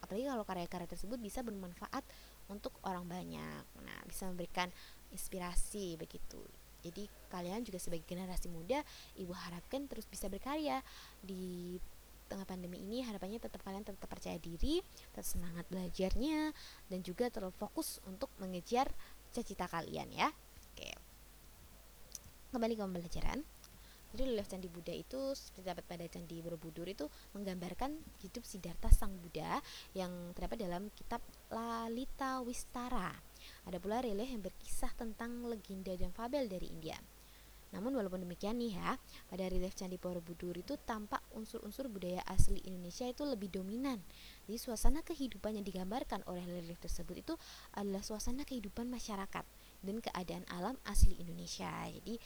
apalagi 0.02 0.26
kalau 0.26 0.44
karya-karya 0.44 0.88
tersebut 0.90 1.18
bisa 1.20 1.40
bermanfaat 1.44 2.04
untuk 2.50 2.74
orang 2.82 3.06
banyak. 3.06 3.64
Nah 3.84 3.98
bisa 4.04 4.26
memberikan 4.26 4.68
inspirasi 5.14 5.94
begitu. 5.96 6.42
Jadi 6.80 7.06
kalian 7.28 7.60
juga 7.60 7.76
sebagai 7.76 8.08
generasi 8.08 8.48
muda, 8.48 8.80
ibu 9.20 9.36
harapkan 9.36 9.84
terus 9.84 10.08
bisa 10.08 10.32
berkarya 10.32 10.80
di 11.20 11.76
tengah 12.30 12.46
pandemi 12.46 12.78
ini 12.78 13.02
harapannya 13.02 13.42
tetap 13.42 13.66
kalian 13.66 13.82
tetap 13.82 14.06
percaya 14.06 14.38
diri, 14.38 14.78
tetap 15.10 15.26
semangat 15.26 15.66
belajarnya 15.66 16.54
dan 16.86 16.98
juga 17.02 17.26
terlalu 17.26 17.50
fokus 17.58 17.98
untuk 18.06 18.30
mengejar 18.38 18.86
cita-cita 19.34 19.66
kalian 19.66 20.06
ya. 20.14 20.30
Oke. 20.70 20.94
Kembali 22.54 22.78
ke 22.78 22.82
pembelajaran. 22.86 23.42
Jadi 24.10 24.26
relief 24.26 24.50
Candi 24.50 24.66
Buddha 24.66 24.90
itu 24.90 25.38
seperti 25.38 25.70
dapat 25.70 25.84
pada 25.86 26.02
Candi 26.10 26.42
Borobudur 26.42 26.86
itu 26.86 27.06
menggambarkan 27.34 27.94
hidup 28.26 28.42
Siddhartha 28.42 28.90
Sang 28.90 29.14
Buddha 29.18 29.62
yang 29.94 30.34
terdapat 30.34 30.66
dalam 30.66 30.90
kitab 30.98 31.22
Lalita 31.50 32.42
Wistara 32.42 33.14
ada 33.66 33.78
pula 33.80 34.04
relief 34.04 34.28
yang 34.28 34.42
berkisah 34.44 34.92
tentang 34.96 35.44
legenda 35.48 35.92
dan 35.96 36.12
fabel 36.12 36.48
dari 36.48 36.68
India. 36.68 36.96
Namun 37.70 37.94
walaupun 37.94 38.26
demikian 38.26 38.58
nih 38.58 38.74
ya, 38.74 38.98
pada 39.30 39.46
relief 39.46 39.78
Candi 39.78 39.96
Borobudur 39.96 40.58
itu 40.58 40.74
tampak 40.82 41.22
unsur-unsur 41.34 41.86
budaya 41.86 42.22
asli 42.26 42.58
Indonesia 42.66 43.06
itu 43.06 43.22
lebih 43.22 43.50
dominan. 43.50 44.02
Jadi 44.50 44.58
suasana 44.58 45.06
kehidupan 45.06 45.54
yang 45.54 45.66
digambarkan 45.66 46.26
oleh 46.26 46.42
relief 46.42 46.82
tersebut 46.82 47.22
itu 47.22 47.34
adalah 47.78 48.02
suasana 48.02 48.42
kehidupan 48.42 48.90
masyarakat 48.90 49.46
dan 49.80 49.96
keadaan 50.02 50.44
alam 50.52 50.76
asli 50.84 51.16
Indonesia. 51.16 51.70
Jadi 51.88 52.18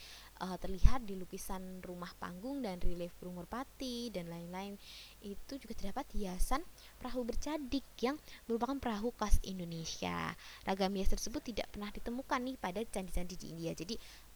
uh, 0.43 0.57
terlihat 0.59 1.07
di 1.07 1.15
lukisan 1.15 1.85
rumah 1.85 2.11
panggung 2.19 2.65
dan 2.65 2.83
relief 2.83 3.15
burung 3.21 3.39
merpati 3.39 4.11
dan 4.11 4.27
lain-lain 4.27 4.75
itu 5.23 5.55
juga 5.61 5.75
terdapat 5.79 6.09
hiasan 6.17 6.65
perahu 6.99 7.23
bercadik 7.23 7.87
yang 8.03 8.19
merupakan 8.51 8.77
perahu 8.81 9.15
khas 9.15 9.39
Indonesia. 9.47 10.35
Ragam 10.67 10.97
hias 10.99 11.15
tersebut 11.15 11.45
tidak 11.55 11.71
pernah 11.71 11.93
ditemukan 11.95 12.41
nih 12.43 12.57
pada 12.59 12.81
candi-candi 12.83 13.35
di 13.39 13.47
India. 13.55 13.73
Jadi 13.77 13.95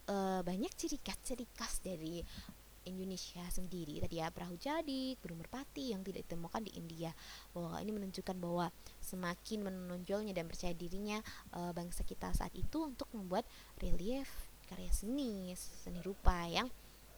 uh, 0.09 0.41
banyak 0.41 0.73
ciri 0.73 0.97
khas-ciri 0.97 1.45
khas 1.53 1.79
dari 1.85 2.25
Indonesia 2.89 3.45
sendiri. 3.53 4.01
Tadi 4.01 4.17
ya 4.17 4.33
perahu 4.33 4.57
jadi 4.57 5.13
burung 5.21 5.45
merpati 5.45 5.93
yang 5.93 6.01
tidak 6.01 6.25
ditemukan 6.25 6.65
di 6.65 6.71
India. 6.75 7.13
Bahwa 7.53 7.77
ini 7.79 7.91
menunjukkan 7.93 8.35
bahwa 8.41 8.73
semakin 9.03 9.69
menonjolnya 9.69 10.33
dan 10.33 10.49
percaya 10.49 10.73
dirinya 10.73 11.21
e, 11.53 11.59
bangsa 11.75 12.01
kita 12.01 12.33
saat 12.33 12.51
itu 12.57 12.89
untuk 12.89 13.05
membuat 13.13 13.45
relief 13.77 14.27
karya 14.69 14.89
seni 14.93 15.53
seni 15.57 16.01
rupa 16.05 16.45
yang 16.45 16.69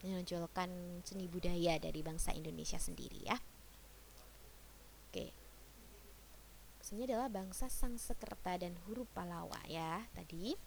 menonjolkan 0.02 0.72
seni 1.04 1.28
budaya 1.28 1.78
dari 1.78 2.00
bangsa 2.02 2.36
Indonesia 2.36 2.80
sendiri 2.82 3.22
ya. 3.28 3.38
Oke. 5.12 5.32
Maksudnya 6.82 7.06
adalah 7.14 7.30
bangsa 7.30 7.70
Sangsekerta 7.70 8.58
dan 8.58 8.74
huruf 8.88 9.06
Palawa 9.14 9.62
ya 9.70 10.02
tadi 10.18 10.58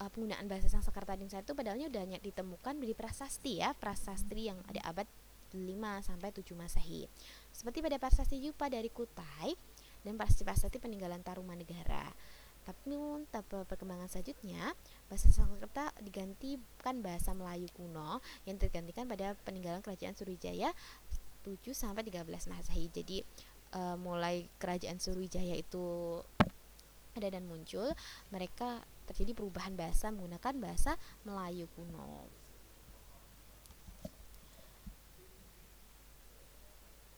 uh, 0.00 0.10
penggunaan 0.10 0.46
bahasa 0.50 0.66
Sanskerta 0.70 1.14
di 1.14 1.26
itu 1.28 1.52
padahalnya 1.52 1.86
udah 1.90 2.02
banyak 2.06 2.22
ditemukan 2.22 2.74
di 2.80 2.94
prasasti 2.96 3.62
ya, 3.62 3.76
prasasti 3.76 4.50
yang 4.50 4.58
ada 4.70 4.80
abad 4.88 5.06
5 5.54 5.62
sampai 6.02 6.34
7 6.34 6.54
Masehi. 6.58 7.06
Seperti 7.54 7.78
pada 7.78 7.96
prasasti 8.02 8.42
Yupa 8.42 8.66
dari 8.66 8.90
Kutai 8.90 9.54
dan 10.02 10.18
prasasti-prasasti 10.18 10.82
peninggalan 10.82 11.22
Tarumanegara. 11.22 12.10
Tapi 12.64 12.96
tahap 13.28 13.68
perkembangan 13.68 14.08
selanjutnya, 14.08 14.72
bahasa 15.12 15.28
Sanskerta 15.28 15.92
digantikan 16.00 17.04
bahasa 17.04 17.36
Melayu 17.36 17.68
kuno 17.76 18.24
yang 18.48 18.56
tergantikan 18.56 19.04
pada 19.04 19.36
peninggalan 19.44 19.84
kerajaan 19.84 20.16
Surijaya 20.16 20.72
7 21.44 21.60
sampai 21.76 22.08
13 22.08 22.24
Masehi. 22.24 22.88
Jadi 22.88 23.20
e, 23.68 23.80
mulai 24.00 24.48
kerajaan 24.56 24.96
Surijaya 24.96 25.60
itu 25.60 26.18
ada 27.14 27.28
dan 27.28 27.44
muncul, 27.44 27.92
mereka 28.32 28.80
terjadi 29.04 29.36
perubahan 29.36 29.76
bahasa 29.76 30.08
menggunakan 30.10 30.54
bahasa 30.60 30.92
Melayu 31.22 31.68
kuno. 31.76 32.28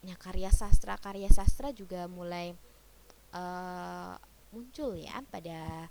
Nah, 0.06 0.14
karya 0.22 0.54
sastra 0.54 0.94
karya 1.02 1.26
sastra 1.34 1.74
juga 1.74 2.06
mulai 2.06 2.54
uh, 3.34 4.14
muncul 4.54 4.94
ya 4.94 5.18
pada 5.26 5.90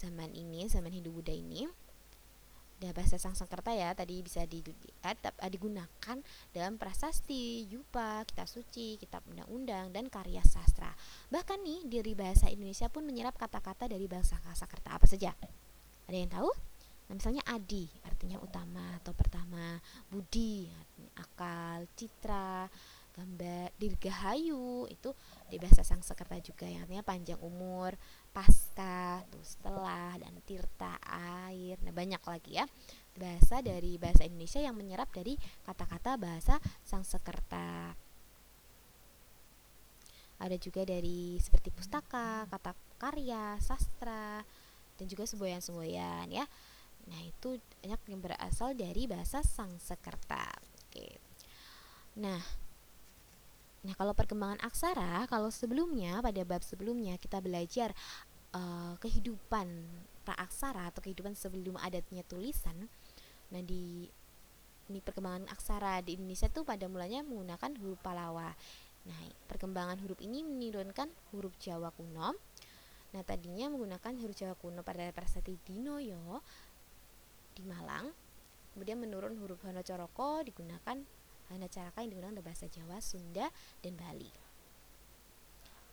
zaman 0.00 0.32
ini, 0.32 0.64
zaman 0.64 0.88
Hindu 0.88 1.12
Buddha 1.12 1.36
ini. 1.36 1.68
Dan 2.80 2.96
bahasa 2.96 3.20
Sanskerta 3.20 3.76
ya 3.76 3.92
tadi 3.92 4.24
bisa 4.24 4.48
dilihat 4.48 5.20
digunakan 5.52 6.16
dalam 6.56 6.80
prasasti, 6.80 7.68
yupa, 7.68 8.24
kitab 8.24 8.48
suci, 8.48 8.96
kitab 8.96 9.20
undang-undang 9.28 9.92
dan 9.92 10.08
karya 10.08 10.40
sastra. 10.40 10.88
Bahkan 11.28 11.60
nih 11.60 11.80
dari 12.00 12.16
bahasa 12.16 12.48
Indonesia 12.48 12.88
pun 12.88 13.04
menyerap 13.04 13.36
kata-kata 13.36 13.84
dari 13.84 14.08
bahasa 14.08 14.40
Sanskerta 14.40 14.96
apa 14.96 15.04
saja. 15.04 15.36
Ada 16.08 16.16
yang 16.16 16.32
tahu? 16.32 16.50
Nah, 17.10 17.18
misalnya 17.18 17.42
adi 17.42 17.90
artinya 18.06 18.38
utama 18.38 18.96
atau 19.02 19.10
pertama, 19.10 19.76
budi 20.08 20.70
artinya 20.70 21.10
akal, 21.18 21.78
citra, 21.98 22.70
gambar 23.20 23.76
dirgahayu 23.76 24.88
itu 24.88 25.12
di 25.52 25.60
bahasa 25.60 25.84
Sanskerta 25.84 26.40
juga 26.40 26.64
yang 26.64 26.88
artinya 26.88 27.04
panjang 27.04 27.40
umur 27.44 27.92
pasca 28.32 29.20
tuh 29.28 29.44
setelah 29.44 30.16
dan 30.16 30.32
tirta 30.48 30.96
air 31.44 31.76
nah 31.84 31.92
banyak 31.92 32.22
lagi 32.24 32.56
ya 32.56 32.64
bahasa 33.20 33.60
dari 33.60 34.00
bahasa 34.00 34.24
Indonesia 34.24 34.64
yang 34.64 34.72
menyerap 34.72 35.12
dari 35.12 35.36
kata-kata 35.68 36.16
bahasa 36.16 36.56
Sanskerta 36.80 37.92
ada 40.40 40.56
juga 40.56 40.88
dari 40.88 41.36
seperti 41.36 41.68
pustaka, 41.68 42.48
kata 42.48 42.72
karya, 42.96 43.60
sastra, 43.60 44.40
dan 44.96 45.04
juga 45.04 45.28
semboyan-semboyan 45.28 46.32
ya. 46.32 46.48
Nah, 47.12 47.20
itu 47.20 47.60
banyak 47.84 48.00
yang 48.08 48.20
berasal 48.24 48.72
dari 48.72 49.04
bahasa 49.04 49.44
Sanskerta. 49.44 50.48
Oke. 50.88 51.20
Nah, 52.16 52.40
Nah, 53.80 53.96
kalau 53.96 54.12
perkembangan 54.12 54.60
aksara, 54.60 55.24
kalau 55.24 55.48
sebelumnya 55.48 56.20
pada 56.20 56.44
bab 56.44 56.60
sebelumnya 56.60 57.16
kita 57.16 57.40
belajar 57.40 57.96
uh, 58.52 58.94
kehidupan 59.00 59.66
praaksara 60.28 60.92
atau 60.92 61.00
kehidupan 61.00 61.32
sebelum 61.32 61.80
adatnya 61.80 62.20
tulisan. 62.28 62.92
Nah, 63.50 63.62
di 63.64 64.04
ini 64.90 64.98
perkembangan 64.98 65.46
aksara 65.48 66.02
di 66.02 66.18
Indonesia 66.18 66.50
tuh 66.50 66.66
pada 66.66 66.90
mulanya 66.90 67.22
menggunakan 67.22 67.78
huruf 67.78 68.02
Palawa. 68.02 68.52
Nah, 69.06 69.20
perkembangan 69.48 70.02
huruf 70.02 70.18
ini 70.20 70.42
menurunkan 70.44 71.08
huruf 71.32 71.54
Jawa 71.62 71.94
kuno. 71.94 72.36
Nah, 73.16 73.22
tadinya 73.24 73.70
menggunakan 73.70 74.12
huruf 74.18 74.36
Jawa 74.36 74.54
kuno 74.58 74.84
pada 74.84 75.08
prasasti 75.14 75.56
Dinoyo 75.62 76.42
di 77.54 77.62
Malang. 77.64 78.12
Kemudian 78.74 78.98
menurun 78.98 79.34
huruf 79.40 79.62
Hana 79.66 79.82
Coroko 79.82 80.42
digunakan 80.46 81.00
Hana 81.50 81.66
Caraka 81.66 82.00
yang 82.00 82.14
digunakan 82.14 82.38
bahasa 82.40 82.70
Jawa, 82.70 83.02
Sunda, 83.02 83.50
dan 83.82 83.98
Bali. 83.98 84.30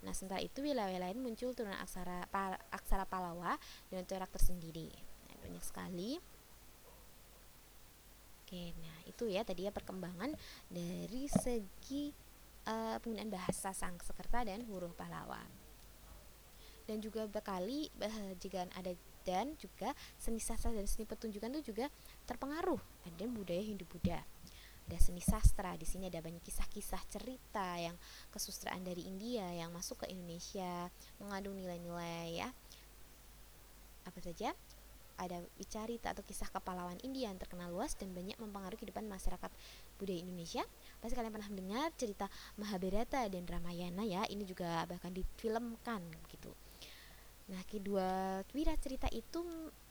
Nah, 0.06 0.14
sementara 0.14 0.46
itu 0.46 0.62
wilayah 0.62 1.02
lain 1.02 1.18
muncul 1.18 1.58
turunan 1.58 1.78
aksara 1.82 2.30
pa, 2.30 2.56
aksara 2.70 3.10
Palawa 3.10 3.58
dengan 3.90 4.06
corak 4.06 4.30
tersendiri. 4.30 4.94
Nah, 5.28 5.36
banyak 5.42 5.64
sekali. 5.66 6.22
Oke, 8.48 8.72
nah 8.80 8.98
itu 9.04 9.28
ya 9.28 9.44
tadi 9.44 9.68
ya 9.68 9.76
perkembangan 9.76 10.32
dari 10.72 11.28
segi 11.28 12.16
uh, 12.64 12.96
penggunaan 13.04 13.28
bahasa 13.28 13.76
Sanskerta 13.76 14.48
dan 14.48 14.64
huruf 14.70 14.96
Pahlawa. 14.96 15.44
Dan 16.88 17.04
juga 17.04 17.28
berkali 17.28 17.92
jika 18.40 18.64
ada 18.72 18.96
dan 19.28 19.60
juga 19.60 19.92
seni 20.16 20.40
sastra 20.40 20.72
dan 20.72 20.88
seni 20.88 21.04
pertunjukan 21.04 21.52
itu 21.60 21.76
juga 21.76 21.92
terpengaruh 22.24 22.80
dan 23.20 23.36
budaya 23.36 23.60
Hindu 23.60 23.84
Buddha 23.84 24.24
ada 24.88 24.98
seni 25.04 25.20
sastra 25.20 25.76
di 25.76 25.84
sini 25.84 26.08
ada 26.08 26.24
banyak 26.24 26.40
kisah-kisah 26.40 27.04
cerita 27.12 27.76
yang 27.76 28.00
kesustraan 28.32 28.82
dari 28.88 29.04
India 29.04 29.44
yang 29.52 29.76
masuk 29.76 30.08
ke 30.08 30.16
Indonesia 30.16 30.88
mengandung 31.20 31.60
nilai-nilai 31.60 32.40
ya 32.40 32.50
apa 34.08 34.20
saja 34.24 34.56
ada 35.18 35.42
bicarita 35.58 36.14
atau 36.14 36.22
kisah 36.22 36.48
kepahlawan 36.54 36.96
India 37.02 37.28
yang 37.28 37.42
terkenal 37.42 37.74
luas 37.74 37.98
dan 37.98 38.14
banyak 38.14 38.38
mempengaruhi 38.38 38.78
kehidupan 38.78 39.10
masyarakat 39.10 39.50
budaya 39.98 40.22
Indonesia. 40.22 40.64
Pasti 41.02 41.18
kalian 41.18 41.34
pernah 41.34 41.50
mendengar 41.50 41.90
cerita 41.98 42.30
Mahabharata 42.62 43.26
dan 43.26 43.44
Ramayana 43.50 44.06
ya. 44.06 44.30
Ini 44.30 44.46
juga 44.46 44.86
bahkan 44.86 45.10
difilmkan 45.10 46.06
gitu. 46.30 46.54
Nah, 47.50 47.62
kedua 47.66 48.42
wira 48.54 48.78
cerita 48.78 49.10
itu 49.10 49.42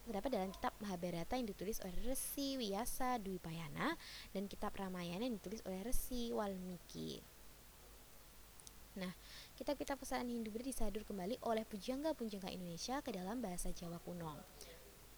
terdapat 0.07 0.31
dalam 0.39 0.55
kitab 0.55 0.71
Mahabharata 0.79 1.35
yang 1.35 1.51
ditulis 1.51 1.83
oleh 1.83 1.99
Resi 2.07 2.55
Wiyasa 2.55 3.19
Dwipayana 3.19 3.99
dan 4.31 4.47
kitab 4.47 4.79
Ramayana 4.79 5.27
yang 5.27 5.37
ditulis 5.43 5.61
oleh 5.67 5.83
Resi 5.83 6.31
Walmiki. 6.31 7.19
Nah, 8.97 9.13
kitab-kitab 9.61 10.01
pesanan 10.01 10.33
Hindu 10.33 10.49
Buddha 10.49 10.73
disadur 10.73 11.05
kembali 11.05 11.43
oleh 11.45 11.69
pujangga-pujangga 11.69 12.49
Indonesia 12.49 13.05
ke 13.05 13.13
dalam 13.13 13.45
bahasa 13.45 13.69
Jawa 13.69 14.01
kuno. 14.01 14.41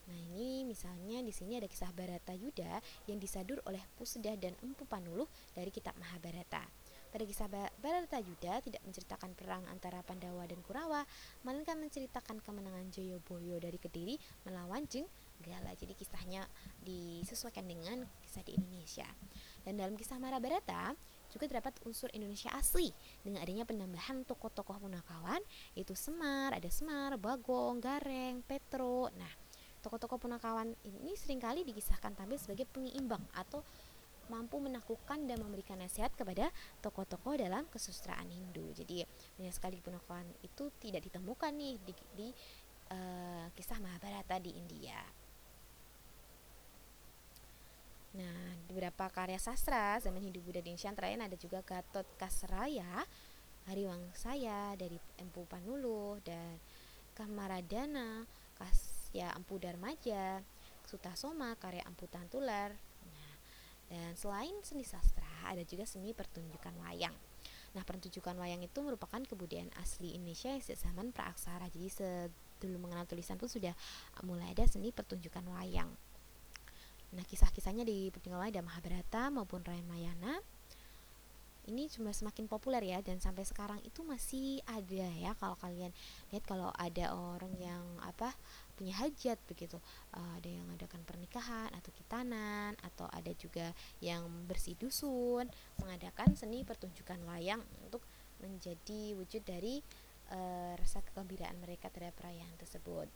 Nah, 0.08 0.18
ini 0.32 0.64
misalnya 0.64 1.20
di 1.20 1.30
sini 1.30 1.60
ada 1.60 1.68
kisah 1.68 1.92
Barata 1.92 2.32
Yuda 2.32 2.80
yang 3.06 3.20
disadur 3.20 3.60
oleh 3.68 3.84
Puseda 3.94 4.34
dan 4.40 4.56
Empu 4.64 4.88
Panuluh 4.88 5.28
dari 5.52 5.68
kitab 5.68 5.94
Mahabharata. 6.00 6.64
Pada 7.08 7.24
kisah 7.24 7.48
Bharata 7.80 8.20
Yuda 8.20 8.60
tidak 8.60 8.82
menceritakan 8.84 9.32
perang 9.32 9.64
antara 9.72 10.04
Pandawa 10.04 10.44
dan 10.44 10.60
Kurawa, 10.60 11.08
melainkan 11.40 11.80
menceritakan 11.80 12.44
kemenangan 12.44 12.92
Joyoboyo 12.92 13.56
dari 13.56 13.80
Kediri 13.80 14.20
melawan 14.44 14.84
Jeng 14.84 15.08
Gala. 15.40 15.72
Jadi 15.72 15.96
kisahnya 15.96 16.44
disesuaikan 16.84 17.64
dengan 17.64 18.04
kisah 18.20 18.44
di 18.44 18.60
Indonesia. 18.60 19.08
Dan 19.64 19.80
dalam 19.80 19.96
kisah 19.96 20.20
Mahabharata 20.20 20.92
juga 21.28 21.44
terdapat 21.44 21.76
unsur 21.84 22.08
Indonesia 22.16 22.48
asli 22.56 22.88
dengan 23.20 23.44
adanya 23.44 23.68
penambahan 23.68 24.24
tokoh-tokoh 24.24 24.80
punakawan 24.80 25.40
yaitu 25.76 25.92
Semar, 25.92 26.56
ada 26.56 26.68
Semar, 26.72 27.16
Bagong, 27.20 27.80
Gareng, 27.80 28.40
Petro. 28.44 29.12
Nah, 29.12 29.32
tokoh-tokoh 29.84 30.18
punakawan 30.18 30.72
ini 30.84 31.12
sering 31.14 31.38
kali 31.38 31.62
dikisahkan 31.62 32.16
tampil 32.16 32.40
sebagai 32.40 32.66
penyeimbang 32.68 33.22
atau 33.36 33.62
mampu 34.28 34.60
menaklukkan 34.62 35.24
dan 35.26 35.40
memberikan 35.40 35.80
nasihat 35.80 36.12
kepada 36.14 36.48
tokoh-tokoh 36.84 37.36
dalam 37.40 37.66
kesusastraan 37.68 38.28
Hindu. 38.28 38.72
Jadi 38.76 39.04
banyak 39.36 39.54
sekali 39.54 39.80
punakawan 39.80 40.28
itu 40.44 40.72
tidak 40.80 41.04
ditemukan 41.04 41.52
nih 41.52 41.74
di, 41.82 41.92
di 42.16 42.28
uh, 42.92 43.46
kisah 43.52 43.80
Mahabharata 43.80 44.36
di 44.40 44.56
India. 44.56 45.00
Nah, 48.16 48.56
beberapa 48.66 49.06
karya 49.12 49.36
sastra 49.36 50.00
zaman 50.00 50.24
Hindu 50.24 50.40
Buddha 50.40 50.64
di 50.64 50.72
Indonesia 50.72 50.96
ada 50.96 51.36
juga 51.36 51.60
Gatot 51.60 52.08
Kasraya, 52.16 53.04
Hariwangsaya 53.68 54.74
dari 54.80 54.96
Empu 55.20 55.44
Panuluh 55.44 56.16
dan 56.24 56.56
Kamaradana, 57.12 58.24
Kasya 58.56 59.36
Empu 59.36 59.60
Darmaja, 59.60 60.40
Sutasoma 60.88 61.52
karya 61.60 61.84
Empu 61.84 62.08
Tantular, 62.08 62.72
dan 63.88 64.12
selain 64.16 64.52
seni 64.60 64.84
sastra, 64.84 65.26
ada 65.48 65.64
juga 65.64 65.88
seni 65.88 66.12
pertunjukan 66.12 66.76
wayang. 66.84 67.16
Nah, 67.72 67.84
pertunjukan 67.84 68.36
wayang 68.36 68.60
itu 68.64 68.78
merupakan 68.84 69.20
kebudayaan 69.20 69.72
asli 69.80 70.16
Indonesia 70.16 70.52
yang 70.52 70.60
sejak 70.60 70.88
zaman 70.88 71.12
praaksara. 71.12 71.68
Jadi 71.72 71.88
sebelum 71.88 72.84
mengenal 72.84 73.08
tulisan 73.08 73.40
pun 73.40 73.48
sudah 73.48 73.72
mulai 74.24 74.52
ada 74.52 74.64
seni 74.68 74.92
pertunjukan 74.92 75.44
wayang. 75.56 75.88
Nah, 77.16 77.24
kisah-kisahnya 77.24 77.88
di 77.88 78.12
pertunjukan 78.12 78.52
ada 78.52 78.60
Mahabharata 78.60 79.32
maupun 79.32 79.64
Ramayana 79.64 80.40
ini 81.68 81.84
cuma 81.92 82.16
semakin 82.16 82.48
populer 82.48 82.80
ya 82.80 83.04
dan 83.04 83.20
sampai 83.20 83.44
sekarang 83.44 83.76
itu 83.84 84.00
masih 84.00 84.64
ada 84.64 85.04
ya 85.12 85.36
kalau 85.36 85.54
kalian 85.60 85.92
lihat 86.32 86.44
kalau 86.48 86.72
ada 86.72 87.12
orang 87.12 87.52
yang 87.60 87.84
apa 88.00 88.32
punya 88.78 88.94
hajat 88.94 89.42
begitu. 89.50 89.82
Uh, 90.14 90.38
ada 90.38 90.46
yang 90.46 90.62
mengadakan 90.70 91.02
pernikahan 91.02 91.74
atau 91.74 91.90
kitanan 91.90 92.78
atau 92.86 93.10
ada 93.10 93.34
juga 93.34 93.74
yang 93.98 94.22
bersih 94.46 94.78
dusun 94.78 95.50
mengadakan 95.82 96.38
seni 96.38 96.62
pertunjukan 96.62 97.18
wayang 97.26 97.60
untuk 97.82 98.06
menjadi 98.38 99.18
wujud 99.18 99.42
dari 99.42 99.82
uh, 100.30 100.78
rasa 100.78 101.02
kegembiraan 101.02 101.58
mereka 101.58 101.90
terhadap 101.90 102.14
perayaan 102.22 102.54
tersebut. 102.54 103.10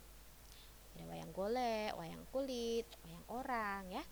Ada 0.93 1.03
wayang 1.07 1.31
golek, 1.31 1.95
wayang 1.95 2.27
kulit, 2.29 2.85
wayang 3.07 3.25
orang 3.31 3.87
ya. 3.89 4.03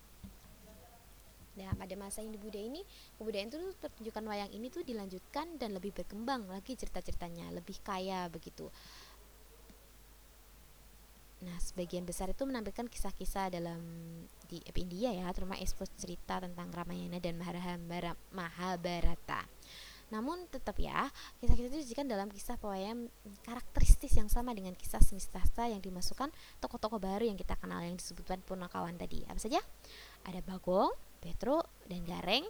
Nah, 1.52 1.76
pada 1.76 1.94
masa 2.00 2.24
Hindu 2.24 2.40
Buddha 2.40 2.64
ini, 2.64 2.80
kebudayaan 3.20 3.52
itu 3.52 3.60
pertunjukan 3.76 4.24
wayang 4.24 4.52
ini 4.56 4.72
tuh 4.72 4.88
dilanjutkan 4.88 5.60
dan 5.60 5.76
lebih 5.76 5.92
berkembang 5.92 6.48
lagi 6.48 6.80
cerita-ceritanya, 6.80 7.52
lebih 7.52 7.76
kaya 7.84 8.32
begitu. 8.32 8.72
Nah, 11.42 11.58
sebagian 11.58 12.06
besar 12.06 12.30
itu 12.30 12.46
menampilkan 12.46 12.86
kisah-kisah 12.86 13.50
dalam 13.50 13.82
di 14.46 14.62
India 14.78 15.10
ya, 15.10 15.26
terutama 15.34 15.58
ekspos 15.58 15.90
cerita 15.98 16.38
tentang 16.38 16.70
Ramayana 16.70 17.18
dan 17.18 17.42
Mahabharata. 18.30 19.42
Namun 20.12 20.46
tetap 20.52 20.78
ya, 20.78 21.10
kisah-kisah 21.42 21.70
itu 21.72 21.78
disajikan 21.82 22.06
dalam 22.06 22.30
kisah 22.30 22.60
pewayang 22.62 23.10
karakteristis 23.42 24.14
yang 24.14 24.30
sama 24.30 24.54
dengan 24.54 24.76
kisah 24.76 25.02
semistasta 25.02 25.66
yang 25.66 25.82
dimasukkan 25.82 26.30
tokoh-tokoh 26.62 27.00
baru 27.00 27.26
yang 27.26 27.40
kita 27.40 27.58
kenal 27.58 27.82
yang 27.82 27.98
disebutkan 27.98 28.44
punakawan 28.44 28.94
tadi. 29.00 29.24
Apa 29.26 29.40
saja? 29.40 29.64
Ada 30.28 30.44
Bagong, 30.46 30.94
Petro, 31.24 31.64
dan 31.88 32.04
Gareng. 32.06 32.46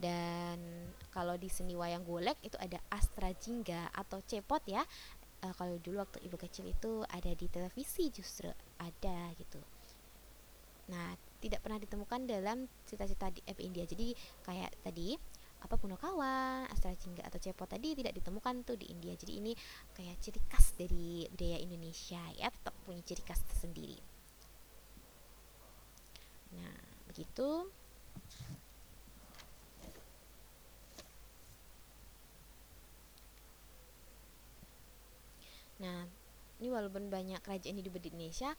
Dan 0.00 0.88
kalau 1.12 1.36
di 1.36 1.52
seni 1.52 1.76
wayang 1.76 2.08
golek 2.08 2.40
itu 2.40 2.56
ada 2.56 2.80
Astra 2.88 3.36
Jingga 3.36 3.92
atau 3.92 4.24
Cepot 4.24 4.64
ya 4.64 4.80
uh, 5.44 5.54
kalau 5.56 5.76
dulu 5.80 6.02
waktu 6.02 6.18
ibu 6.24 6.36
kecil 6.36 6.68
itu 6.68 7.04
ada 7.08 7.32
di 7.34 7.46
televisi 7.48 8.08
justru 8.12 8.48
ada 8.80 9.32
gitu 9.36 9.60
nah 10.90 11.14
tidak 11.40 11.62
pernah 11.62 11.78
ditemukan 11.78 12.26
dalam 12.26 12.66
cita-cita 12.84 13.30
di 13.32 13.40
F 13.46 13.58
India 13.62 13.86
jadi 13.86 14.12
kayak 14.44 14.74
tadi 14.84 15.16
apa 15.60 15.76
Punokawan, 15.76 16.64
Astra 16.72 16.96
Jingga 16.96 17.20
atau 17.28 17.36
Cepot 17.36 17.68
tadi 17.68 17.92
tidak 17.92 18.16
ditemukan 18.16 18.64
tuh 18.64 18.80
di 18.80 18.88
India. 18.88 19.12
Jadi 19.12 19.44
ini 19.44 19.52
kayak 19.92 20.16
ciri 20.16 20.40
khas 20.48 20.72
dari 20.72 21.28
budaya 21.28 21.60
Indonesia 21.60 22.20
ya, 22.40 22.48
tetap 22.48 22.72
punya 22.88 23.04
ciri 23.04 23.20
khas 23.20 23.44
tersendiri. 23.44 24.00
Nah, 26.56 26.76
begitu. 27.12 27.68
Nah, 35.80 36.04
ini 36.60 36.68
walaupun 36.68 37.08
banyak 37.08 37.40
kerajaan 37.40 37.80
hidup 37.80 37.96
di 37.98 38.12
Indonesia, 38.12 38.52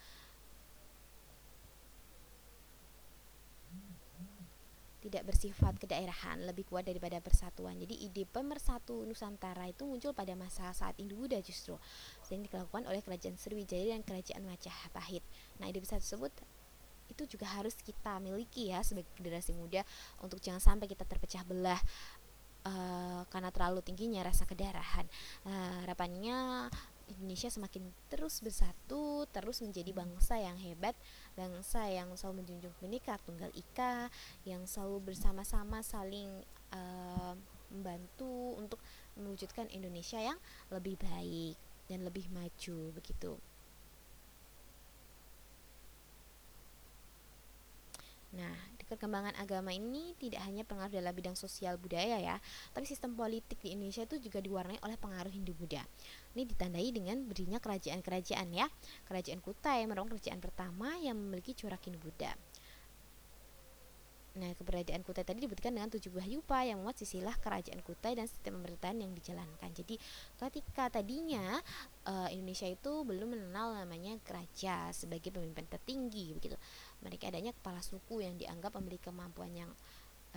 tidak 5.02 5.34
bersifat 5.34 5.82
kedaerahan, 5.82 6.46
lebih 6.46 6.70
kuat 6.70 6.86
daripada 6.86 7.18
persatuan. 7.18 7.74
Jadi 7.82 8.06
ide 8.06 8.24
pemersatu 8.30 9.02
Nusantara 9.10 9.66
itu 9.66 9.82
muncul 9.86 10.14
pada 10.14 10.38
masa 10.38 10.70
saat 10.78 10.94
Hindu 11.02 11.18
Buddha 11.18 11.42
justru, 11.42 11.78
sehingga 12.22 12.54
dilakukan 12.54 12.86
oleh 12.86 13.02
kerajaan 13.02 13.34
Sriwijaya 13.34 13.98
dan 13.98 14.06
kerajaan 14.06 14.46
Majapahit. 14.46 15.26
Nah, 15.58 15.66
ide 15.70 15.82
besar 15.82 15.98
tersebut 15.98 16.30
itu 17.10 17.38
juga 17.38 17.50
harus 17.50 17.76
kita 17.82 18.24
miliki 18.24 18.72
ya 18.72 18.80
sebagai 18.88 19.12
generasi 19.20 19.52
muda 19.52 19.84
untuk 20.24 20.40
jangan 20.40 20.64
sampai 20.64 20.88
kita 20.88 21.04
terpecah 21.04 21.44
belah 21.44 21.82
uh, 22.64 23.28
karena 23.28 23.52
terlalu 23.52 23.84
tingginya 23.84 24.24
rasa 24.24 24.48
kedarahan. 24.48 25.04
Uh, 25.44 25.84
harapannya 25.84 26.70
Indonesia 27.10 27.50
semakin 27.50 27.90
terus 28.12 28.42
bersatu, 28.42 29.26
terus 29.30 29.62
menjadi 29.64 29.92
bangsa 29.96 30.38
yang 30.38 30.58
hebat, 30.62 30.94
bangsa 31.34 31.88
yang 31.90 32.14
selalu 32.14 32.44
menjunjung 32.46 32.74
Bhinneka 32.78 33.18
Tunggal 33.24 33.52
Ika, 33.56 34.10
yang 34.46 34.66
selalu 34.70 35.14
bersama-sama 35.14 35.82
saling 35.82 36.30
uh, 36.76 37.34
membantu 37.72 38.60
untuk 38.60 38.80
mewujudkan 39.16 39.72
Indonesia 39.72 40.20
yang 40.20 40.38
lebih 40.70 41.00
baik 41.00 41.56
dan 41.88 42.04
lebih 42.04 42.28
maju 42.32 42.78
begitu. 42.96 43.36
Nah, 48.32 48.56
perkembangan 48.92 49.40
agama 49.40 49.72
ini 49.72 50.12
tidak 50.20 50.44
hanya 50.44 50.68
pengaruh 50.68 50.92
dalam 50.92 51.16
bidang 51.16 51.40
sosial 51.40 51.80
budaya 51.80 52.20
ya, 52.20 52.36
tapi 52.76 52.84
sistem 52.84 53.16
politik 53.16 53.56
di 53.64 53.72
Indonesia 53.72 54.04
itu 54.04 54.20
juga 54.20 54.44
diwarnai 54.44 54.84
oleh 54.84 55.00
pengaruh 55.00 55.32
Hindu 55.32 55.56
Buddha. 55.56 55.88
Ini 56.36 56.44
ditandai 56.44 56.92
dengan 56.92 57.24
berdirinya 57.24 57.64
kerajaan-kerajaan 57.64 58.52
ya. 58.52 58.68
Kerajaan 59.08 59.40
Kutai 59.40 59.88
merupakan 59.88 60.20
kerajaan 60.20 60.44
pertama 60.44 61.00
yang 61.00 61.16
memiliki 61.16 61.56
corak 61.56 61.80
Hindu 61.88 62.04
Buddha. 62.04 62.36
Nah, 64.32 64.56
keberadaan 64.56 65.04
Kutai 65.04 65.28
tadi 65.28 65.44
dibuktikan 65.44 65.76
dengan 65.76 65.92
tujuh 65.92 66.08
buah 66.08 66.24
yupa 66.24 66.64
yang 66.64 66.80
memuat 66.80 67.04
sisilah 67.04 67.36
kerajaan 67.44 67.84
Kutai 67.84 68.16
dan 68.16 68.32
sistem 68.32 68.64
pemerintahan 68.64 68.96
yang 69.04 69.12
dijalankan. 69.12 69.76
Jadi, 69.76 70.00
ketika 70.40 70.88
tadinya 70.88 71.60
uh, 72.08 72.32
Indonesia 72.32 72.64
itu 72.64 73.04
belum 73.04 73.36
mengenal 73.36 73.84
namanya 73.84 74.16
raja 74.32 74.88
sebagai 74.96 75.36
pemimpin 75.36 75.68
tertinggi 75.68 76.32
begitu. 76.32 76.56
Mereka 77.02 77.34
adanya 77.34 77.52
kepala 77.54 77.82
suku 77.82 78.22
yang 78.22 78.38
dianggap 78.38 78.78
memiliki 78.78 79.10
kemampuan 79.10 79.52
yang 79.54 79.72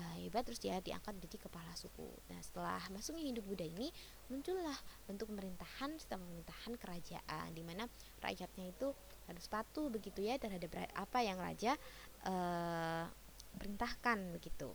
uh, 0.01 0.15
hebat 0.21 0.45
terus 0.49 0.61
dia 0.61 0.81
diangkat 0.81 1.15
menjadi 1.17 1.49
kepala 1.49 1.73
suku. 1.77 2.09
Nah, 2.33 2.41
setelah 2.41 2.81
masuknya 2.91 3.29
Hindu 3.29 3.45
Buddha 3.45 3.65
ini 3.69 3.93
muncullah 4.33 4.77
bentuk 5.05 5.29
pemerintahan 5.29 5.97
sistem 6.01 6.25
pemerintahan 6.25 6.73
kerajaan 6.81 7.49
di 7.53 7.63
mana 7.63 7.85
rakyatnya 8.25 8.73
itu 8.73 8.89
harus 9.29 9.47
patuh 9.49 9.89
begitu 9.93 10.25
ya 10.25 10.41
terhadap 10.41 10.73
apa 10.97 11.19
yang 11.21 11.37
raja 11.37 11.77
uh, 12.27 13.07
perintahkan 13.57 14.19
begitu. 14.35 14.73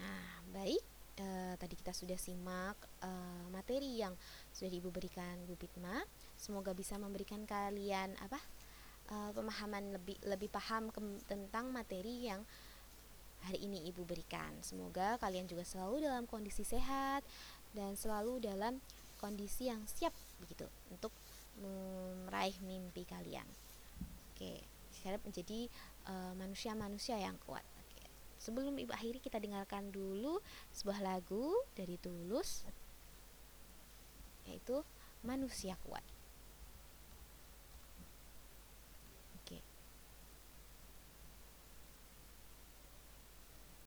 Nah, 0.00 0.42
baik 0.50 0.82
e, 1.18 1.26
tadi 1.58 1.74
kita 1.78 1.92
sudah 1.94 2.18
simak 2.18 2.76
e, 3.02 3.10
materi 3.50 4.02
yang 4.02 4.14
sudah 4.50 4.70
Ibu 4.70 4.90
berikan 4.90 5.38
Bu 5.46 5.54
Pitma. 5.54 6.02
Semoga 6.34 6.74
bisa 6.74 6.98
memberikan 6.98 7.46
kalian 7.46 8.18
apa? 8.18 8.38
E, 9.04 9.16
pemahaman 9.36 9.96
lebih 9.96 10.16
lebih 10.24 10.48
paham 10.48 10.88
ke, 10.88 11.00
tentang 11.28 11.68
materi 11.70 12.28
yang 12.28 12.40
hari 13.44 13.64
ini 13.64 13.84
Ibu 13.92 14.08
berikan. 14.08 14.56
Semoga 14.64 15.20
kalian 15.20 15.44
juga 15.44 15.64
selalu 15.64 16.08
dalam 16.08 16.24
kondisi 16.24 16.64
sehat 16.64 17.20
dan 17.76 17.98
selalu 17.98 18.40
dalam 18.40 18.80
kondisi 19.20 19.68
yang 19.68 19.84
siap 19.84 20.12
begitu 20.40 20.64
untuk 20.88 21.12
meraih 21.60 22.56
mimpi 22.64 23.06
kalian. 23.06 23.46
Oke, 24.34 24.58
siap 24.90 25.22
menjadi 25.22 25.70
Eh, 26.04 26.32
manusia-manusia 26.36 27.16
uh, 27.16 27.24
yang 27.24 27.36
kuat. 27.48 27.64
Oke. 27.64 28.04
Sebelum 28.36 28.76
ibu 28.76 28.92
akhiri 28.92 29.24
kita 29.24 29.40
dengarkan 29.40 29.88
dulu 29.88 30.36
sebuah 30.76 31.00
lagu 31.00 31.56
dari 31.72 31.96
Tulus 31.96 32.68
yaitu 34.44 34.84
Manusia 35.24 35.80
Kuat. 35.88 36.04